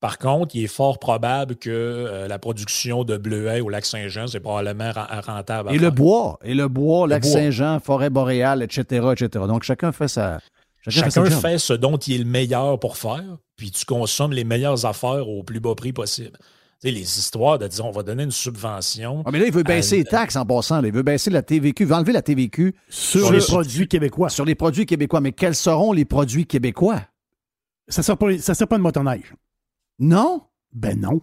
[0.00, 4.26] Par contre, il est fort probable que euh, la production de bleuets au lac Saint-Jean,
[4.28, 5.68] c'est probablement ren- rentable.
[5.68, 7.22] à Et le bois, et le bois, lac.
[7.22, 9.44] Saint-Jean, forêt boréale, etc., etc.
[9.46, 10.40] Donc, chacun fait sa.
[10.88, 14.86] Chacun, fait ce dont il est le meilleur pour faire, puis tu consommes les meilleures
[14.86, 16.38] affaires au plus bas prix possible.
[16.82, 19.22] Tu sais, les histoires de dire on va donner une subvention.
[19.26, 20.80] Ah, mais là, il veut baisser à- les taxes en passant.
[20.80, 20.88] là.
[20.88, 21.82] Il veut baisser la TVQ.
[21.82, 24.30] Il veut enlever la TVQ Sur sur les les, produits québécois.
[24.30, 25.20] sur les produits québécois.
[25.20, 27.02] Mais quels seront les produits québécois?
[27.88, 29.34] Ça ne sert, pas- ça sert pas de motoneige.
[29.98, 30.42] Non?
[30.72, 31.20] Ben non.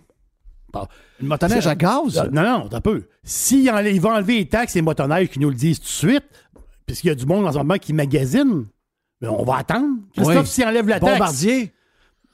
[1.22, 2.22] Une motoneige à gaz?
[2.32, 3.08] Non, non, t'as peu.
[3.24, 5.86] S'il enlève- il va enlever les taxes et les motoneiges qui nous le disent tout
[5.86, 6.26] de suite,
[6.86, 8.68] puisqu'il y a du monde en ce moment qui magasine,
[9.20, 9.96] ben on va attendre.
[10.14, 10.46] Christophe, Oui.
[10.46, 11.14] s'il enlève la taxe.
[11.14, 11.74] Bombardier?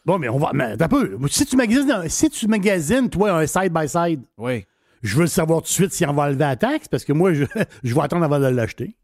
[0.05, 0.51] Bon, mais on va.
[0.53, 1.17] Mais t'as peu.
[1.29, 4.65] Si tu magasines, si tu magasines, toi, un side-by-side, Oui.
[5.01, 7.13] je veux le savoir tout de suite s'il en va enlever la taxe, parce que
[7.13, 7.45] moi, je,
[7.83, 8.95] je vais attendre avant de l'acheter.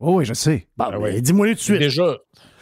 [0.00, 0.66] Oui, oui, je sais.
[0.76, 1.22] Bon, Ah ben, oui.
[1.22, 1.78] dis-moi tout de suite.
[1.78, 2.02] Déjà.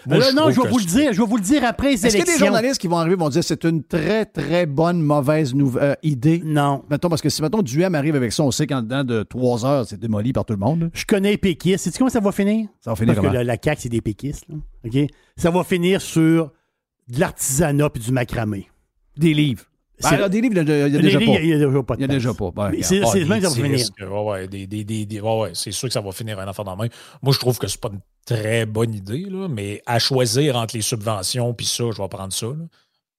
[0.06, 1.12] moi, Là, je non, je vais vous le dire.
[1.12, 2.98] Je vais vous le dire après les Est-ce qu'il y a des journalistes qui vont
[2.98, 6.40] arriver et vont dire c'est une très, très bonne, mauvaise euh, idée?
[6.44, 6.84] Non.
[6.90, 9.64] Mettons, parce que si, mettons, Duhem arrive avec ça, on sait qu'en dedans de trois
[9.66, 10.82] heures, c'est démoli par tout le monde.
[10.82, 10.86] là.
[10.92, 11.78] Je connais les péquistes.
[11.84, 12.68] Sais-tu comment ça va finir?
[12.80, 14.44] Ça va finir Parce que la, la CAQ, c'est des péquistes.
[14.48, 14.56] là.
[14.86, 15.08] OK?
[15.36, 16.52] Ça va finir sur
[17.12, 18.68] de l'artisanat puis du macramé.
[19.16, 19.64] Des livres.
[19.98, 21.40] C'est- Ben, là, des livres, il y a, il y a déjà livres, pas.
[21.40, 22.50] Il y a déjà pas de Il y a déjà pas.
[22.50, 22.82] Ben.
[22.82, 23.76] C'est Ah, demain que ça va finir.
[23.76, 26.40] disques, ouais, ouais, des- des- des- des- ouais, ouais, c'est sûr que ça va finir
[26.40, 26.88] un affaire dans la main.
[27.22, 30.74] Moi, je trouve que c'est pas une très bonne idée, là, mais à choisir entre
[30.74, 32.46] les subventions puis ça, je vais prendre ça.
[32.46, 32.64] là.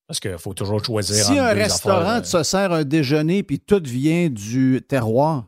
[0.07, 1.23] Parce qu'il faut toujours choisir.
[1.23, 5.45] Si entre un restaurant affaires, te se sert un déjeuner puis tout vient du terroir,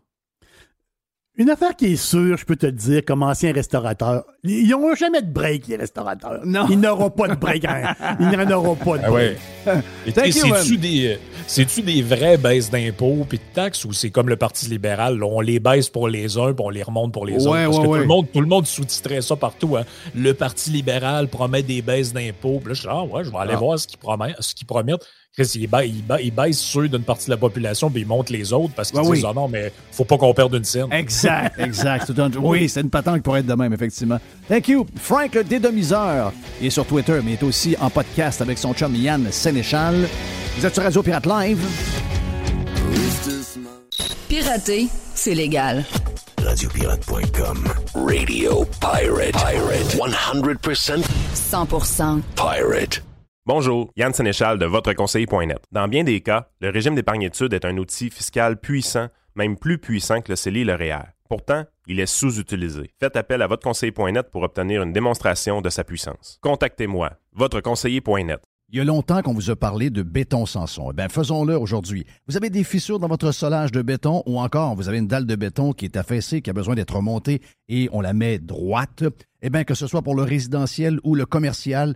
[1.38, 4.96] Une affaire qui est sûre, je peux te le dire, comme ancien restaurateur, ils n'auront
[4.96, 6.40] jamais de break, les restaurateurs.
[6.46, 6.66] Non.
[6.70, 7.66] Ils n'auront pas de break.
[7.66, 7.94] hein.
[8.22, 9.38] Ils n'en auront pas de Ah break.
[9.68, 10.12] ouais.
[10.14, 14.12] T'sais, you, C'est-tu des, euh, c'est-tu des vraies baisses d'impôts puis de taxes ou c'est
[14.12, 17.12] comme le Parti libéral, là, on les baisse pour les uns puis on les remonte
[17.12, 17.72] pour les Ouais, autres?
[17.72, 17.98] Parce ouais, que ouais.
[17.98, 19.76] tout le monde, tout le monde sous-titrait ça partout.
[19.76, 19.84] hein.
[20.16, 22.60] Le Parti libéral promet des baisses d'impôts.
[22.60, 23.60] Puis là, je suis ah ouais, je vais aller Ah.
[23.60, 24.38] voir ce qu'ils promettent.
[24.42, 25.06] Ce qu'ils promettent.
[25.38, 28.08] Chris, ils, ba- ils ba- ils baissent ceux d'une partie de la population puis ils
[28.08, 29.30] montent les autres parce qu'ils Ouais, disent oui.
[29.30, 30.88] Ah non, mais faut pas qu'on perde une scène.
[30.94, 32.10] Exact, exact.
[32.40, 34.18] Oui, c'est une patente qui pourrait être de même, effectivement.
[34.48, 34.86] Thank you.
[34.98, 36.32] Frank le dédomiseur.
[36.62, 40.08] Il est sur Twitter, mais il est aussi en podcast avec son chum Yann Sénéchal.
[40.58, 41.60] Vous êtes sur Radio Pirate Live.
[44.30, 45.84] Pirater, c'est légal.
[46.42, 47.64] Radiopirate.com.
[47.94, 49.34] Radio Pirate.
[49.34, 49.98] Pirate.
[49.98, 51.04] 100%
[51.52, 53.04] 100% pirate.
[53.48, 55.60] Bonjour, Yann Sénéchal de votreconseiller.net.
[55.72, 60.22] Dans bien des cas, le régime d'épargne-études est un outil fiscal puissant, même plus puissant
[60.22, 61.14] que le CELI et.
[61.30, 62.90] Pourtant, il est sous-utilisé.
[63.00, 66.40] Faites appel à votreconseiller.net pour obtenir une démonstration de sa puissance.
[66.42, 68.42] Contactez-moi, votreconseiller.net.
[68.70, 70.90] Il y a longtemps qu'on vous a parlé de béton Sanson.
[70.90, 72.04] Eh bien, faisons-le aujourd'hui.
[72.28, 75.28] Vous avez des fissures dans votre solage de béton ou encore vous avez une dalle
[75.28, 79.04] de béton qui est affaissée, qui a besoin d'être remontée et on la met droite.
[79.44, 81.96] Eh bien, que ce soit pour le résidentiel ou le commercial,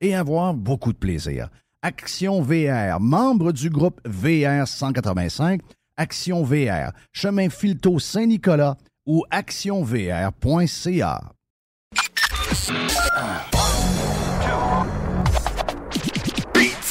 [0.00, 1.48] et avoir beaucoup de plaisir.
[1.82, 5.60] Action VR, membre du groupe VR 185,
[5.96, 8.76] Action VR, chemin Filto Saint-Nicolas
[9.06, 11.32] ou actionvr.ca.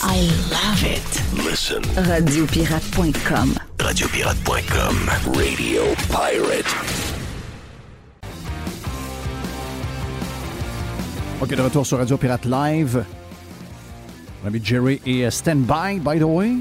[0.10, 1.22] I love it.
[1.46, 1.84] Listen.
[1.96, 3.56] Radiopirate.com.
[3.80, 4.96] Radiopirate.com.
[5.36, 7.07] Radio Pirate.
[11.48, 13.06] OK, de retour sur Radio Pirate Live.
[14.42, 16.56] Mon ami Jerry est euh, stand-by, by the way.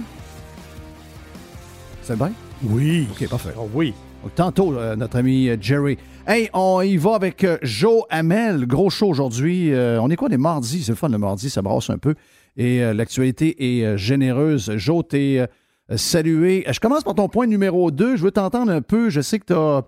[2.05, 2.31] Stand-by?
[2.63, 3.09] Oui.
[3.11, 3.53] OK, parfait.
[3.59, 3.95] Oh oui.
[4.23, 5.99] Donc, tantôt, euh, notre ami euh, Jerry.
[6.25, 8.69] Hey, on y va avec euh, Joe Hamel.
[8.69, 9.73] Gros show aujourd'hui.
[9.73, 10.85] Euh, on est quoi, des mardis?
[10.85, 12.15] C'est le fun, le mardi, ça brasse un peu.
[12.57, 14.73] Et l'actualité est généreuse.
[14.77, 15.47] Joe, t'es
[15.97, 16.65] salué.
[16.71, 18.15] Je commence par ton point numéro 2.
[18.15, 19.11] Je veux t'entendre un peu.
[19.11, 19.83] Je sais que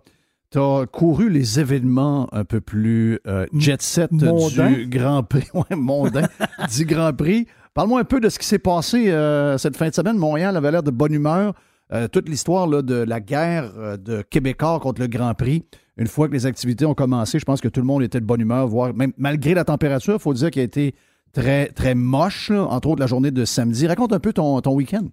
[0.51, 4.73] tu as, couru les événements un peu plus euh, jet set Mondain.
[4.73, 5.49] du Grand Prix.
[5.55, 6.29] Ouais, mondain
[6.77, 7.47] du Grand Prix.
[7.75, 10.17] Parle-moi un peu de ce qui s'est passé euh, cette fin de semaine.
[10.17, 11.55] Montréal avait l'air de bonne humeur.
[11.93, 15.65] Euh, toute l'histoire de la guerre de Québécois contre le Grand Prix.
[15.97, 18.27] Une fois que les activités ont commencé, je pense que tout le monde était de
[18.27, 20.95] bonne humeur, voire même malgré la température, il faut dire qu'elle a été
[21.33, 23.87] très, très moche, là, entre autres la journée de samedi.
[23.87, 25.07] Raconte un peu ton, ton week-end.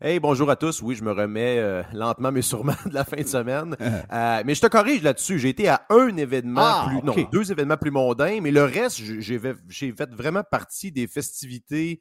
[0.00, 0.80] Hey, bonjour à tous.
[0.80, 3.76] Oui, je me remets euh, lentement mais sûrement de la fin de semaine.
[4.10, 5.38] Euh, mais je te corrige là-dessus.
[5.38, 8.98] J'ai été à un événement Ah, plus, non, deux événements plus mondains, mais le reste,
[8.98, 12.00] j'ai- fait, j'ai fait vraiment partie des festivités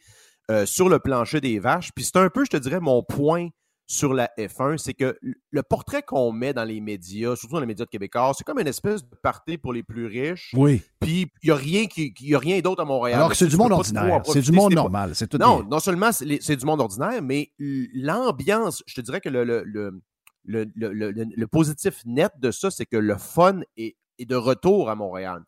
[0.52, 1.90] euh, sur le plancher des vaches.
[1.94, 3.50] Puis c'est un peu, je te dirais, mon point
[3.90, 5.18] sur la F1, c'est que
[5.50, 8.60] le portrait qu'on met dans les médias, surtout dans les médias de Québécois, c'est comme
[8.60, 10.52] une espèce de party pour les plus riches.
[10.58, 10.82] Oui.
[11.00, 13.18] Puis il n'y a rien, qui, il y a rien d'autre à Montréal.
[13.20, 14.22] Alors que c'est du monde ordinaire.
[14.26, 15.12] C'est du monde normal.
[15.16, 17.52] C'est tout non, non seulement c'est du monde ordinaire, mais
[17.94, 20.02] l'ambiance, je te dirais que le, le, le,
[20.44, 24.36] le, le- le- le positif net de ça, c'est que le fun est, est de
[24.36, 25.44] retour à Montréal.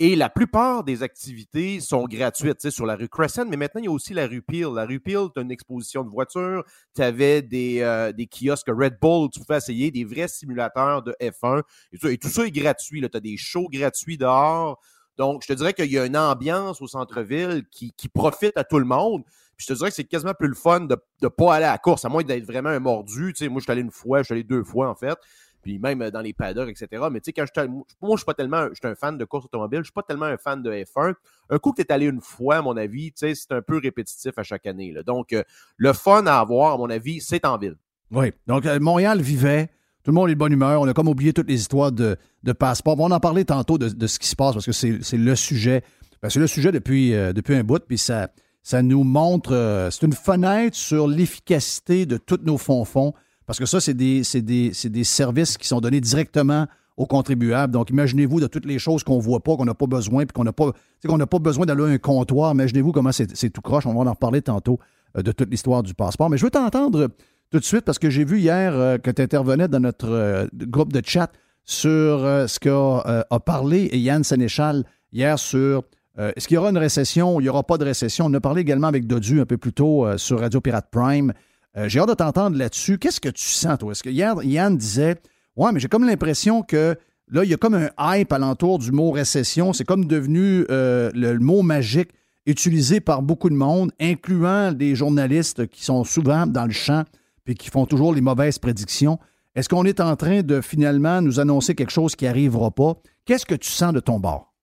[0.00, 3.88] Et la plupart des activités sont gratuites, sur la rue Crescent, mais maintenant, il y
[3.88, 4.66] a aussi la rue Peel.
[4.74, 6.64] La rue Peel, tu as une exposition de voitures,
[6.96, 11.14] tu avais des, euh, des kiosques Red Bull, tu pouvais essayer des vrais simulateurs de
[11.20, 11.62] F1.
[11.92, 13.08] Et tout, et tout ça est gratuit.
[13.08, 14.80] Tu as des shows gratuits dehors.
[15.16, 18.64] Donc, je te dirais qu'il y a une ambiance au centre-ville qui, qui profite à
[18.64, 19.22] tout le monde.
[19.56, 21.72] Puis je te dirais que c'est quasiment plus le fun de ne pas aller à
[21.72, 23.32] la course, à moins d'être vraiment un mordu.
[23.32, 25.16] Tu sais, moi, je suis allé une fois, je suis allé deux fois, en fait.
[25.64, 27.04] Puis même euh, dans les paddocks, etc.
[27.10, 29.80] Mais tu sais, quand je moi, je suis pas tellement, un fan de course automobile,
[29.80, 31.14] je suis pas tellement un fan de F1.
[31.48, 33.62] Un coup que tu es allé une fois, à mon avis, tu sais, c'est un
[33.62, 34.94] peu répétitif à chaque année.
[35.06, 35.42] Donc, euh,
[35.78, 37.76] le fun à avoir, à mon avis, c'est en ville.
[38.10, 38.32] Oui.
[38.46, 39.70] Donc, euh, Montréal vivait.
[40.02, 40.82] Tout le monde est de bonne humeur.
[40.82, 43.00] On a comme oublié toutes les histoires de, de passeport.
[43.00, 45.34] On va en parler tantôt de, de ce qui se passe parce que c'est le
[45.34, 45.82] sujet.
[46.20, 48.28] Ben, c'est le sujet depuis, depuis un bout, puis ça,
[48.62, 49.88] ça nous montre.
[49.90, 53.14] c'est une fenêtre sur l'efficacité de tous nos fonds-fonds.
[53.46, 56.66] Parce que ça, c'est des, des, des services qui sont donnés directement
[56.96, 57.72] aux contribuables.
[57.72, 60.32] Donc, imaginez-vous de toutes les choses qu'on ne voit pas, qu'on n'a pas besoin, puis
[60.32, 60.70] qu'on n'a pas,
[61.06, 62.52] qu'on n'a pas besoin d'aller à un comptoir.
[62.52, 63.86] Imaginez-vous comment c'est tout croche.
[63.86, 64.78] On va en reparler tantôt
[65.16, 66.30] euh, de toute l'histoire du passeport.
[66.30, 67.08] Mais je veux t'entendre
[67.50, 70.46] tout de suite parce que j'ai vu hier euh, que tu intervenais dans notre euh,
[70.54, 71.30] groupe de chat
[71.64, 75.84] sur ce qu'a parlé Yann Sénéchal hier sur
[76.18, 78.26] est-ce qu'il y aura une récession il n'y aura pas de récession?
[78.26, 81.32] On a parlé également avec Dodu un peu plus tôt sur Radio Pirate Prime.
[81.76, 82.98] Euh, j'ai hâte de t'entendre là-dessus.
[82.98, 83.92] Qu'est-ce que tu sens, toi?
[83.92, 85.16] Est-ce que Yann disait
[85.56, 86.96] Ouais, mais j'ai comme l'impression que
[87.28, 89.72] là, il y a comme un hype alentour du mot récession.
[89.72, 92.10] C'est comme devenu euh, le, le mot magique
[92.46, 97.04] utilisé par beaucoup de monde, incluant des journalistes qui sont souvent dans le champ
[97.44, 99.18] puis qui font toujours les mauvaises prédictions.
[99.54, 102.94] Est-ce qu'on est en train de finalement nous annoncer quelque chose qui n'arrivera pas?
[103.24, 104.53] Qu'est-ce que tu sens de ton bord?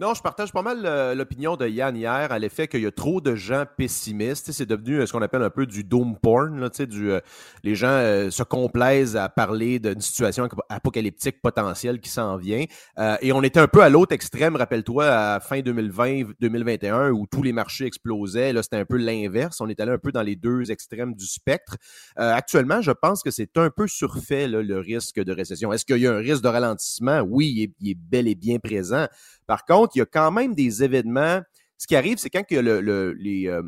[0.00, 2.92] Non, je partage pas mal euh, l'opinion de Yann hier à l'effet qu'il y a
[2.92, 4.52] trop de gens pessimistes.
[4.52, 6.60] C'est devenu euh, ce qu'on appelle un peu du doom porn.
[6.60, 7.18] Là, du, euh,
[7.64, 12.64] les gens euh, se complaisent à parler d'une situation ap- apocalyptique potentielle qui s'en vient.
[13.00, 17.42] Euh, et on était un peu à l'autre extrême, rappelle-toi, à fin 2020-2021, où tous
[17.42, 18.52] les marchés explosaient.
[18.52, 19.60] Là, c'était un peu l'inverse.
[19.60, 21.74] On est allé un peu dans les deux extrêmes du spectre.
[22.14, 25.72] Actuellement, je pense que c'est un peu surfait là, le risque de récession.
[25.72, 27.20] Est-ce qu'il y a un risque de ralentissement?
[27.22, 29.08] Oui, il est bel et bien présent.
[29.48, 31.40] Par contre, il y a quand même des événements.
[31.76, 33.62] Ce qui arrive, c'est quand que le, le- les, euh,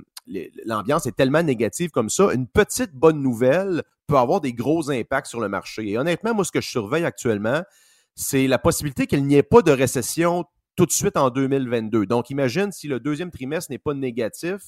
[0.65, 5.27] l'ambiance est tellement négative comme ça, une petite bonne nouvelle peut avoir des gros impacts
[5.27, 5.89] sur le marché.
[5.89, 7.63] Et honnêtement, moi, ce que je surveille actuellement,
[8.15, 10.45] c'est la possibilité qu'il n'y ait pas de récession
[10.77, 12.07] tout de suite en 2022.
[12.07, 14.61] Donc, imagine si le deuxième trimestre n'est pas négatif,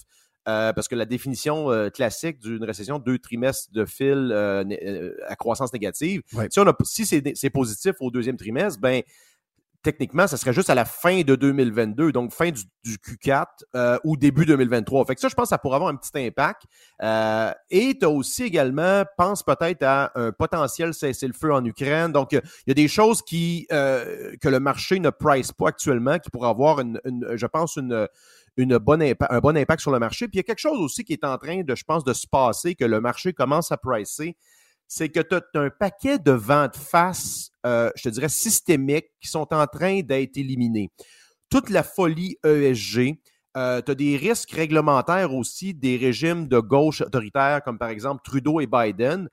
[0.49, 5.37] euh, parce que la définition euh, classique d'une récession, deux trimestres de fil euh, à
[5.37, 6.49] croissance négative, Ouais.
[6.51, 9.03] si, on a, si c'est, c'est positif au deuxième trimestre, ben
[9.83, 13.99] techniquement, ça serait juste à la fin de 2022, donc fin du, du Q4 euh,
[14.05, 15.05] ou début 2023.
[15.07, 16.63] Fait que ça, je pense que ça pourrait avoir un petit impact.
[17.03, 22.13] Euh, et tu as aussi également, pense peut-être à un potentiel cessez-le-feu en Ukraine.
[22.13, 26.19] Donc, il y a des choses qui euh, que le marché ne price pas actuellement,
[26.19, 27.01] qui pourraient avoir, une,
[27.35, 28.09] je pense, une,
[28.57, 30.29] une bonne un bon impact sur le marché.
[30.29, 32.13] Puis il y a quelque chose aussi qui est en train de, je pense, de
[32.13, 34.37] se passer, que le marché commence à pricer
[34.95, 39.29] c'est que tu as un paquet de ventes face, euh, je te dirais, systémiques qui
[39.29, 40.91] sont en train d'être éliminés.
[41.49, 43.19] Toute la folie ESG,
[43.57, 48.21] euh, tu as des risques réglementaires aussi des régimes de gauche autoritaires, comme par exemple
[48.23, 49.31] Trudeau et Biden.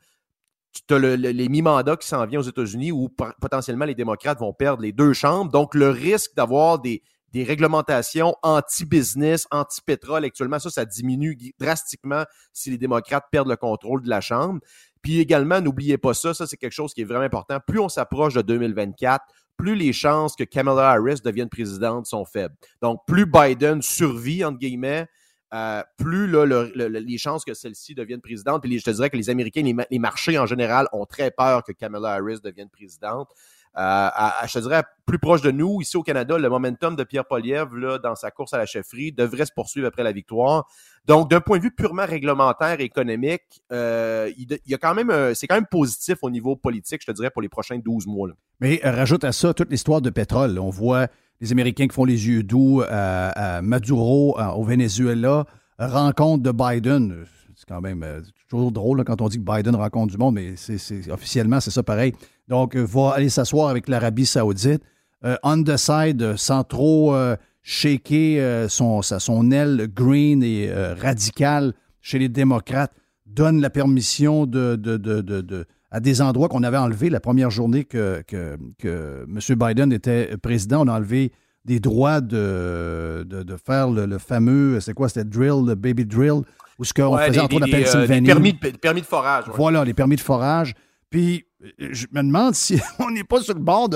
[0.88, 3.10] Tu as le- le- les mi-mandats qui s'en viennent aux États-Unis où
[3.42, 5.52] potentiellement les démocrates vont perdre les deux chambres.
[5.52, 12.24] Donc, le risque d'avoir des, des réglementations anti-business, anti-pétrole actuellement, ça, ça diminue drastiquement
[12.54, 14.60] si les démocrates perdent le contrôle de la Chambre.
[15.02, 17.60] Puis également, n'oubliez pas ça, ça c'est quelque chose qui est vraiment important.
[17.66, 19.24] Plus on s'approche de 2024,
[19.58, 22.56] plus les chances que Kamala Harris devienne présidente sont faibles.
[22.82, 25.08] Donc, plus Biden survit, entre guillemets,
[25.54, 28.62] euh, plus là, le- le- le- les chances que celle-ci devienne présidente.
[28.62, 31.72] Puis je te dirais que les Américains, les marchés en général ont très peur que
[31.72, 33.30] Kamala Harris devienne présidente.
[33.78, 34.10] Euh,
[34.48, 37.70] je dirais, plus proche de nous, ici au Canada, le momentum de Pierre Poliev
[38.04, 40.68] dans sa course à la chefferie devrait se poursuivre après la victoire.
[41.06, 45.34] Donc, d'un point de vue purement réglementaire et économique, euh, il, y a quand même,
[45.34, 48.30] c'est quand même positif au niveau politique, je te dirais, pour les prochains 12 mois.
[48.60, 50.60] Mais euh, rajoute à ça toute l'histoire de pétrole.
[50.60, 51.08] On voit
[51.42, 55.46] les Américains qui font les yeux doux à, Maduro au Venezuela,
[55.78, 57.26] rencontre de Biden.
[57.70, 61.08] Quand même euh, toujours drôle quand on dit que Biden rencontre du monde, mais c'est,
[61.12, 62.14] officiellement, c'est ça pareil.
[62.48, 64.82] Donc, euh, va aller s'asseoir avec l'Arabie Saoudite.
[65.24, 67.36] Euh, on the side, euh, sans trop euh,
[67.84, 72.92] shaker son, son aile green et radicale chez les démocrates,
[73.26, 77.50] donne la permission de, de- de- de- à des endroits qu'on avait enlevés la première
[77.52, 79.58] journée que, que, que M.
[79.58, 80.84] Biden était président.
[80.84, 81.32] On a enlevé
[81.66, 86.06] des droits de, de, de faire le, le fameux, c'est quoi, c'était drill, le baby
[86.06, 86.42] drill,
[86.80, 88.22] ou ce qu'on Ouais, faisait des- entre autres en euh, Pennsylvanie.
[88.22, 89.48] des permis, de, des permis de forage.
[89.48, 89.54] ouais.
[89.56, 90.74] Voilà, les permis de forage.
[91.12, 93.90] Puis, euh, je me demande si on n'est pas sur le bord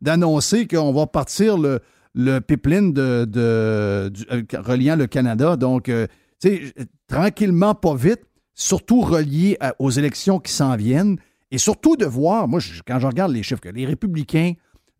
[0.00, 1.80] d'annoncer qu'on va partir le,
[2.14, 5.56] le pipeline de, de- du- euh, reliant le Canada.
[5.56, 6.06] Donc, euh,
[6.40, 6.74] tu sais,
[7.08, 8.22] tranquillement, pas vite,
[8.54, 11.18] surtout relié à- aux élections qui s'en viennent.
[11.50, 14.52] Et surtout de voir, moi, je- quand je regarde les chiffres, que les républicains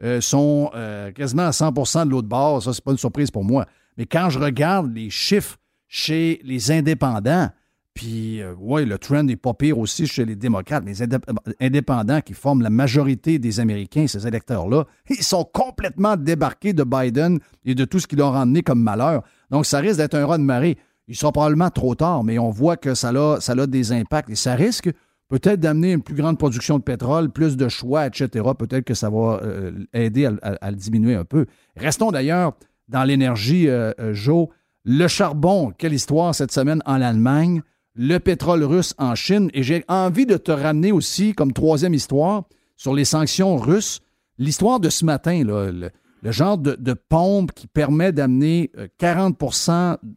[0.02, 3.44] euh, sont euh, quasiment à 100% de l'autre bord, ça, c'est pas une surprise pour
[3.44, 3.66] moi.
[3.98, 5.58] Mais quand je regarde les chiffres
[5.90, 7.50] chez les indépendants,
[7.92, 10.84] puis, euh, ouais, le trend n'est pas pire aussi chez les démocrates.
[10.86, 11.24] Les indép-
[11.60, 17.40] indépendants qui forment la majorité des Américains, ces électeurs-là, ils sont complètement débarqués de Biden
[17.64, 19.24] et de tout ce qui leur a emmené comme malheur.
[19.50, 20.78] Donc, ça risque d'être un raz de marée.
[21.08, 24.30] Il sera probablement trop tard, mais on voit que ça a, ça a des impacts
[24.30, 24.90] et ça risque
[25.28, 28.28] peut-être d'amener une plus grande production de pétrole, plus de choix, etc.
[28.56, 31.46] Peut-être que ça va euh, aider à, le diminuer un peu.
[31.76, 32.52] Restons d'ailleurs
[32.88, 34.48] dans l'énergie, euh, euh, Joe.
[34.84, 37.62] Le charbon, quelle histoire cette semaine en Allemagne.
[37.94, 39.50] Le pétrole russe en Chine.
[39.52, 42.44] Et j'ai envie de te ramener aussi, comme troisième histoire,
[42.76, 44.00] sur les sanctions russes.
[44.38, 45.90] L'histoire de ce matin, le,
[46.24, 49.36] genre de, pompe qui permet d'amener euh, 40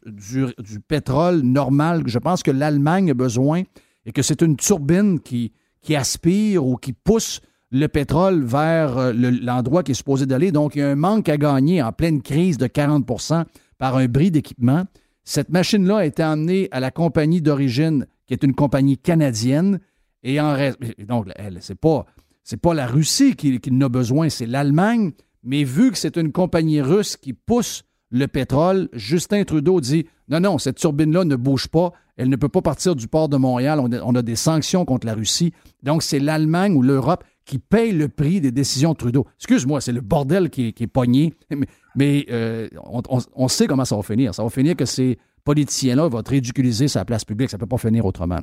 [0.06, 3.64] du, du pétrole normal que je pense que l'Allemagne a besoin
[4.06, 5.52] et que c'est une turbine qui,
[5.94, 10.54] aspire ou qui pousse le pétrole vers euh, le- l'endroit qui est supposé d'aller.
[10.54, 13.06] Donc, il y a un manque à gagner en pleine crise de 40
[13.78, 14.86] par un bris d'équipement.
[15.24, 19.80] Cette machine-là a été emmenée à la compagnie d'origine, qui est une compagnie canadienne.
[20.24, 20.56] Et en
[21.08, 22.06] donc, elle, c'est pas,
[22.62, 25.12] pas la Russie qui, qui en a besoin, c'est l'Allemagne.
[25.44, 30.40] Mais vu que c'est une compagnie russe qui pousse le pétrole, Justin Trudeau dit non,
[30.40, 31.92] non, cette turbine-là ne bouge pas.
[32.16, 33.80] Elle ne peut pas partir du port de Montréal.
[33.80, 35.52] On a, des sanctions contre la Russie.
[35.82, 39.26] Donc, c'est l'Allemagne ou l'Europe qui paye le prix des décisions de Trudeau.
[39.38, 41.34] Excuse-moi, c'est le bordel qui qui est pogné.
[41.96, 42.70] Mais, euh,
[43.36, 44.34] on, sait comment ça va finir.
[44.34, 46.24] Ça va finir que ces politiciens-là vont
[46.88, 47.50] sur la place publique.
[47.50, 48.40] Ça ne peut pas finir autrement.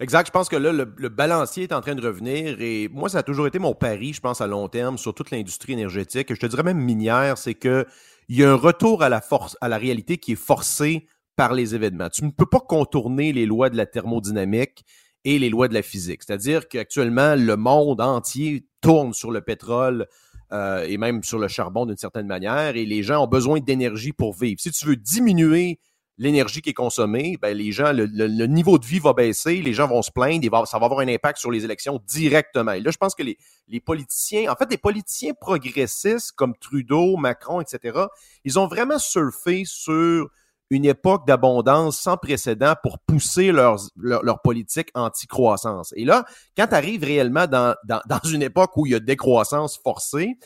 [0.00, 0.26] Exact.
[0.26, 3.18] Je pense que là, le, le balancier est en train de revenir et moi, ça
[3.18, 6.32] a toujours été mon pari, je pense, à long terme sur toute l'industrie énergétique.
[6.32, 7.86] Je te dirais même minière, c'est que
[8.28, 11.54] il y a un retour à la force, à la réalité qui est forcé par
[11.54, 12.10] les événements.
[12.10, 14.84] Tu ne peux pas contourner les lois de la thermodynamique
[15.24, 16.22] et les lois de la physique.
[16.24, 20.06] C'est-à-dire qu'actuellement, le monde entier tourne sur le pétrole
[20.52, 24.12] euh, et même sur le charbon d'une certaine manière et les gens ont besoin d'énergie
[24.12, 24.60] pour vivre.
[24.60, 25.78] Si tu veux diminuer
[26.20, 29.72] l'énergie qui est consommée, ben les gens, le, le- niveau de vie va baisser, les
[29.72, 32.72] gens vont se plaindre, et va- ça va avoir un impact sur les élections directement.
[32.72, 33.38] Et là, je pense que les,
[33.68, 38.06] les politiciens, en fait, les politiciens progressistes comme Trudeau, Macron, etc.,
[38.44, 40.28] ils ont vraiment surfé sur
[40.70, 45.92] une époque d'abondance sans précédent pour pousser leurs, leur, leur politique anti-croissance.
[45.96, 46.24] Et là,
[46.56, 50.36] quand tu arrives réellement dans, dans, dans une époque où il y a décroissance forcée,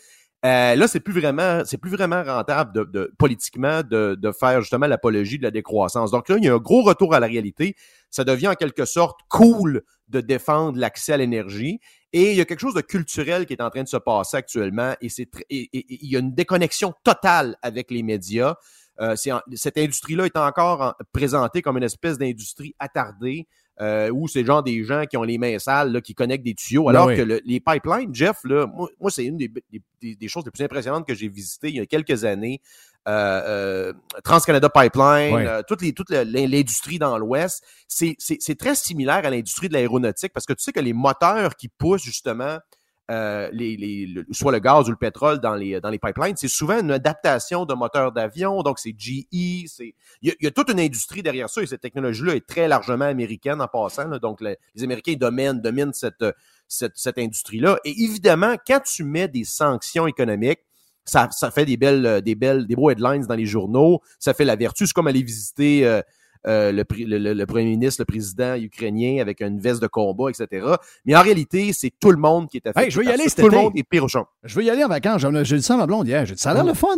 [0.45, 4.61] euh, là, c'est plus vraiment, c'est plus vraiment rentable de, de- politiquement de, de faire
[4.61, 6.11] justement l'apologie de la décroissance.
[6.11, 7.77] Donc là, il y a un gros retour à la réalité.
[8.11, 11.79] Ça devient en quelque sorte cool de défendre l'accès à l'énergie.
[12.13, 14.37] Et il y a quelque chose de culturel qui est en train de se passer
[14.37, 14.95] actuellement.
[15.01, 15.69] Et c'est il
[16.11, 18.57] y a une déconnexion totale avec les médias.
[19.03, 23.47] Euh, cette industrie-là est encore en- présentée comme une espèce d'industrie attardée.
[23.81, 26.55] Euh, où c'est genre des gens qui ont les mains sales, là, qui connectent des
[26.55, 27.17] tuyaux, Ben alors oui.
[27.17, 30.45] que le- les pipelines, Jeff, là, moi, moi, c'est une des, des- des- des choses
[30.45, 32.61] les plus impressionnantes que j'ai visitées il y a quelques années.
[33.09, 33.93] Euh,
[34.25, 39.73] TransCanada Pipeline, toute, les, toute la- l'industrie dans l'Ouest, c'est très similaire à l'industrie de
[39.73, 42.59] l'aéronautique parce que tu sais que les moteurs qui poussent justement
[43.13, 46.35] euh, les, les- le- soit le gaz ou le pétrole dans les, dans les pipelines,
[46.37, 49.25] c'est souvent une adaptation de moteurs d'avion, donc c'est GE,
[49.67, 53.05] c'est il y, a, toute une industrie derrière ça et cette technologie-là est très largement
[53.05, 54.09] américaine en passant.
[54.19, 56.25] donc le- les Américains dominent, dominent cette,
[56.67, 57.79] cette, cette industrie-là.
[57.85, 60.61] Et évidemment, quand tu mets des sanctions économiques,
[61.05, 64.01] ça, ça fait des belles, des belles, des beaux headlines dans les journaux.
[64.21, 64.87] Ça fait la vertu.
[64.87, 66.01] C'est comme aller visiter euh,
[66.47, 66.85] euh, le,
[67.19, 70.67] le, le- premier ministre, le président ukrainien avec une veste de combat, etc.
[71.05, 72.85] Mais en réalité, c'est tout le monde qui est affecté.
[72.87, 74.27] Hey, je veux y aller Tout le monde est pire au champ.
[74.45, 75.25] Je veux y aller en vacances.
[75.45, 76.27] J'ai dit ça à ma blonde hier.
[76.27, 76.89] J'ai dit, ça a l'air le fun.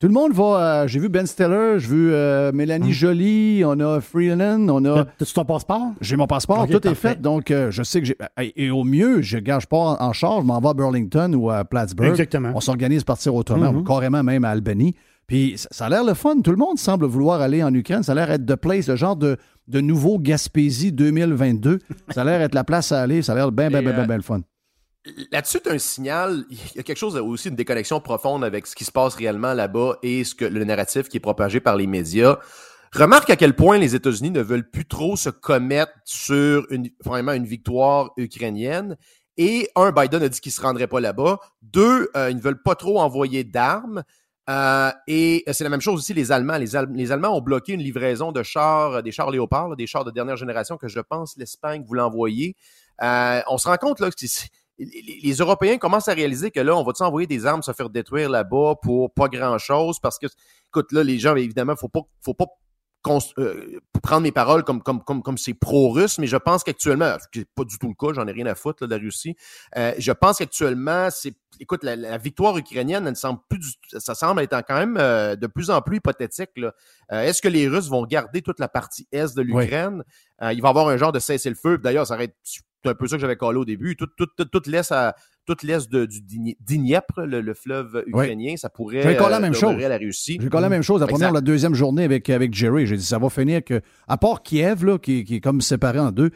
[0.00, 0.82] Tout le monde va.
[0.82, 5.04] euh, j'ai vu Ben Stiller, j'ai vu euh, Mélanie Joly, on a Freeland, on a.
[5.04, 5.92] T'as-tu ton passeport?
[6.00, 7.20] J'ai mon passeport, tout est fait.
[7.22, 8.16] Donc, euh, je sais que j'ai.
[8.56, 11.48] Et au mieux, je gage pas en, en char, je m'en vais à Burlington ou
[11.48, 12.10] à Plattsburgh.
[12.10, 12.52] Exactement.
[12.54, 13.78] On s'organise partir autrement, Mhm.
[13.78, 14.94] ou carrément même à Albany.
[15.26, 16.40] Puis ça, a l'air le fun.
[16.40, 18.02] Tout le monde semble vouloir aller en Ukraine.
[18.02, 19.36] Ça a l'air être de place, le genre de,
[19.68, 21.78] de nouveau Gaspésie 2022.
[22.10, 23.22] ça a l'air être la place à aller.
[23.22, 24.40] Ça a l'air bien, bien, bien, bien, euh, bien le fun.
[25.30, 28.74] Là-dessus, tu un signal, il y a quelque chose aussi, une déconnexion profonde avec ce
[28.74, 31.86] qui se passe réellement là-bas et ce que le narratif qui est propagé par les
[31.86, 32.38] médias.
[32.94, 37.32] Remarque à quel point les États-Unis ne veulent plus trop se commettre sur une, vraiment
[37.32, 38.96] une victoire ukrainienne.
[39.36, 41.38] Et un, Biden a dit qu'il se rendrait pas là-bas.
[41.60, 44.04] Deux, euh, ils ne veulent pas trop envoyer d'armes.
[44.50, 46.58] Euh, et c'est la même chose aussi les Allemands.
[46.58, 49.86] Les, Al- les Allemands ont bloqué une livraison de chars, euh, des chars Léopard, des
[49.86, 52.54] chars de dernière génération que je pense l'Espagne voulait envoyer.
[53.02, 54.16] Euh, on se rend compte là que
[54.78, 58.28] les, Européens commencent à réaliser que là, on va-tu envoyer des armes se faire détruire
[58.28, 59.98] là-bas pour pas grand-chose?
[59.98, 60.26] Parce que,
[60.68, 62.46] écoute, là, les gens, évidemment, faut pas, faut pas
[63.38, 67.28] euh, prendre mes paroles comme comme comme comme c'est pro-russe, mais je pense qu'actuellement, ce
[67.32, 69.00] qui n'est pas du tout le cas, j'en ai rien à foutre là, de la
[69.00, 69.36] Russie.
[69.76, 74.00] Euh, je pense qu'actuellement, c'est écoute, la, la victoire ukrainienne, elle ne semble plus du,
[74.00, 76.50] ça semble être quand même euh, de plus en plus hypothétique.
[76.58, 76.72] Euh,
[77.10, 80.02] Est-ce que les Russes vont garder toute la partie est de l'Ukraine?
[80.42, 81.78] Euh, Il va y avoir un genre de cessez-le-feu.
[81.78, 82.36] D'ailleurs, ça va être
[82.84, 83.96] c'est un peu ça que j'avais collé au début.
[83.96, 85.14] Tout, tout, tout, tout l'est à-
[85.46, 89.52] toute l'est de- du Dni- Dniepr, le, le fleuve ukrainien, ça pourrait J'ai la même
[89.52, 89.88] demeurer chose.
[89.88, 90.38] la Russie.
[90.40, 91.34] J'ai la même chose la première, Exact.
[91.34, 92.86] la deuxième journée avec, avec Jerry.
[92.86, 95.98] J'ai dit, ça va finir que, à part Kiev, là, qui, qui est comme séparé
[95.98, 96.30] en deux,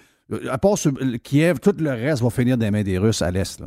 [0.50, 3.30] À part ce- Kiev, tout le reste va finir dans les mains des Russes à
[3.30, 3.62] l'Est.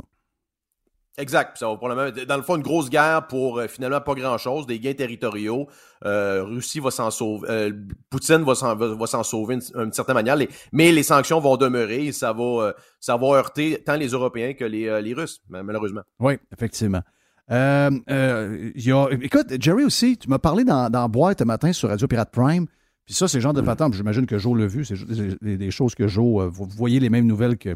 [1.18, 1.57] Exact.
[1.57, 4.93] Ça va dans le fond, une grosse guerre pour euh, finalement pas grand-chose, des gains
[4.93, 5.68] territoriaux.
[6.05, 7.47] Euh, Russie va s'en sauver.
[7.49, 7.72] euh,
[8.09, 10.38] Poutine va s'en, sauver d'une certaine manière.
[10.72, 14.64] Mais les sanctions vont demeurer et ça va, ça va heurter tant les Européens que
[14.66, 16.01] les, les Russes, ma- malheureusement.
[16.20, 17.01] Oui, effectivement.
[17.49, 22.07] Y a- écoute, Jerry aussi, tu m'as parlé dans, dans Boîte ce matin sur Radio
[22.07, 22.68] Pirate Prime.
[23.05, 24.95] Puis ça, c'est le genre de patente, j'imagine que Joe l'a vu, c'est
[25.41, 27.76] des, des- choses que Joe, vous voyez les mêmes nouvelles que,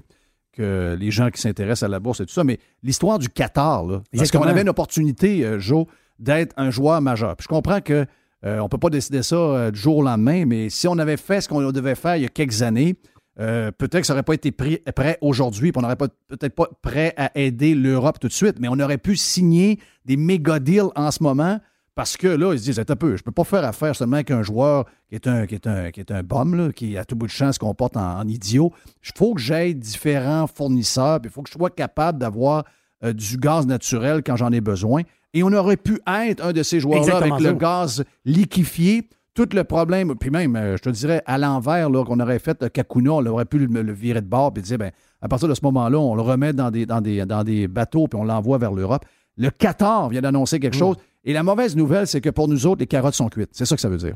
[0.56, 2.44] que les gens qui s'intéressent à la bourse et tout ça.
[2.44, 5.86] Mais l'histoire du Qatar, là, parce qu'on avait une opportunité, euh, Joe,
[6.20, 7.36] d'être un joueur majeur.
[7.36, 8.06] Puis je comprends que
[8.46, 11.18] euh, on peut pas décider ça euh, du jour au lendemain, mais si on avait
[11.18, 12.96] fait ce qu'on devait faire il y a quelques années,
[13.40, 16.56] euh, peut-être que ça n'aurait pas été pris- prêt aujourd'hui, puis on n'aurait pas peut-être
[16.56, 20.60] pas prêt à aider l'Europe tout de suite, mais on aurait pu signer des méga
[20.60, 21.60] deals en ce moment
[21.96, 24.30] parce que là, ils se disent, un peu, je peux pas faire affaire seulement avec
[24.30, 27.06] un joueur qui est un, qui est un, qui est un bum, là, qui à
[27.06, 28.72] tout bout de champ se comporte en, en idiot.
[29.04, 32.66] Il faut que j'aille différents fournisseurs, puis il faut que je sois capable d'avoir
[33.04, 35.04] euh, du gaz naturel quand j'en ai besoin.
[35.34, 39.08] Et on aurait pu être un de ces joueurs-là avec le gaz liquéfié.
[39.34, 42.64] Tout le problème, puis même, euh, je te dirais, à l'envers, là, qu'on aurait fait
[42.64, 44.92] euh, Kakuna, on aurait pu le, le virer de bord et dire, ben,
[45.22, 48.08] à partir de ce moment-là, on le remet dans des, dans des, dans des bateaux
[48.08, 49.04] puis on l'envoie vers l'Europe.
[49.36, 50.96] Le Qatar vient d'annoncer quelque chose.
[51.26, 53.50] Et la mauvaise nouvelle, c'est que pour nous autres, les carottes sont cuites.
[53.52, 54.16] C'est ça que ça veut dire.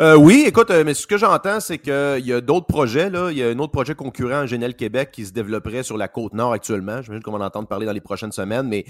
[0.00, 3.10] Euh, oui, écoute, euh, mais ce que j'entends, c'est qu'il y a d'autres projets.
[3.10, 3.30] Là.
[3.30, 6.08] Il y a un autre projet concurrent en Genel Québec qui se développerait sur la
[6.08, 7.02] côte nord actuellement.
[7.02, 8.66] J'imagine qu'on va en entendre parler dans les prochaines semaines.
[8.68, 8.84] Mais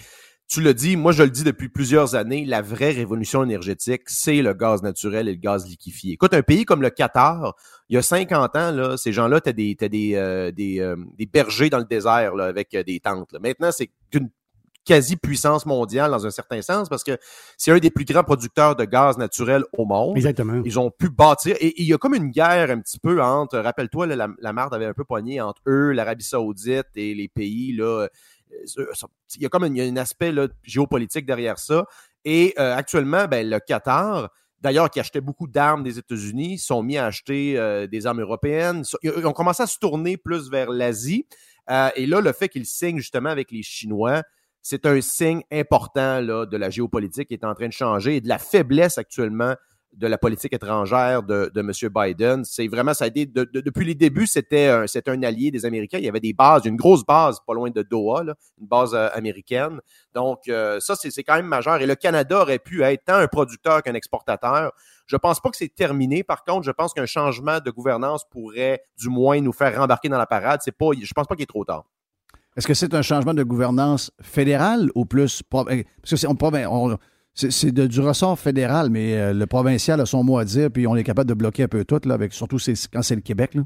[0.49, 4.43] tu le dis, moi je le dis depuis plusieurs années, la vraie révolution énergétique, c'est
[4.43, 6.13] le gaz naturel et le gaz liquéfié.
[6.13, 7.55] Écoute, un pays comme le Qatar,
[7.89, 10.97] il y a 50 ans, là, ces gens-là, t'as des, t'as des, euh, des, euh,
[11.17, 13.33] des bergers dans le désert là, avec euh, des tentes.
[13.33, 13.39] là.
[13.41, 14.29] Maintenant, c'est une
[14.85, 17.17] quasi-puissance mondiale dans un certain sens parce que
[17.57, 20.17] c'est un des plus grands producteurs de gaz naturel au monde.
[20.17, 20.61] Exactement.
[20.65, 21.57] Ils ont pu bâtir.
[21.61, 24.53] Et et il y a comme une guerre un petit peu entre, rappelle-toi, la, la
[24.53, 27.85] marde avait un peu pogné entre eux, l'Arabie Saoudite et les pays, là.
[28.03, 28.09] euh,
[28.95, 29.07] ça-
[29.37, 31.87] Il y a comme un, il y a un aspect là, géopolitique derrière ça.
[32.25, 34.31] Et euh, actuellement, ben, le Qatar,
[34.61, 38.85] d'ailleurs, qui achetait beaucoup d'armes des États-Unis, sont mis à acheter euh, des armes européennes.
[39.03, 41.27] Ils ont commencé à se tourner plus vers l'Asie.
[41.71, 44.23] Euh, et là, le fait qu'ils signent justement avec les Chinois,
[44.63, 48.21] c'est un signe important là, de la géopolitique qui est en train de changer et
[48.21, 49.55] de la faiblesse actuellement
[49.93, 51.71] de la politique étrangère de, de M.
[51.95, 52.45] Biden.
[52.45, 55.99] C'est vraiment, ça a depuis les débuts, c'était un, un allié des Américains.
[55.99, 58.23] Il y avait des bases, une grosse base pas loin de Doha,
[58.61, 59.81] une base euh, américaine.
[60.15, 61.81] Donc, euh, ça, c'est c'est quand même majeur.
[61.81, 64.73] Et le Canada aurait pu être tant un producteur qu'un exportateur.
[65.07, 66.23] Je pense pas que c'est terminé.
[66.23, 70.19] Par contre, je pense qu'un changement de gouvernance pourrait du moins nous faire rembarquer dans
[70.19, 70.61] la parade.
[70.65, 71.85] C'est pas, je pense pas qu'il est trop tard.
[72.57, 75.43] Est-ce que c'est un changement de gouvernance fédérale ou plus.
[75.71, 76.27] eh, Parce que c'est
[76.67, 76.99] on-
[77.35, 80.95] c'est- du ressort fédéral, mais euh, le provincial a son mot à dire, puis on
[80.97, 82.59] est capable de bloquer un peu tout, là, avec, surtout
[82.93, 83.55] quand c'est le Québec.
[83.55, 83.63] Là.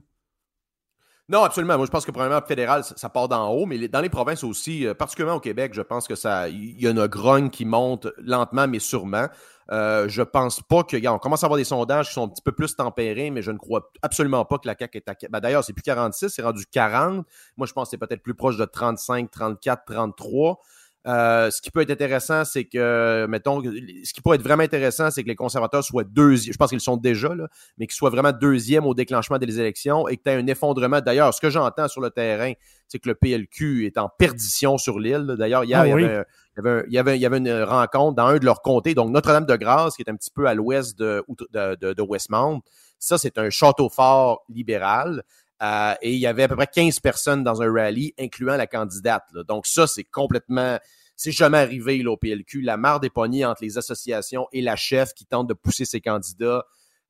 [1.29, 1.77] Non, absolument.
[1.77, 4.87] Moi, je pense que probablement fédéral, ça, part d'en haut, mais dans les provinces aussi,
[4.87, 8.07] euh, particulièrement au Québec, je pense que ça, il y a une grogne qui monte
[8.18, 9.27] lentement mais sûrement.
[9.72, 12.29] Euh, je pense pas que, regarde, on commence à avoir des sondages qui sont un
[12.29, 15.14] petit peu plus tempérés, mais je ne crois absolument pas que la CAQ est à.
[15.29, 17.27] Ben, D'ailleurs, c'est plus 46, c'est rendu 40.
[17.57, 20.61] Moi, je pense que c'est peut-être plus proche de 35, 34, 33.
[21.07, 25.11] Euh, ce qui peut être intéressant, c'est que, mettons, ce qui pourrait être vraiment intéressant,
[25.11, 26.53] c'est que les conservateurs soient deuxième.
[26.53, 27.47] Je pense qu'ils sont déjà, là,
[27.79, 31.01] mais qu'ils soient vraiment deuxième au déclenchement des élections et que tu aies un effondrement.
[31.01, 32.53] D'ailleurs, ce que j'entends sur le terrain,
[32.89, 35.37] c'est que le PLQ est en perdition sur l'île.
[35.39, 36.25] D'ailleurs, hier, Ah il, y avait, un-
[36.57, 38.45] il, y avait un- il, y avait, il y avait une rencontre dans un de
[38.45, 42.03] leurs comtés, donc Notre-Dame-de-Grâce, qui est un petit peu à l'ouest de, de, de- de
[42.03, 42.63] Westmount.
[42.99, 45.23] Ça, c'est un château fort libéral.
[45.63, 48.67] Euh, et il y avait à peu près 15 personnes dans un rallye, incluant la
[48.67, 49.25] candidate.
[49.33, 49.43] là.
[49.45, 50.79] Donc ça, c'est complètement...
[51.19, 52.61] C'est jamais arrivé là, au PLQ.
[52.61, 56.03] La marre des poignées entre les associations et la chef qui tente de pousser ses
[56.03, 56.65] candidats.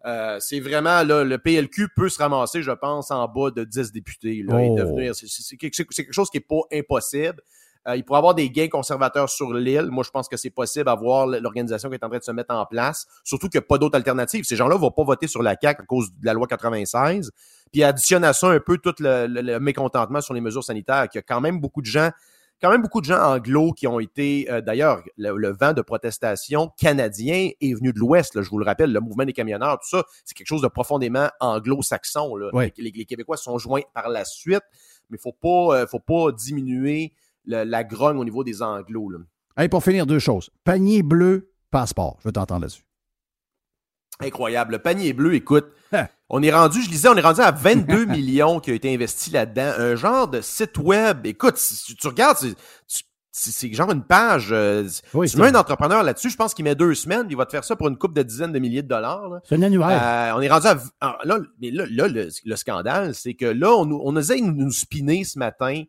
[0.05, 3.91] Euh, c'est vraiment, là, le PLQ peut se ramasser, je pense, en bas de 10
[3.91, 4.45] députés.
[4.47, 4.77] Là, et Oh.
[4.77, 7.43] devenir, c'est quelque chose qui n'est pas impossible.
[7.89, 9.89] Euh, il pourrait avoir des gains conservateurs sur l'île.
[9.91, 12.31] Moi, je pense que c'est possible à voir l'organisation qui est en train de se
[12.33, 13.07] mettre en place.
[13.25, 14.45] Surtout qu'il n'y a pas d'autre alternative.
[14.45, 17.33] Ces gens-là ne vont pas voter sur la CAQ à cause de la loi 96.
[17.73, 21.09] Puis additionne à ça un peu tout le, le- le mécontentement sur les mesures sanitaires,
[21.09, 22.11] qu'il y a quand même beaucoup de gens
[22.63, 25.83] quand même beaucoup de gens anglo qui ont été, euh, d'ailleurs, le, le vent de
[25.83, 29.91] protestation canadien est venu de l'Ouest, je vous le rappelle, le mouvement des camionneurs, tout
[29.91, 32.33] ça, c'est quelque chose de profondément anglo-saxon.
[32.55, 32.73] Oui.
[32.79, 34.63] Les, les Québécois se sont joints par la suite,
[35.11, 37.13] mais faut pas, euh, faut pas diminuer
[37.45, 39.11] le- la grogne au niveau des anglos.
[39.11, 39.19] là.
[39.55, 40.49] Allez, pour finir, deux choses.
[40.65, 42.17] Panier bleu, passeport.
[42.21, 42.85] Je veux t'entendre là-dessus.
[44.21, 44.73] Incroyable.
[44.73, 46.07] Le panier bleu, écoute, Hein.
[46.29, 49.33] on est rendu, je lisais, on est rendu à 22 millions qui ont été investis
[49.33, 49.73] là-dedans.
[49.79, 51.25] Un genre de site web.
[51.27, 54.49] Écoute, si tu, regardes, c'est- genre une page.
[54.51, 57.45] euh, Oui, tu mets un entrepreneur là-dessus, je pense qu'il met deux semaines, il va
[57.47, 59.41] te faire ça pour une coupe de dizaines de milliers de dollars.
[59.45, 60.01] C'est un annuaire.
[60.03, 60.77] Euh, on est rendu à.
[61.03, 64.41] ah, là, mais là, là, le, le scandale, c'est que là, on, nous- on essaie
[64.41, 65.83] de nous spinner ce matin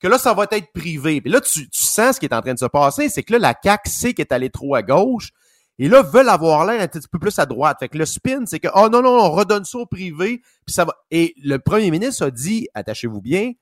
[0.00, 1.20] que là, ça va être privé.
[1.20, 3.32] Puis là, tu, tu sens ce qui est en train de se passer, c'est que
[3.32, 5.30] là, la CAQ sait qu'elle est allée trop à gauche.
[5.78, 7.76] Et là, veulent avoir l'air un petit peu plus à droite.
[7.78, 10.74] Fait que le spin, c'est que, oh non, non, on redonne ça au privé, puis
[10.74, 10.94] ça va.
[11.10, 13.52] Et le premier ministre a dit, attachez-vous bien,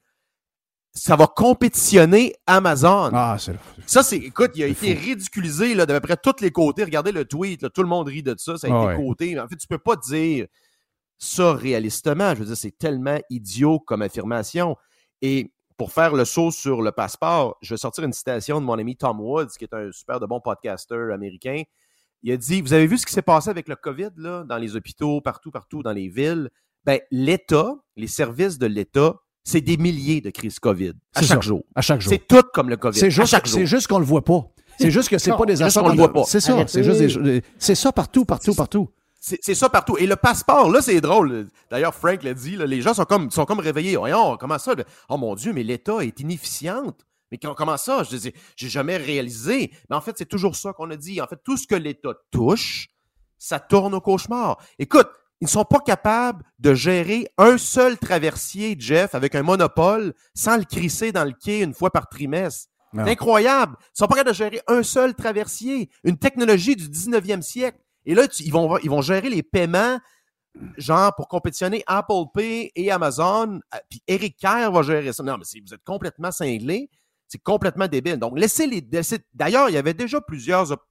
[0.94, 3.10] ça va compétitionner Amazon.
[3.12, 3.54] Ah, c'est
[3.86, 6.84] Ça, c'est, écoute, il a été ridiculisé là, d'à peu près tous les côtés.
[6.84, 9.06] Regardez le tweet, là, tout le monde rit de ça, ça a Ah été ouais.
[9.08, 9.38] coté.
[9.38, 10.46] En fait, tu peux pas dire
[11.18, 12.34] ça réalistement.
[12.34, 14.76] Je veux dire, c'est tellement idiot comme affirmation.
[15.20, 18.78] Et pour faire le saut sur le passeport, je vais sortir une citation de mon
[18.78, 21.62] ami Tom Woods, qui est un super de bon podcaster américain.
[22.26, 24.56] Il a dit, vous avez vu ce qui s'est passé avec le COVID, là, dans
[24.56, 26.50] les hôpitaux, partout, partout, dans les villes?
[26.84, 29.14] Ben, l'État, les services de l'État,
[29.44, 31.48] c'est des milliers de crises COVID à C'est chaque ça.
[31.48, 31.62] jour.
[31.76, 32.12] À chaque jour.
[32.12, 32.98] C'est tout comme le COVID.
[32.98, 34.44] C'est juste, c'est juste qu'on le voit pas.
[34.76, 35.84] C'est juste que c'est pas des affaires.
[35.84, 36.24] qu'on le voit pas.
[36.24, 36.66] C'est ça.
[36.66, 38.88] C'est juste des- c'est ça partout, partout, partout.
[39.20, 39.96] C'est c'est ça partout.
[39.96, 41.46] Et le passeport, là, c'est drôle.
[41.70, 43.96] D'ailleurs, Frank l'a dit, là, les gens sont comme, sont comme réveillés.
[43.96, 44.74] Voyons, comment ça?
[45.08, 47.05] Oh mon Dieu, mais l'État est inefficiente.
[47.32, 48.02] Mais quand- comment ça?
[48.04, 49.72] Je dis, j'ai jamais réalisé.
[49.90, 51.20] Mais en fait, c'est toujours ça qu'on a dit.
[51.20, 52.88] En fait, tout ce que l'État touche,
[53.38, 54.58] ça tourne au cauchemar.
[54.78, 55.08] Écoute,
[55.40, 60.56] ils ne sont pas capables de gérer un seul traversier, Jeff, avec un monopole, sans
[60.56, 62.70] le crisser dans le quai une fois par trimestre.
[62.94, 63.76] C'est incroyable.
[63.94, 65.90] Ils sont pas capables de gérer un seul traversier.
[66.04, 67.78] Une technologie du 19e siècle.
[68.06, 69.98] Et là, tu- ils, vont, ils vont gérer les paiements,
[70.78, 73.60] genre, pour compétitionner Apple Pay et Amazon.
[73.74, 75.22] Euh, Puis Eric Kerr va gérer ça.
[75.22, 76.88] Non, mais vous êtes complètement cinglés.
[77.28, 78.16] C'est complètement débile.
[78.18, 78.86] Donc, laissez les.
[79.34, 80.84] D'ailleurs, il y avait déjà plusieurs, op-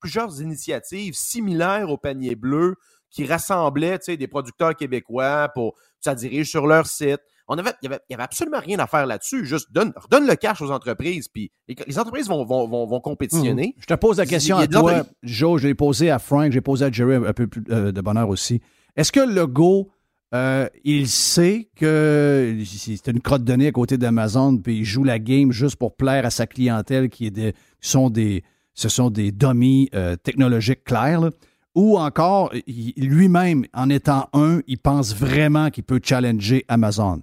[0.00, 2.76] plusieurs initiatives similaires au panier bleu
[3.10, 7.18] qui rassemblaient des producteurs québécois pour ça dirige sur leur site.
[7.48, 9.44] On avait, il, y avait, absolument rien à faire là-dessus.
[9.44, 13.00] Juste donne, redonne le cash aux entreprises, puis les, les entreprises vont, vont, vont, vont
[13.00, 13.74] compétitionner.
[13.78, 15.60] Je te pose la question à toi, Joe.
[15.60, 18.28] Je l'ai posé à Frank, j'ai posé à Jerry un peu plus euh, de bonheur
[18.28, 18.60] aussi.
[18.94, 19.90] Est-ce que Legault,
[20.32, 25.02] euh, il sait que c'est une crotte de nez à côté d'Amazon, puis il joue
[25.02, 27.32] la game juste pour plaire à sa clientèle qui
[27.80, 31.30] sont des, ce sont des dummies euh, technologiques clairs,
[31.74, 32.52] ou encore
[32.96, 37.22] lui-même, en étant un, il pense vraiment qu'il peut challenger Amazon.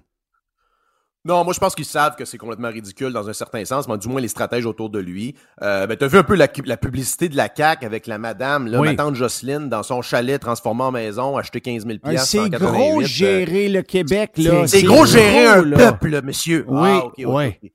[1.28, 3.98] Non, moi je pense qu'ils savent que c'est complètement ridicule dans un certain sens, mais
[3.98, 5.34] du moins les stratèges autour de lui.
[5.62, 8.66] Euh, ben, t'as vu un peu la, la publicité de la CAQ avec la madame,
[8.66, 8.88] là, Oui.
[8.88, 12.38] ma tante Jocelyne, dans son chalet transformé en maison, acheté 15 000 Ah, piastres C'est
[12.38, 14.66] gros 88, euh, gérer le Québec, là.
[14.66, 15.76] C'est gros gérer un là.
[15.76, 16.64] peuple, monsieur.
[16.66, 17.24] Oui, Ah, oui,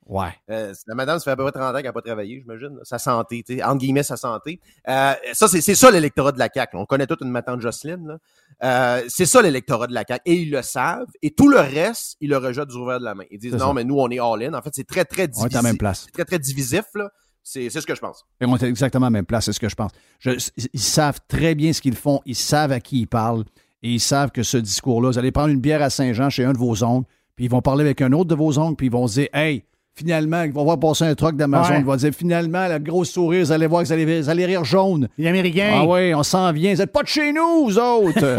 [0.07, 0.33] ouais.
[0.49, 2.79] Euh, la madame, ça fait à peu près 30 ans qu'elle n'a pas travaillé, j'imagine.
[2.81, 4.59] Sa santé, tu sais, entre guillemets, sa santé.
[4.87, 6.75] Euh, ça, c'est ça l'électorat de la CAQ.
[6.75, 6.81] là.
[6.81, 8.07] On connaît toute une matante Jocelyne.
[8.07, 8.17] là.
[8.63, 10.21] Euh, c'est ça l'électorat de la CAQ.
[10.25, 11.05] Et ils le savent.
[11.21, 13.25] Et tout le reste, ils le rejettent du revers de la main.
[13.29, 13.73] Ils disent non, ça.
[13.73, 14.53] mais nous, on est all-in.
[14.53, 15.53] En fait, c'est très, très On est divisif.
[15.55, 16.03] à la même place.
[16.05, 16.83] C'est très, très divisif.
[16.95, 17.09] là.
[17.45, 18.25] C'est c'est ce que je pense.
[18.39, 19.91] Et on est exactement à la même place, c'est ce que je pense.
[20.19, 20.31] Je-
[20.73, 23.43] ils savent très bien ce qu'ils font, ils savent à qui ils parlent,
[23.81, 26.53] et ils savent que ce discours-là, vous allez prendre une bière à Saint-Jean chez un
[26.53, 28.91] de vos oncles, puis ils vont parler avec un autre de vos oncles, puis ils
[28.93, 31.79] vont se dire Hey, finalement, ils vont voir passer un truck d'Amazon, Ouais.
[31.79, 34.45] ils vont dire Finalement, le gros sourire, vous allez voir que vous allez, vous allez
[34.45, 35.09] rire jaune.
[35.17, 35.71] Les Américains.
[35.81, 36.71] Ah oui, on s'en vient.
[36.73, 38.37] Vous n'êtes pas de chez nous, vous autres.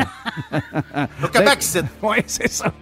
[1.25, 1.85] Au Québec, c'est.
[2.03, 2.73] Oui, c'est ça.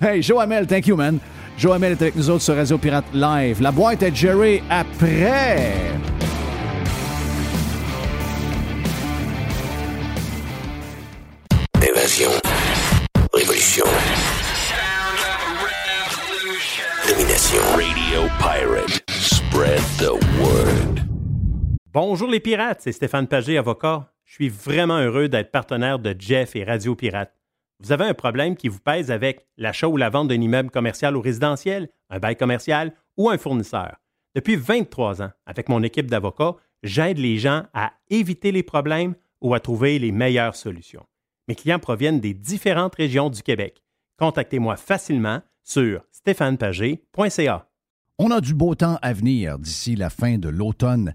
[0.00, 1.18] Hey, Joe Hamel, thank you, man.
[1.58, 3.60] Joe Hamel est avec nous autres sur Radio Pirate Live.
[3.60, 5.90] La boîte est Jerry après.
[11.82, 12.30] Évasion.
[13.34, 13.84] Révolution.
[17.08, 17.62] Domination.
[17.74, 19.02] Radio Pirate.
[19.08, 21.00] Spread the word.
[21.92, 24.12] Bonjour les pirates, c'est Stéphane Pagé, avocat.
[24.24, 27.37] Je suis vraiment heureux d'être partenaire de Jeff et Radio Pirate.
[27.80, 31.16] Vous avez un problème qui vous pèse avec l'achat ou la vente d'un immeuble commercial
[31.16, 33.96] ou résidentiel, un bail commercial ou un fournisseur.
[34.34, 39.54] Depuis 23 ans, avec mon équipe d'avocats, j'aide les gens à éviter les problèmes ou
[39.54, 41.06] à trouver les meilleures solutions.
[41.46, 43.82] Mes clients proviennent des différentes régions du Québec.
[44.18, 47.68] Contactez-moi facilement sur stéphanepagé.ca.
[48.18, 51.14] On a du beau temps à venir d'ici la fin de l'automne.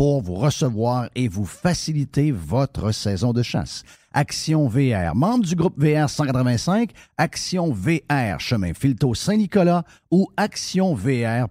[0.00, 3.82] pour vous recevoir et vous faciliter votre saison de chasse.
[4.14, 11.50] Action VR, membre du groupe VR 185, Action VR, chemin Filto Saint-Nicolas ou actionvr.ca.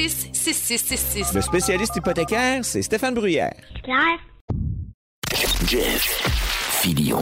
[0.09, 1.33] 6666.
[1.33, 3.53] Le spécialiste hypothécaire, c'est Stéphane Bruyère.
[3.83, 4.19] Claire?
[5.67, 6.01] Jeff
[6.81, 7.19] Filion.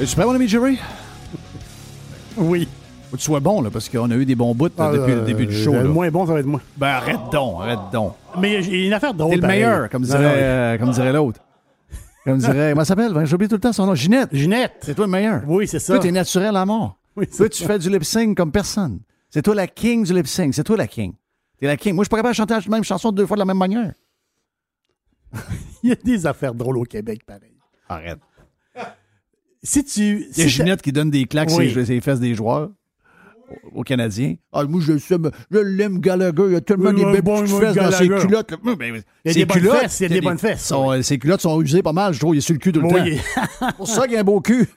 [0.00, 0.78] Es-tu prêt, mon ami Jerry?
[2.36, 2.66] Oui.
[3.10, 5.14] Faut que tu sois bon, là, parce qu'on a eu des bons bouts là, depuis
[5.14, 5.72] le début du show.
[5.72, 5.88] Le là.
[5.88, 6.60] moins bon, ça va être moi.
[6.76, 8.14] Ben, arrête donc, arrête donc.
[8.38, 9.34] Mais j'ai une affaire drôle.
[9.34, 11.40] T'es le meilleur, comme Non, dirait, non, euh, comme dirait l'autre.
[12.24, 12.70] Comme dirait.
[12.70, 13.12] Comment ça s'appelle?
[13.12, 13.94] Ben, J'oublie tout le temps son nom.
[13.94, 14.30] Ginette.
[14.32, 14.74] Ginette.
[14.80, 15.42] C'est toi le meilleur.
[15.46, 15.94] Oui, c'est ça.
[15.94, 16.96] Toi, t'es naturel à mort.
[17.16, 19.00] Oui, c'est Toi, tu fais du lip sync comme personne.
[19.30, 20.54] C'est toi la king du lip sync.
[20.54, 21.14] C'est toi la king.
[21.58, 21.94] T'es la king.
[21.94, 23.58] Moi, je suis pas capable de chanter la même chanson deux fois de la même
[23.58, 23.92] manière.
[25.82, 27.52] Il y a des affaires drôles au Québec, pareil.
[27.88, 28.18] Arrête.
[29.62, 30.26] Si tu.
[30.32, 31.70] Il y a si Ginette qui donne des claques Oui.
[31.70, 32.70] sur les fesses des joueurs
[33.74, 34.36] aux Canadiens.
[34.52, 36.44] Ah, moi, je le sais, mais je l'aime Gallagher.
[36.46, 38.54] Il y a tellement Oui, des belles bon, petites oui, fesses dans ses culottes.
[38.64, 41.02] Ben, ben, Il y a des bonnes fesses, il y a des bonnes fesses, euh,
[41.02, 42.34] Ses culottes sont usées pas mal, je trouve.
[42.34, 43.16] Il est sur le cul tout le Oui.
[43.16, 43.42] temps.
[43.60, 44.66] C'est pour ça qu'il a un beau cul.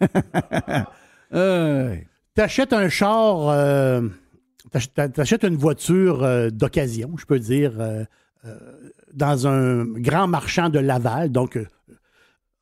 [1.35, 1.95] Euh,
[2.35, 4.01] T'achètes un char, euh,
[5.13, 8.03] t'achètes une voiture euh, d'occasion, je peux dire, euh,
[8.45, 8.57] euh,
[9.13, 11.31] dans un grand marchand de Laval.
[11.31, 11.59] Donc,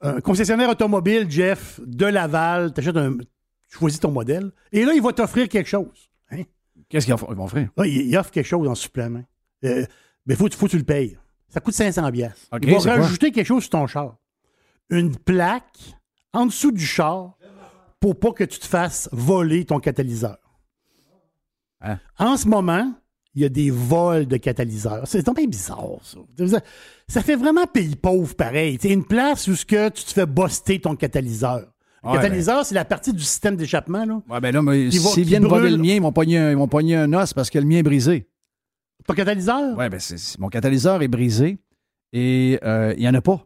[0.01, 3.17] un concessionnaire automobile, Jeff, de Laval, t'achètes un.
[3.69, 4.51] Tu choisis ton modèle.
[4.73, 6.09] Et là, il va t'offrir quelque chose.
[6.31, 6.43] hein.
[6.89, 7.47] Qu'est-ce qu'ils vont?
[7.77, 9.23] Ah, il, offre quelque chose en supplément.
[9.63, 9.88] Mais
[10.27, 11.17] il faut, faut que tu le payes.
[11.47, 12.49] Ça coûte 500 pièces.
[12.61, 14.17] Il va rajouter quelque chose sur ton char.
[14.89, 15.95] Une plaque
[16.33, 17.38] en dessous du char
[18.01, 20.38] pour pas que tu te fasses voler ton catalyseur.
[21.81, 21.99] Hein?
[22.17, 22.93] En ce moment,
[23.33, 25.01] il y a des vols de catalyseurs.
[25.05, 26.19] C'est donc bien bizarre, ça.
[27.07, 28.77] Ça- fait vraiment pays pauvre, pareil.
[28.81, 31.67] C'est une place où ce que tu te fais buster ton catalyseur.
[32.03, 34.05] Le Ouais, catalyseur, c'est la partie du système d'échappement.
[34.05, 34.21] Là.
[34.29, 36.67] Ouais, ben là, mais s'ils viennent voler le mien, ils vont pogner un, ils vont
[36.67, 38.27] pogner un os parce que le mien est brisé.
[39.07, 39.77] Ton catalyseur?
[39.77, 41.59] Ouais, ben c'est, mon catalyseur est brisé
[42.13, 43.45] et euh, il n'y en a pas.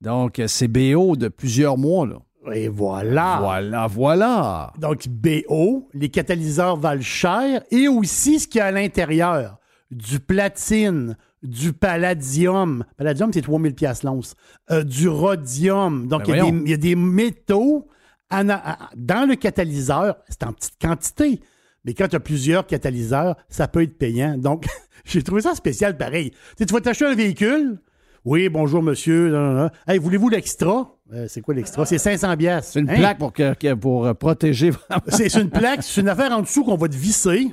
[0.00, 2.16] Donc, c'est BO de plusieurs mois, là.
[2.52, 3.38] Et voilà.
[3.40, 4.72] Voilà, voilà.
[4.78, 9.58] Donc, BO, les catalyseurs valent cher et aussi ce qu'il y a à l'intérieur.
[9.90, 12.84] Du platine, du palladium.
[12.96, 14.34] Palladium, c'est 3000 pièces l'once.
[14.70, 16.06] Euh, du rhodium.
[16.08, 16.62] Donc, Ben il y, a des- voyons.
[16.64, 17.88] il y a des métaux
[18.30, 20.16] dans le catalyseur.
[20.28, 21.40] C'est en petite quantité.
[21.84, 24.36] Mais quand tu as plusieurs catalyseurs, ça peut être payant.
[24.36, 24.66] Donc,
[25.04, 26.30] j'ai trouvé ça spécial pareil.
[26.32, 27.80] Tu sais, tu vas t'acheter un véhicule.
[28.28, 29.30] Oui, bonjour monsieur.
[29.30, 29.70] Non, non, non.
[29.86, 30.94] Hey, voulez-vous l'extra?
[31.14, 31.86] Euh, c'est quoi l'extra?
[31.86, 32.72] C'est 500 pièces.
[32.72, 34.70] C'est une plaque pour, que- pour euh, protéger.
[35.08, 37.50] C'est une plaque, c'est une affaire en dessous qu'on va te visser.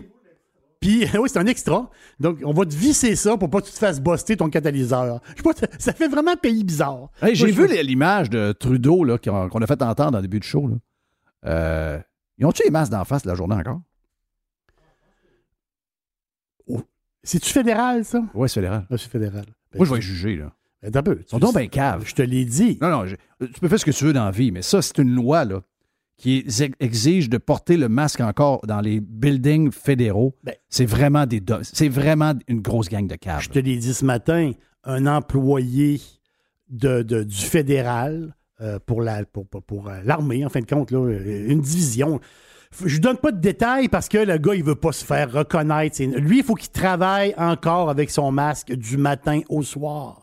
[0.81, 1.89] Puis, oui, c'est un extra.
[2.19, 5.21] Donc, on va te visser ça pour pas que tu te fasses buster ton catalyseur.
[5.29, 7.09] Je sais pas, ça- fait vraiment pays bizarre.
[7.21, 10.67] Hey, j'ai vu l'image de Trudeau là, qu'on a fait entendre le début du show.
[10.67, 10.75] Là.
[11.45, 11.99] Euh,
[12.37, 13.79] ils ont-tu les masques d'en face de la journée encore?
[17.23, 18.21] C'est-tu fédéral, ça?
[18.33, 18.85] Oui, c'est fédéral.
[18.91, 19.45] Ah, c'est fédéral.
[19.73, 20.35] Moi, je vais juger.
[20.35, 20.51] Là.
[20.81, 21.19] Ben, t'as peu.
[21.25, 22.03] Ils sont donc bien caves.
[22.05, 22.77] Je te l'ai dit.
[22.81, 23.15] Non, non, je-
[23.45, 25.45] tu peux faire ce que tu veux dans la vie, mais ça, c'est une loi
[25.45, 25.61] là,
[26.17, 30.35] qui ex- exige de porter le masque encore dans les buildings fédéraux.
[30.43, 33.41] Ben- c'est vraiment des c'est vraiment une grosse gang de caves.
[33.41, 34.51] Je te l'ai dit ce matin,
[34.83, 35.99] un employé
[36.69, 40.65] de, de- du fédéral euh, pour la pour, pour- pour, euh, l'armée, en fin de
[40.65, 42.19] compte, là, euh, une division.
[42.85, 46.01] Je donne pas de détails parce que le gars, il veut pas se faire reconnaître.
[46.03, 50.21] Lui, il faut qu'il travaille encore avec son masque du matin au soir.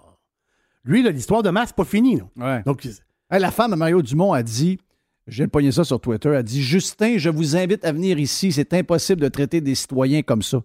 [0.85, 2.17] Lui, l'histoire de masque, c'est pas fini.
[2.17, 2.57] là.
[2.57, 2.63] Ouais.
[2.65, 2.87] Donc,
[3.31, 4.79] Hey, la femme de Mario Dumont a dit,
[5.27, 8.19] je viens de pogner ça sur Twitter, a dit Justin, je vous invite à venir
[8.19, 8.53] ici.
[8.53, 10.63] C'est impossible de traiter des citoyens comme ça.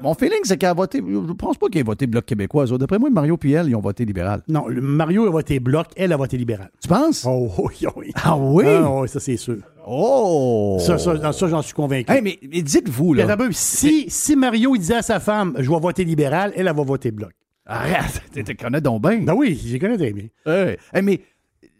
[0.00, 0.98] Mon- feeling, c'est qu'elle a voté.
[0.98, 2.64] Je pense pas qu'elle a voté Bloc québécois.
[2.66, 4.40] D'après moi, Mario et elle, ils ont voté libéral.
[4.46, 6.70] non, le Mario a voté bloc, elle a voté libéral.
[6.80, 7.26] Tu penses?
[7.28, 8.12] Oh, oui, oui.
[8.14, 8.64] Ah oui?
[8.68, 9.56] Ah, oui, ça, c'est sûr.
[9.84, 10.76] Oh!
[10.80, 12.10] Ça, ça, dans ça, j'en suis convaincu.
[12.12, 13.24] Hey, mais, mais dites-vous, là.
[13.24, 16.52] attends un peu, si, si Mario il disait à sa femme, je vais voter libéral,
[16.54, 17.32] elle, elle va voter bloc.
[17.66, 19.22] Arrête, tu te connais donc bien.
[19.22, 20.28] Ben oui, je les connais très bien.
[20.46, 21.22] Hey, mais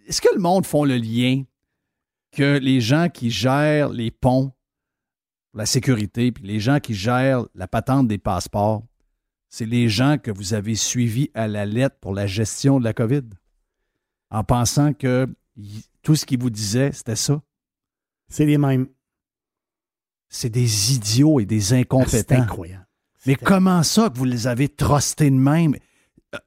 [0.06, 1.42] est-ce que le monde font le lien
[2.32, 4.52] que les gens qui gèrent les ponts,
[5.54, 8.84] la sécurité, puis les gens qui gèrent la patente des passeports,
[9.48, 12.92] c'est les gens que vous avez suivis à la lettre pour la gestion de la
[12.92, 13.22] COVID?
[14.30, 15.26] En pensant que
[16.02, 17.42] tout ce qu'ils vous disaient, c'était ça?
[18.28, 18.86] C'est les mêmes.
[20.28, 22.36] C'est des idiots et des C'est incompétents.
[22.36, 22.86] incroyable.
[23.26, 25.74] Mais comment ça que vous les avez trustés de même?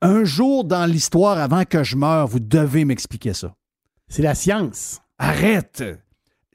[0.01, 3.55] Un jour dans l'histoire, avant que je meure, vous devez m'expliquer ça.
[4.07, 5.01] C'est la science.
[5.17, 5.83] Arrête!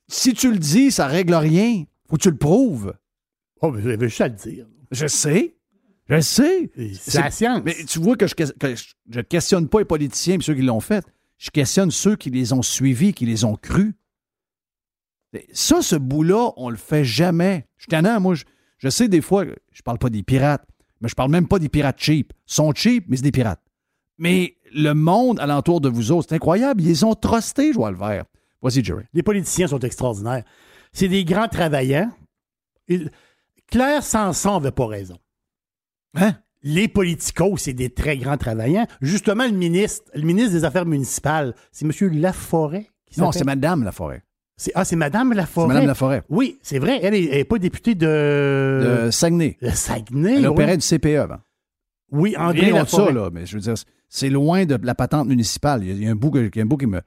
[0.09, 1.85] Si tu le dis, ça règle rien.
[2.09, 2.95] Faut que tu le prouves.
[3.61, 4.67] Oh, mais j'avais juste à le dire.
[4.91, 5.57] Je sais.
[6.09, 6.71] Je sais.
[6.99, 7.61] C'est la science.
[7.65, 8.75] Mais tu vois que je, que
[9.11, 11.05] je- questionne pas les politiciens et ceux qui l'ont fait.
[11.37, 13.93] Je questionne ceux qui les ont suivis, qui les ont crus.
[15.53, 17.67] Ça, ce bout-là, on le fait jamais.
[17.77, 18.35] Je suis tannant, moi.
[18.35, 18.45] Je,
[18.79, 20.67] je sais des fois, je parle pas des pirates,
[21.01, 22.33] mais je parle même pas des pirates cheap.
[22.49, 23.63] Ils sont cheap, mais c'est des pirates.
[24.19, 26.83] Mais le monde alentour de vous autres, c'est incroyable.
[26.83, 27.15] Ils ont
[27.75, 28.25] vois le vert.
[28.61, 29.05] Voici Jerry.
[29.15, 30.45] Les politiciens sont extraordinaires.
[30.93, 32.11] C'est des grands travaillants.
[32.89, 33.05] Et
[33.69, 35.19] Claire Sanson n'avait pas raison.
[36.17, 36.35] Hein?
[36.63, 38.87] Les politicos, c'est des très grands travaillants.
[39.01, 42.13] Justement, le ministre, le ministre des Affaires municipales, c'est M.
[42.15, 42.89] Laforêt.
[43.07, 44.25] qui Non, c'est Madame Laforêt.
[44.61, 45.69] C'est- Ah, c'est Madame Laforêt.
[45.69, 46.23] Madame Laforêt.
[46.29, 46.99] Oui, c'est vrai.
[47.03, 49.05] Elle n'est pas députée de.
[49.07, 49.57] De Saguenay.
[49.63, 50.35] de Saguenay.
[50.35, 50.47] Elle oui.
[50.49, 51.39] opérait du CPE avant.
[52.11, 53.75] Oui, André Rien ça, là, mais je veux dire,
[54.09, 55.85] c'est loin de la patente municipale.
[55.85, 56.87] Il y a, il y a un bout, que- il y a un bout qui
[56.87, 57.01] me.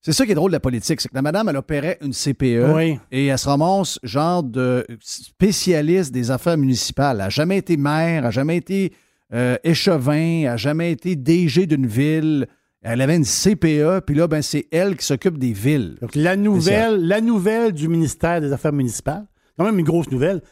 [0.00, 2.12] C'est ça qui est drôle de la politique, c'est que la madame, elle opérait une
[2.12, 2.98] CPE Oui.
[3.12, 7.16] et elle se ramasse genre de spécialiste des affaires municipales.
[7.18, 8.92] Elle n'a jamais été maire, elle n'a jamais été
[9.32, 12.46] euh, échevin, elle n'a jamais été DG d'une ville.
[12.82, 15.96] Elle avait une CPE, puis là, ben, c'est elle qui s'occupe des villes.
[16.00, 19.26] Donc, la nouvelle, la nouvelle du ministère des Affaires municipales,
[19.56, 20.42] quand même une grosse nouvelle,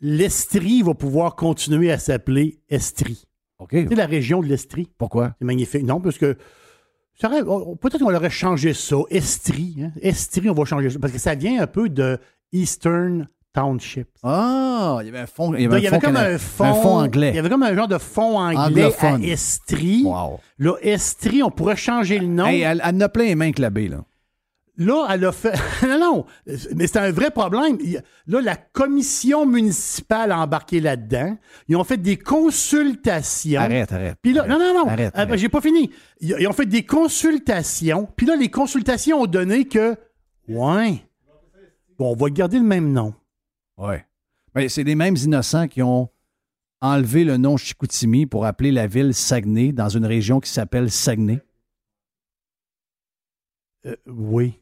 [0.00, 3.24] l'Estrie va pouvoir continuer à s'appeler Estrie.
[3.58, 3.70] OK.
[3.72, 4.88] C'est la région de l'Estrie.
[4.96, 5.34] Pourquoi?
[5.38, 5.82] C'est magnifique.
[5.82, 6.36] Non, parce que
[7.20, 8.96] peut-être qu'on aurait changé ça.
[9.10, 9.76] Estrie.
[9.82, 9.92] hein.
[10.00, 10.98] Estrie, on va changer ça.
[10.98, 12.18] Parce que ça vient un peu de
[12.52, 14.08] Eastern Township.
[14.22, 16.16] Ah, il y avait un fond, il y Donc, avait il y avait fond, comme
[16.16, 17.30] un fond, un fond anglais.
[17.30, 19.22] Il y avait comme un genre de fond anglais Anglophone.
[19.24, 20.04] à Estrie.
[20.04, 20.38] Wow.
[20.58, 22.46] Là, Estrie, on pourrait changer le nom.
[22.46, 24.04] Hey, elle, elle a plein les mains que la baie, là.
[24.80, 25.54] Là, elle a fait.
[25.88, 26.24] non, non,
[26.76, 27.78] mais c'est un vrai problème.
[28.28, 31.36] Là, la commission municipale a embarqué là-dedans.
[31.66, 33.60] Ils ont fait des consultations.
[33.60, 34.16] Arrête, arrête.
[34.22, 34.86] Puis là, non, non, non.
[34.86, 35.38] Arrête, ben, arrête.
[35.38, 35.90] J'ai pas fini.
[36.20, 38.08] Ils ont fait des consultations.
[38.16, 39.96] Puis là, les consultations ont donné que.
[40.48, 41.02] Ouais.
[41.98, 43.14] Bon, on va garder le même nom.
[43.78, 44.04] Ouais.
[44.54, 46.08] Ben, c'est les mêmes innocents qui ont
[46.80, 51.40] enlevé le nom Chicoutimi pour appeler la ville Saguenay dans une région qui s'appelle Saguenay.
[53.86, 54.60] Euh, oui.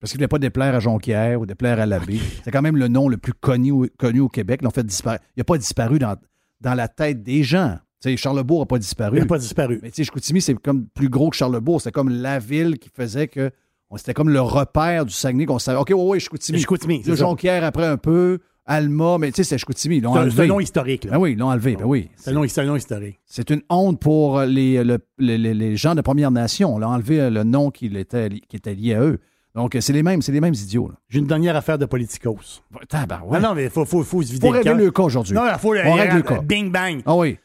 [0.00, 2.18] Parce qu'ils ne voulaient pas déplaire à Jonquière ou déplaire à l'abbé.
[2.44, 4.60] C'est quand même le nom le plus connu, au- connu au Québec.
[4.62, 5.24] Ils l'ont fait disparaître.
[5.36, 6.16] Il n'a pas disparu dans,
[6.60, 7.78] dans la tête des gens.
[8.00, 9.16] Tu sais, Charlebourg n'a pas disparu.
[9.16, 9.78] Il n'a pas disparu.
[9.82, 11.80] Mais Chicoutimi, c'est comme plus gros que Charlebourg.
[11.80, 13.50] C'était comme la ville qui faisait que.
[13.96, 15.78] C'était comme le repère du Saguenay qu'on savait.
[15.78, 16.58] OK, ouais, ouais, Chicoutimi.
[16.58, 17.20] Chicoutimi, Le c'est.
[17.20, 18.38] Jonquière après un peu.
[18.66, 19.96] Alma, mais tu sais, c'était Chicoutimi.
[19.96, 20.36] Ils l'ont C'est un- enlevé.
[20.36, 21.10] c'est un nom historique, là.
[21.12, 21.76] Ben oui, ils l'ont enlevé.
[21.76, 22.08] Ben oui.
[22.16, 23.18] C'est un nom, c'est un nom historique.
[23.26, 26.74] C'est une honte pour les, le- les, les- les gens de Première Nation.
[26.74, 29.18] On a enlevé euh, le nom qui était, qui était lié à eux.
[29.54, 30.90] Donc, euh, c'est les mêmes, c'est les mêmes idiots.
[31.08, 32.62] J'ai une dernière affaire de politicos.
[32.88, 33.42] Tabarouette.
[33.44, 35.34] Ah non, mais il faut, faut, faut se vider Faut le régler le cas aujourd'hui.
[35.34, 36.40] Non, il faut On règle le cas.
[36.40, 37.02] Bing bang.
[37.04, 37.38] Ah oui.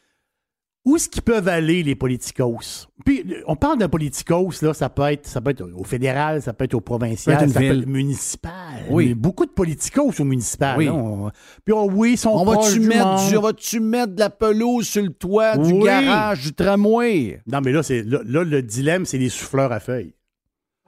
[0.88, 2.88] Où est-ce qu'ils peuvent aller, les politicos?
[3.04, 6.54] Puis, on parle de politicos, là, ça peut être, ça peut être au fédéral, ça
[6.54, 7.82] peut être au provincial, Ça peut être une ça peut ville.
[7.82, 8.54] être municipal.
[8.90, 9.14] Oui.
[9.14, 10.78] Beaucoup de politicos au municipal.
[10.78, 10.86] Oui.
[10.86, 10.94] là.
[10.94, 11.30] On-
[11.66, 14.88] puis, oh, oui, ils sont On va-tu mettre, du- on va-tu mettre de la pelouse
[14.88, 17.42] sur le toit du garage, du tramway?
[17.52, 20.14] Non, mais là, c'est, là, là, le dilemme, c'est les souffleurs à feuilles.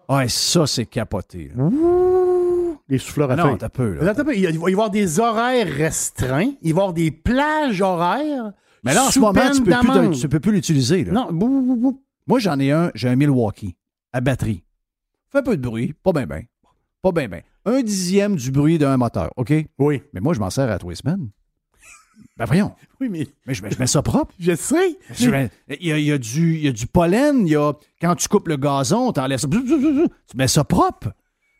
[0.07, 1.51] Ouais, ça, c'est capoté.
[1.55, 1.69] là.
[2.87, 3.57] Les souffleurs à Ah non, feuilles.
[3.59, 4.13] t'as peu, là.
[4.15, 6.53] Peu, Il va y avoir des horaires restreints.
[6.61, 8.53] Il va y avoir des plages horaires.
[8.83, 11.03] Mais là, en ce moment, tu peux tu peux plus l'utiliser.
[11.05, 11.11] là.
[11.11, 12.03] Non, bou, bou, bou.
[12.27, 13.75] Moi, j'en ai un, j'ai un Milwaukee
[14.13, 14.63] à batterie.
[15.31, 16.41] Fait un peu de bruit, pas bien, bien.
[17.01, 17.41] Pas bien, bien.
[17.65, 19.53] Un dixième du bruit d'un moteur, OK?
[19.77, 20.01] Oui.
[20.13, 21.29] Mais moi, je m'en sers à trois semaines.
[22.37, 22.73] Ben voyons.
[23.01, 24.33] Oui, mais Mais je, mets- je mets ça propre.
[24.39, 24.97] je sais.
[25.13, 25.49] Je mets-
[25.79, 27.71] Il y, a, il y a du, il y a du pollen, il y a,
[28.01, 29.47] quand tu coupes le gazon, t'enlèves ça.
[29.47, 31.13] Tu mets ça propre.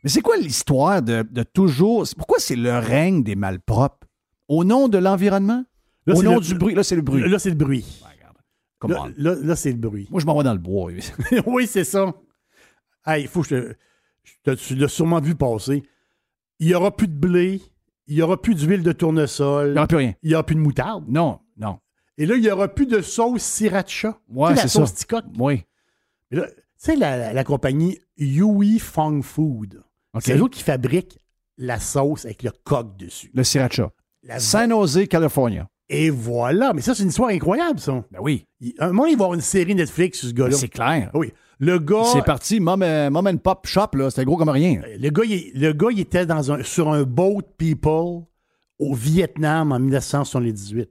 [0.04, 2.06] Mais c'est quoi l'histoire de, de toujours.
[2.18, 4.06] Pourquoi c'est le règne des malpropres?
[4.50, 5.64] Au nom de l'environnement?
[6.06, 6.74] Là, Au c'est nom le- du bruit?
[6.76, 7.28] Là, c'est le bruit.
[7.30, 8.02] Là, c'est le bruit.
[8.80, 9.14] Come Là, on.
[9.18, 10.08] là, là, c'est le bruit.
[10.10, 10.90] Moi, je m'en vais dans le bois.
[11.46, 12.14] oui, c'est ça.
[13.06, 13.76] Hey, il faut que je te.
[14.24, 15.84] je te- Tu l'as sûrement vu passer.
[16.60, 17.62] Il n'y aura plus de blé.
[18.08, 19.68] Il n'y aura plus d'huile de tournesol.
[19.68, 20.14] Il n'y aura plus rien.
[20.24, 21.06] Il n'y aura plus de moutarde.
[21.10, 21.80] Non, non.
[22.18, 24.18] Et là, il n'y aura plus de sauce sriracha.
[24.30, 24.80] Ouais, Tu sais, la c'est ça.
[24.86, 25.26] sauce ticoque.
[25.38, 25.64] Oui.
[26.32, 29.84] Mais là, Tu sais, la, la- la compagnie Yui Fong Food.
[30.22, 31.18] C'est eux qui fabriquent
[31.58, 33.30] la sauce avec le coq dessus.
[33.34, 33.92] Le sriracha.
[34.24, 35.70] La- San Jose, California.
[35.90, 36.72] Et voilà.
[36.74, 38.04] Mais ça, c'est une histoire incroyable, ça.
[38.12, 38.46] Ben oui.
[38.62, 40.56] Il- un moment, il va y avoir une série Netflix sur ce gars-là.
[40.56, 41.10] C'est clair.
[41.14, 41.34] Oui.
[41.60, 42.04] Le gars.
[42.14, 42.60] C'est parti.
[42.60, 44.82] Mom, euh, Mom and Pop Shop, là, c'était gros comme rien.
[45.00, 48.24] Le gars, il, le gars, il était dans un, sur un boat people
[48.78, 50.90] au Vietnam en 1978.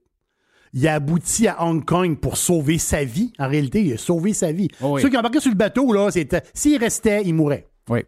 [0.74, 3.32] Il a abouti à Hong Kong pour sauver sa vie.
[3.38, 4.68] En réalité, il a sauvé sa vie.
[4.82, 5.02] Oh oui.
[5.02, 7.68] Ceux qui embarquaient sur le bateau, là, c'était s'il restait, il mourait.
[7.88, 8.00] Oui.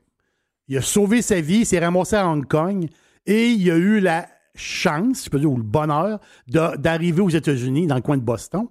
[0.69, 2.87] Il a sauvé sa vie, il s'est ramassé à Hong Kong
[3.27, 7.87] et il a eu la, chance, je peux dire, ou le bonheur d'arriver aux États-Unis,
[7.87, 8.67] dans le coin de Boston.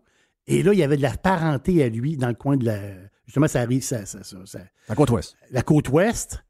[0.47, 2.79] Et là, il y avait de la parenté à lui dans le coin de la.
[3.25, 5.35] Justement, ça arrive, ça, ça, ça- ça- La côte ouest.
[5.51, 6.43] la côte ouest.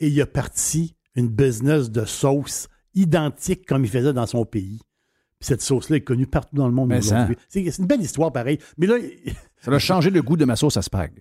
[0.00, 4.80] Et il a parti une business de sauce identique comme il faisait dans son pays.
[5.38, 7.36] Puis cette sauce-là est connue partout dans le monde aujourd'hui.
[7.48, 8.58] C'est une belle histoire, pareil.
[8.76, 8.96] Mais là,
[9.60, 11.12] Ça a changé le goût de ma sauce à spag.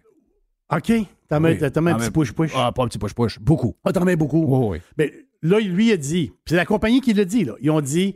[0.76, 0.92] OK,
[1.30, 1.66] t'en mets, Oui.
[1.92, 2.52] un petit push-push.
[2.56, 3.40] Ah, pas un petit push-push.
[3.40, 3.76] Beaucoup.
[3.84, 4.44] Ah, t'en mets beaucoup.
[4.44, 4.82] Oui, oui.
[4.98, 5.14] Mais
[5.44, 7.54] là, lui a dit, c'est la compagnie qui l'a dit, là.
[7.62, 8.16] Ils ont dit,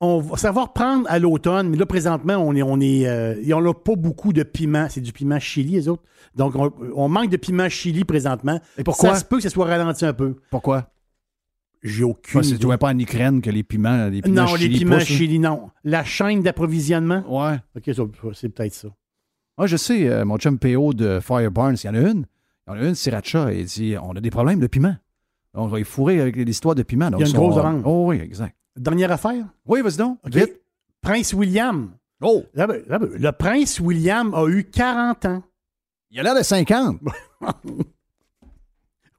[0.00, 3.48] on va savoir prendre à l'automne, mais là, présentement, on est, on est, euh, ils
[3.48, 4.88] n'ont pas beaucoup de piment.
[4.90, 6.02] C'est du piment chili, les autres.
[6.34, 8.60] Donc, on, on manque de piment chili présentement.
[8.78, 9.14] Et pourquoi?
[9.14, 10.36] Ça se peut que ça soit ralenti un peu.
[10.50, 10.90] Pourquoi?
[11.82, 12.42] J'ai aucune.
[12.42, 15.16] Tu vois pas en Ukraine que les piments, les piments non, les piments poussent, là?
[15.16, 15.70] chili, non.
[15.84, 17.24] La chaîne d'approvisionnement?
[17.28, 17.56] Ouais.
[17.76, 18.02] OK, ça,
[18.34, 18.88] c'est peut-être ça.
[19.56, 22.26] Moi, je sais, euh, mon chum PO de Fire Barnes, il y en a une.
[22.66, 24.96] Il y en a une, Sriracha, et il dit on a des problèmes de piment.
[25.56, 27.08] On va y fourrer avec l'histoire de piment.
[27.08, 27.82] Il y a une sont- grosse orange.
[27.84, 28.54] Oh, oui, exact.
[28.76, 29.44] Dernière affaire?
[29.66, 30.18] Oui, vas-y donc.
[30.26, 30.60] Vite.
[31.00, 31.90] Prince William.
[32.20, 32.44] Oh!
[32.54, 35.42] Là, ben, là, ben, le prince William a eu 40 ans.
[36.10, 37.00] Il a l'air de 50.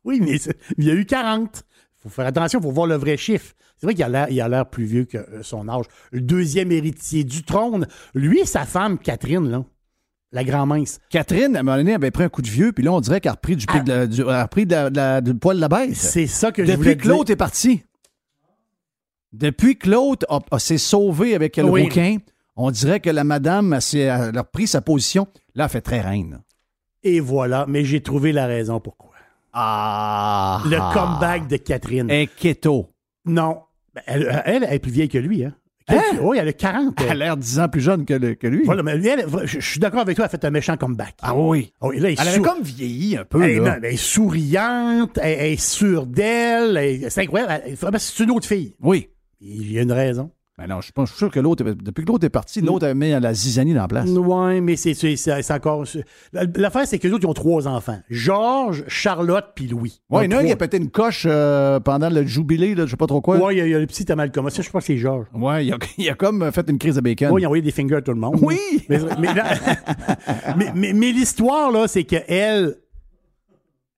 [0.03, 0.37] Oui, mais
[0.77, 1.63] il a eu 40.
[1.99, 3.53] Il faut faire attention, il faut voir le vrai chiffre.
[3.77, 5.85] C'est vrai qu'il a l'air- il a l'air plus vieux que euh, son âge.
[6.11, 9.65] Le deuxième héritier du trône, lui et sa femme, Catherine, là,
[10.31, 10.99] la grand-mince.
[11.09, 13.21] Catherine, à un moment donné, avait pris un coup de vieux, puis là, on dirait
[13.21, 15.21] qu'elle a repris du, pied de la- du, elle a repris de la- de la-
[15.21, 15.95] du poil de la bête.
[15.95, 17.83] C'est ça que je voulais Depuis que l'autre est parti.
[19.33, 21.83] Depuis que l'autre a- a- s'est sauvé avec le Oui.
[21.83, 22.17] rouquin,
[22.55, 23.77] on dirait que la madame a
[24.31, 25.27] repris sa position.
[25.55, 26.41] Là, elle fait très reine.
[27.03, 29.11] Et voilà, mais j'ai trouvé la raison pourquoi.
[29.53, 30.61] Ah!
[30.65, 32.09] Le comeback de Catherine.
[32.11, 32.89] Et keto.
[33.25, 33.61] Non.
[33.93, 35.43] Ben, Elle, elle, elle est plus vieille que lui.
[35.43, 35.53] Hein?
[36.21, 36.95] Oui, elle a 40.
[37.01, 38.63] Elle a l'air 10 ans plus jeune que, le- que lui.
[38.65, 41.15] Voilà, mais elle, je, je suis d'accord avec toi, elle a fait un méchant comeback.
[41.21, 41.71] Ah oui.
[41.81, 43.41] Oui, là, Elle avait comme vieilli un peu.
[43.41, 43.71] Elle, là.
[43.71, 47.63] non, elle est souriante, elle, elle est sûre d'elle, elle- c'est incroyable.
[47.65, 48.75] Elle- c'est une autre fille.
[48.81, 49.09] Oui.
[49.39, 50.31] Il y a une raison.
[50.59, 52.61] Ben non, je suis pas je suis sûr que l'autre, depuis que l'autre est parti,
[52.61, 54.09] l'autre avait mis la zizanie dans la place.
[54.09, 55.83] Oui, mais c'est, c'est, c'est- encore.
[56.55, 60.01] L'affaire, c'est que les autres, ils ont trois enfants Georges, Charlotte, puis Louis.
[60.09, 60.67] Oui, il y en a un qui a Trois.
[60.67, 63.37] pété une coche euh, pendant le jubilé, là, je sais pas trop quoi.
[63.37, 64.97] Ouais, il y, a- y a le petit Tamal comme ça, je pense que c'est
[64.97, 65.27] Georges.
[65.35, 67.29] Ouais, il a, il a comme fait une crise de bacon.
[67.31, 68.39] Oui, il a envoyé des fingers à tout le monde.
[68.41, 68.57] Oui!
[68.89, 69.33] Mais, mais,
[70.57, 72.77] mais- mais- mais l'histoire, là, c'est que elle,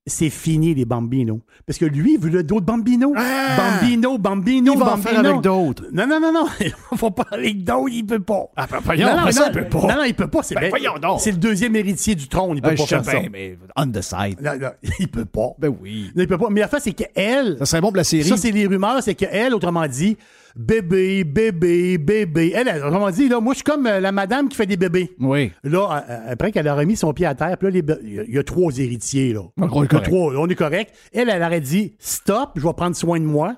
[0.10, 1.40] c'est fini, les Bambinos.
[1.65, 3.14] Parce que lui, il veut d'autres Bambinos.
[3.57, 5.10] Bambino, Bambino, Il va en Bambino.
[5.10, 5.84] faire avec d'autres.
[5.91, 6.45] Non, non, non, non.
[6.60, 8.45] Il faut pas avec d'autres, il peut pas.
[8.57, 9.81] Ah, ben voyons, non, non, ça, non, il peut pas.
[9.81, 10.44] Non, non, il peut pas.
[10.44, 13.14] C'est Ben ben- le deuxième héritier du trône, il peut Ah, pas faire ça.
[13.31, 14.41] mais on the side.
[14.41, 14.69] Non, non,
[14.99, 15.49] il peut pas.
[15.60, 16.11] Ben oui.
[16.15, 16.48] Il peut pas.
[16.49, 17.57] Mais la fin, c'est qu'elle.
[17.60, 18.23] Ça serait bon pour la série.
[18.27, 20.18] Ça, c'est les rumeurs, c'est qu'elle, autrement dit,
[20.56, 22.54] bébé, bébé, bébé.
[22.56, 24.78] Elle, elle, autrement dit, là, moi, je suis comme euh, la madame qui fait des
[24.78, 25.12] bébés.
[25.20, 25.52] Oui.
[25.64, 28.24] Là, euh, après qu'elle a remis son pied à terre, puis là, il y a-
[28.28, 29.42] il y, a trois héritiers, là.
[29.58, 30.06] On est correct.
[30.06, 30.94] trois, on est correct.
[31.14, 33.56] Elle, elle aurait dit, stop, je vais prendre soin de moi.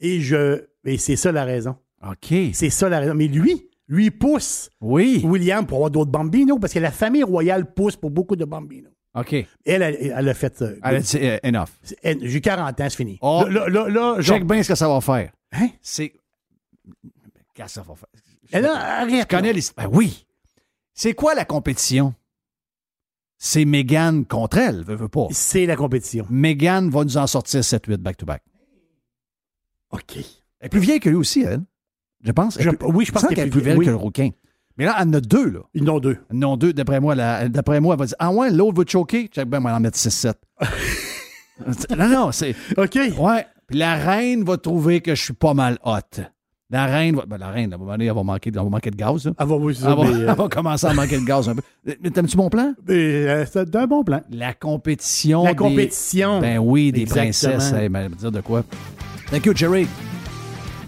[0.00, 0.62] Et je.
[0.84, 1.76] Et c'est ça la raison.
[2.06, 2.32] OK.
[2.52, 3.14] C'est ça la raison.
[3.14, 5.20] Mais lui, lui, pousse Oui.
[5.24, 8.92] William pour avoir d'autres bambinos, parce que la famille royale pousse pour beaucoup de bambinos.
[9.14, 9.32] OK.
[9.32, 9.46] Elle,
[9.82, 10.62] elle, elle a fait.
[10.62, 11.68] euh, Elle a dit euh, enough.
[12.22, 13.18] J'ai 40 ans, c'est fini.
[13.20, 13.42] Oh.
[13.50, 15.32] Là, là, là, là, genre- Check bien ce que ça va faire.
[15.52, 15.68] Hein?
[15.80, 16.12] C'est.
[17.54, 18.08] Qu'est-ce que ça va faire?
[18.52, 19.28] Elle a- arrête.
[19.28, 19.88] Tu connais l'histoire.
[19.90, 20.26] Ben oui.
[20.94, 22.14] C'est quoi la compétition?
[23.36, 25.26] C'est Megan contre elle, veut, veut pas.
[25.30, 26.26] C'est la compétition.
[26.28, 28.42] Megan va nous en sortir 7-8 back-to-back.
[29.90, 30.16] OK.
[30.16, 30.24] Elle
[30.62, 31.62] est plus vieille que lui aussi, elle.
[32.22, 32.60] Je pense.
[32.60, 34.30] Je- plus- oui, je pense qu'elle est plus vieille que le rouquin.
[34.76, 35.60] Mais là, elle en a deux, là.
[35.74, 36.18] Ils en ont deux.
[36.32, 37.14] Non, deux, d'après moi,
[37.48, 39.26] d'après moi, elle va dire Ah ouais, l'autre va te choquer?
[39.28, 40.34] Check ben, on va en mettre 6-7.
[41.96, 42.54] non, non, c'est.
[42.76, 42.96] OK.
[43.18, 43.46] Ouais.
[43.66, 46.22] Puis la reine va trouver que je suis pas mal hot.
[46.70, 47.24] La reine va.
[47.26, 49.24] ben, la reine, à un moment donné, elle va manquer, elle va manquer de gaz.
[49.24, 49.32] là.
[49.38, 51.24] Elle va, oui, c'est ça, Elle va, mais, euh, elle va commencer à manquer de
[51.24, 51.62] gaz un peu.
[52.02, 52.74] Mais T'aimes-tu mon plan?
[52.86, 54.20] mais, euh, c'est un bon plan.
[54.30, 55.44] La compétition.
[55.44, 56.40] La des- compétition.
[56.40, 57.24] Ben oui, des Exactement.
[57.54, 57.72] princesses.
[57.72, 58.64] Hey, ben, dire de quoi?
[59.30, 59.86] Thank you, Jerry.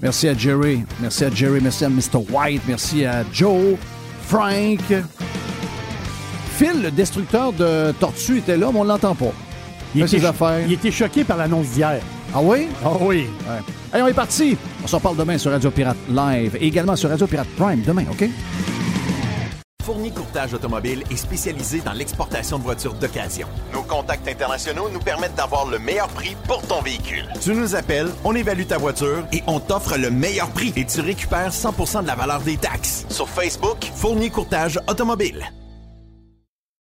[0.02, 0.82] Merci à Jerry.
[1.00, 1.60] Merci à Jerry.
[1.62, 2.24] Merci à Mr.
[2.30, 2.62] White.
[2.68, 3.76] Merci à Joe.
[4.26, 4.80] Frank.
[6.56, 9.32] Phil, le destructeur de tortues, était là, mais on l'entend pas.
[9.94, 10.60] Il Fait ses était, affaires.
[10.66, 12.00] il était choqué par l'annonce d'hier.
[12.34, 12.68] Ah oui?
[12.84, 13.26] Ah oui.
[13.48, 13.58] Ouais.
[13.92, 14.56] Allez, on est parti.
[14.84, 18.04] On s'en parle demain sur Radio Pirate Live et également sur Radio Pirate Prime demain,
[18.10, 18.28] OK?
[19.82, 23.48] Fourni Courtage Automobile est spécialisé dans l'exportation de voitures d'occasion.
[23.72, 27.26] Nos contacts internationaux nous permettent d'avoir le meilleur prix pour ton véhicule.
[27.40, 31.00] Tu nous appelles, on évalue ta voiture et on t'offre le meilleur prix et tu
[31.00, 33.06] récupères 100% de la valeur des taxes.
[33.08, 35.50] Sur Facebook, Fourni Courtage Automobile.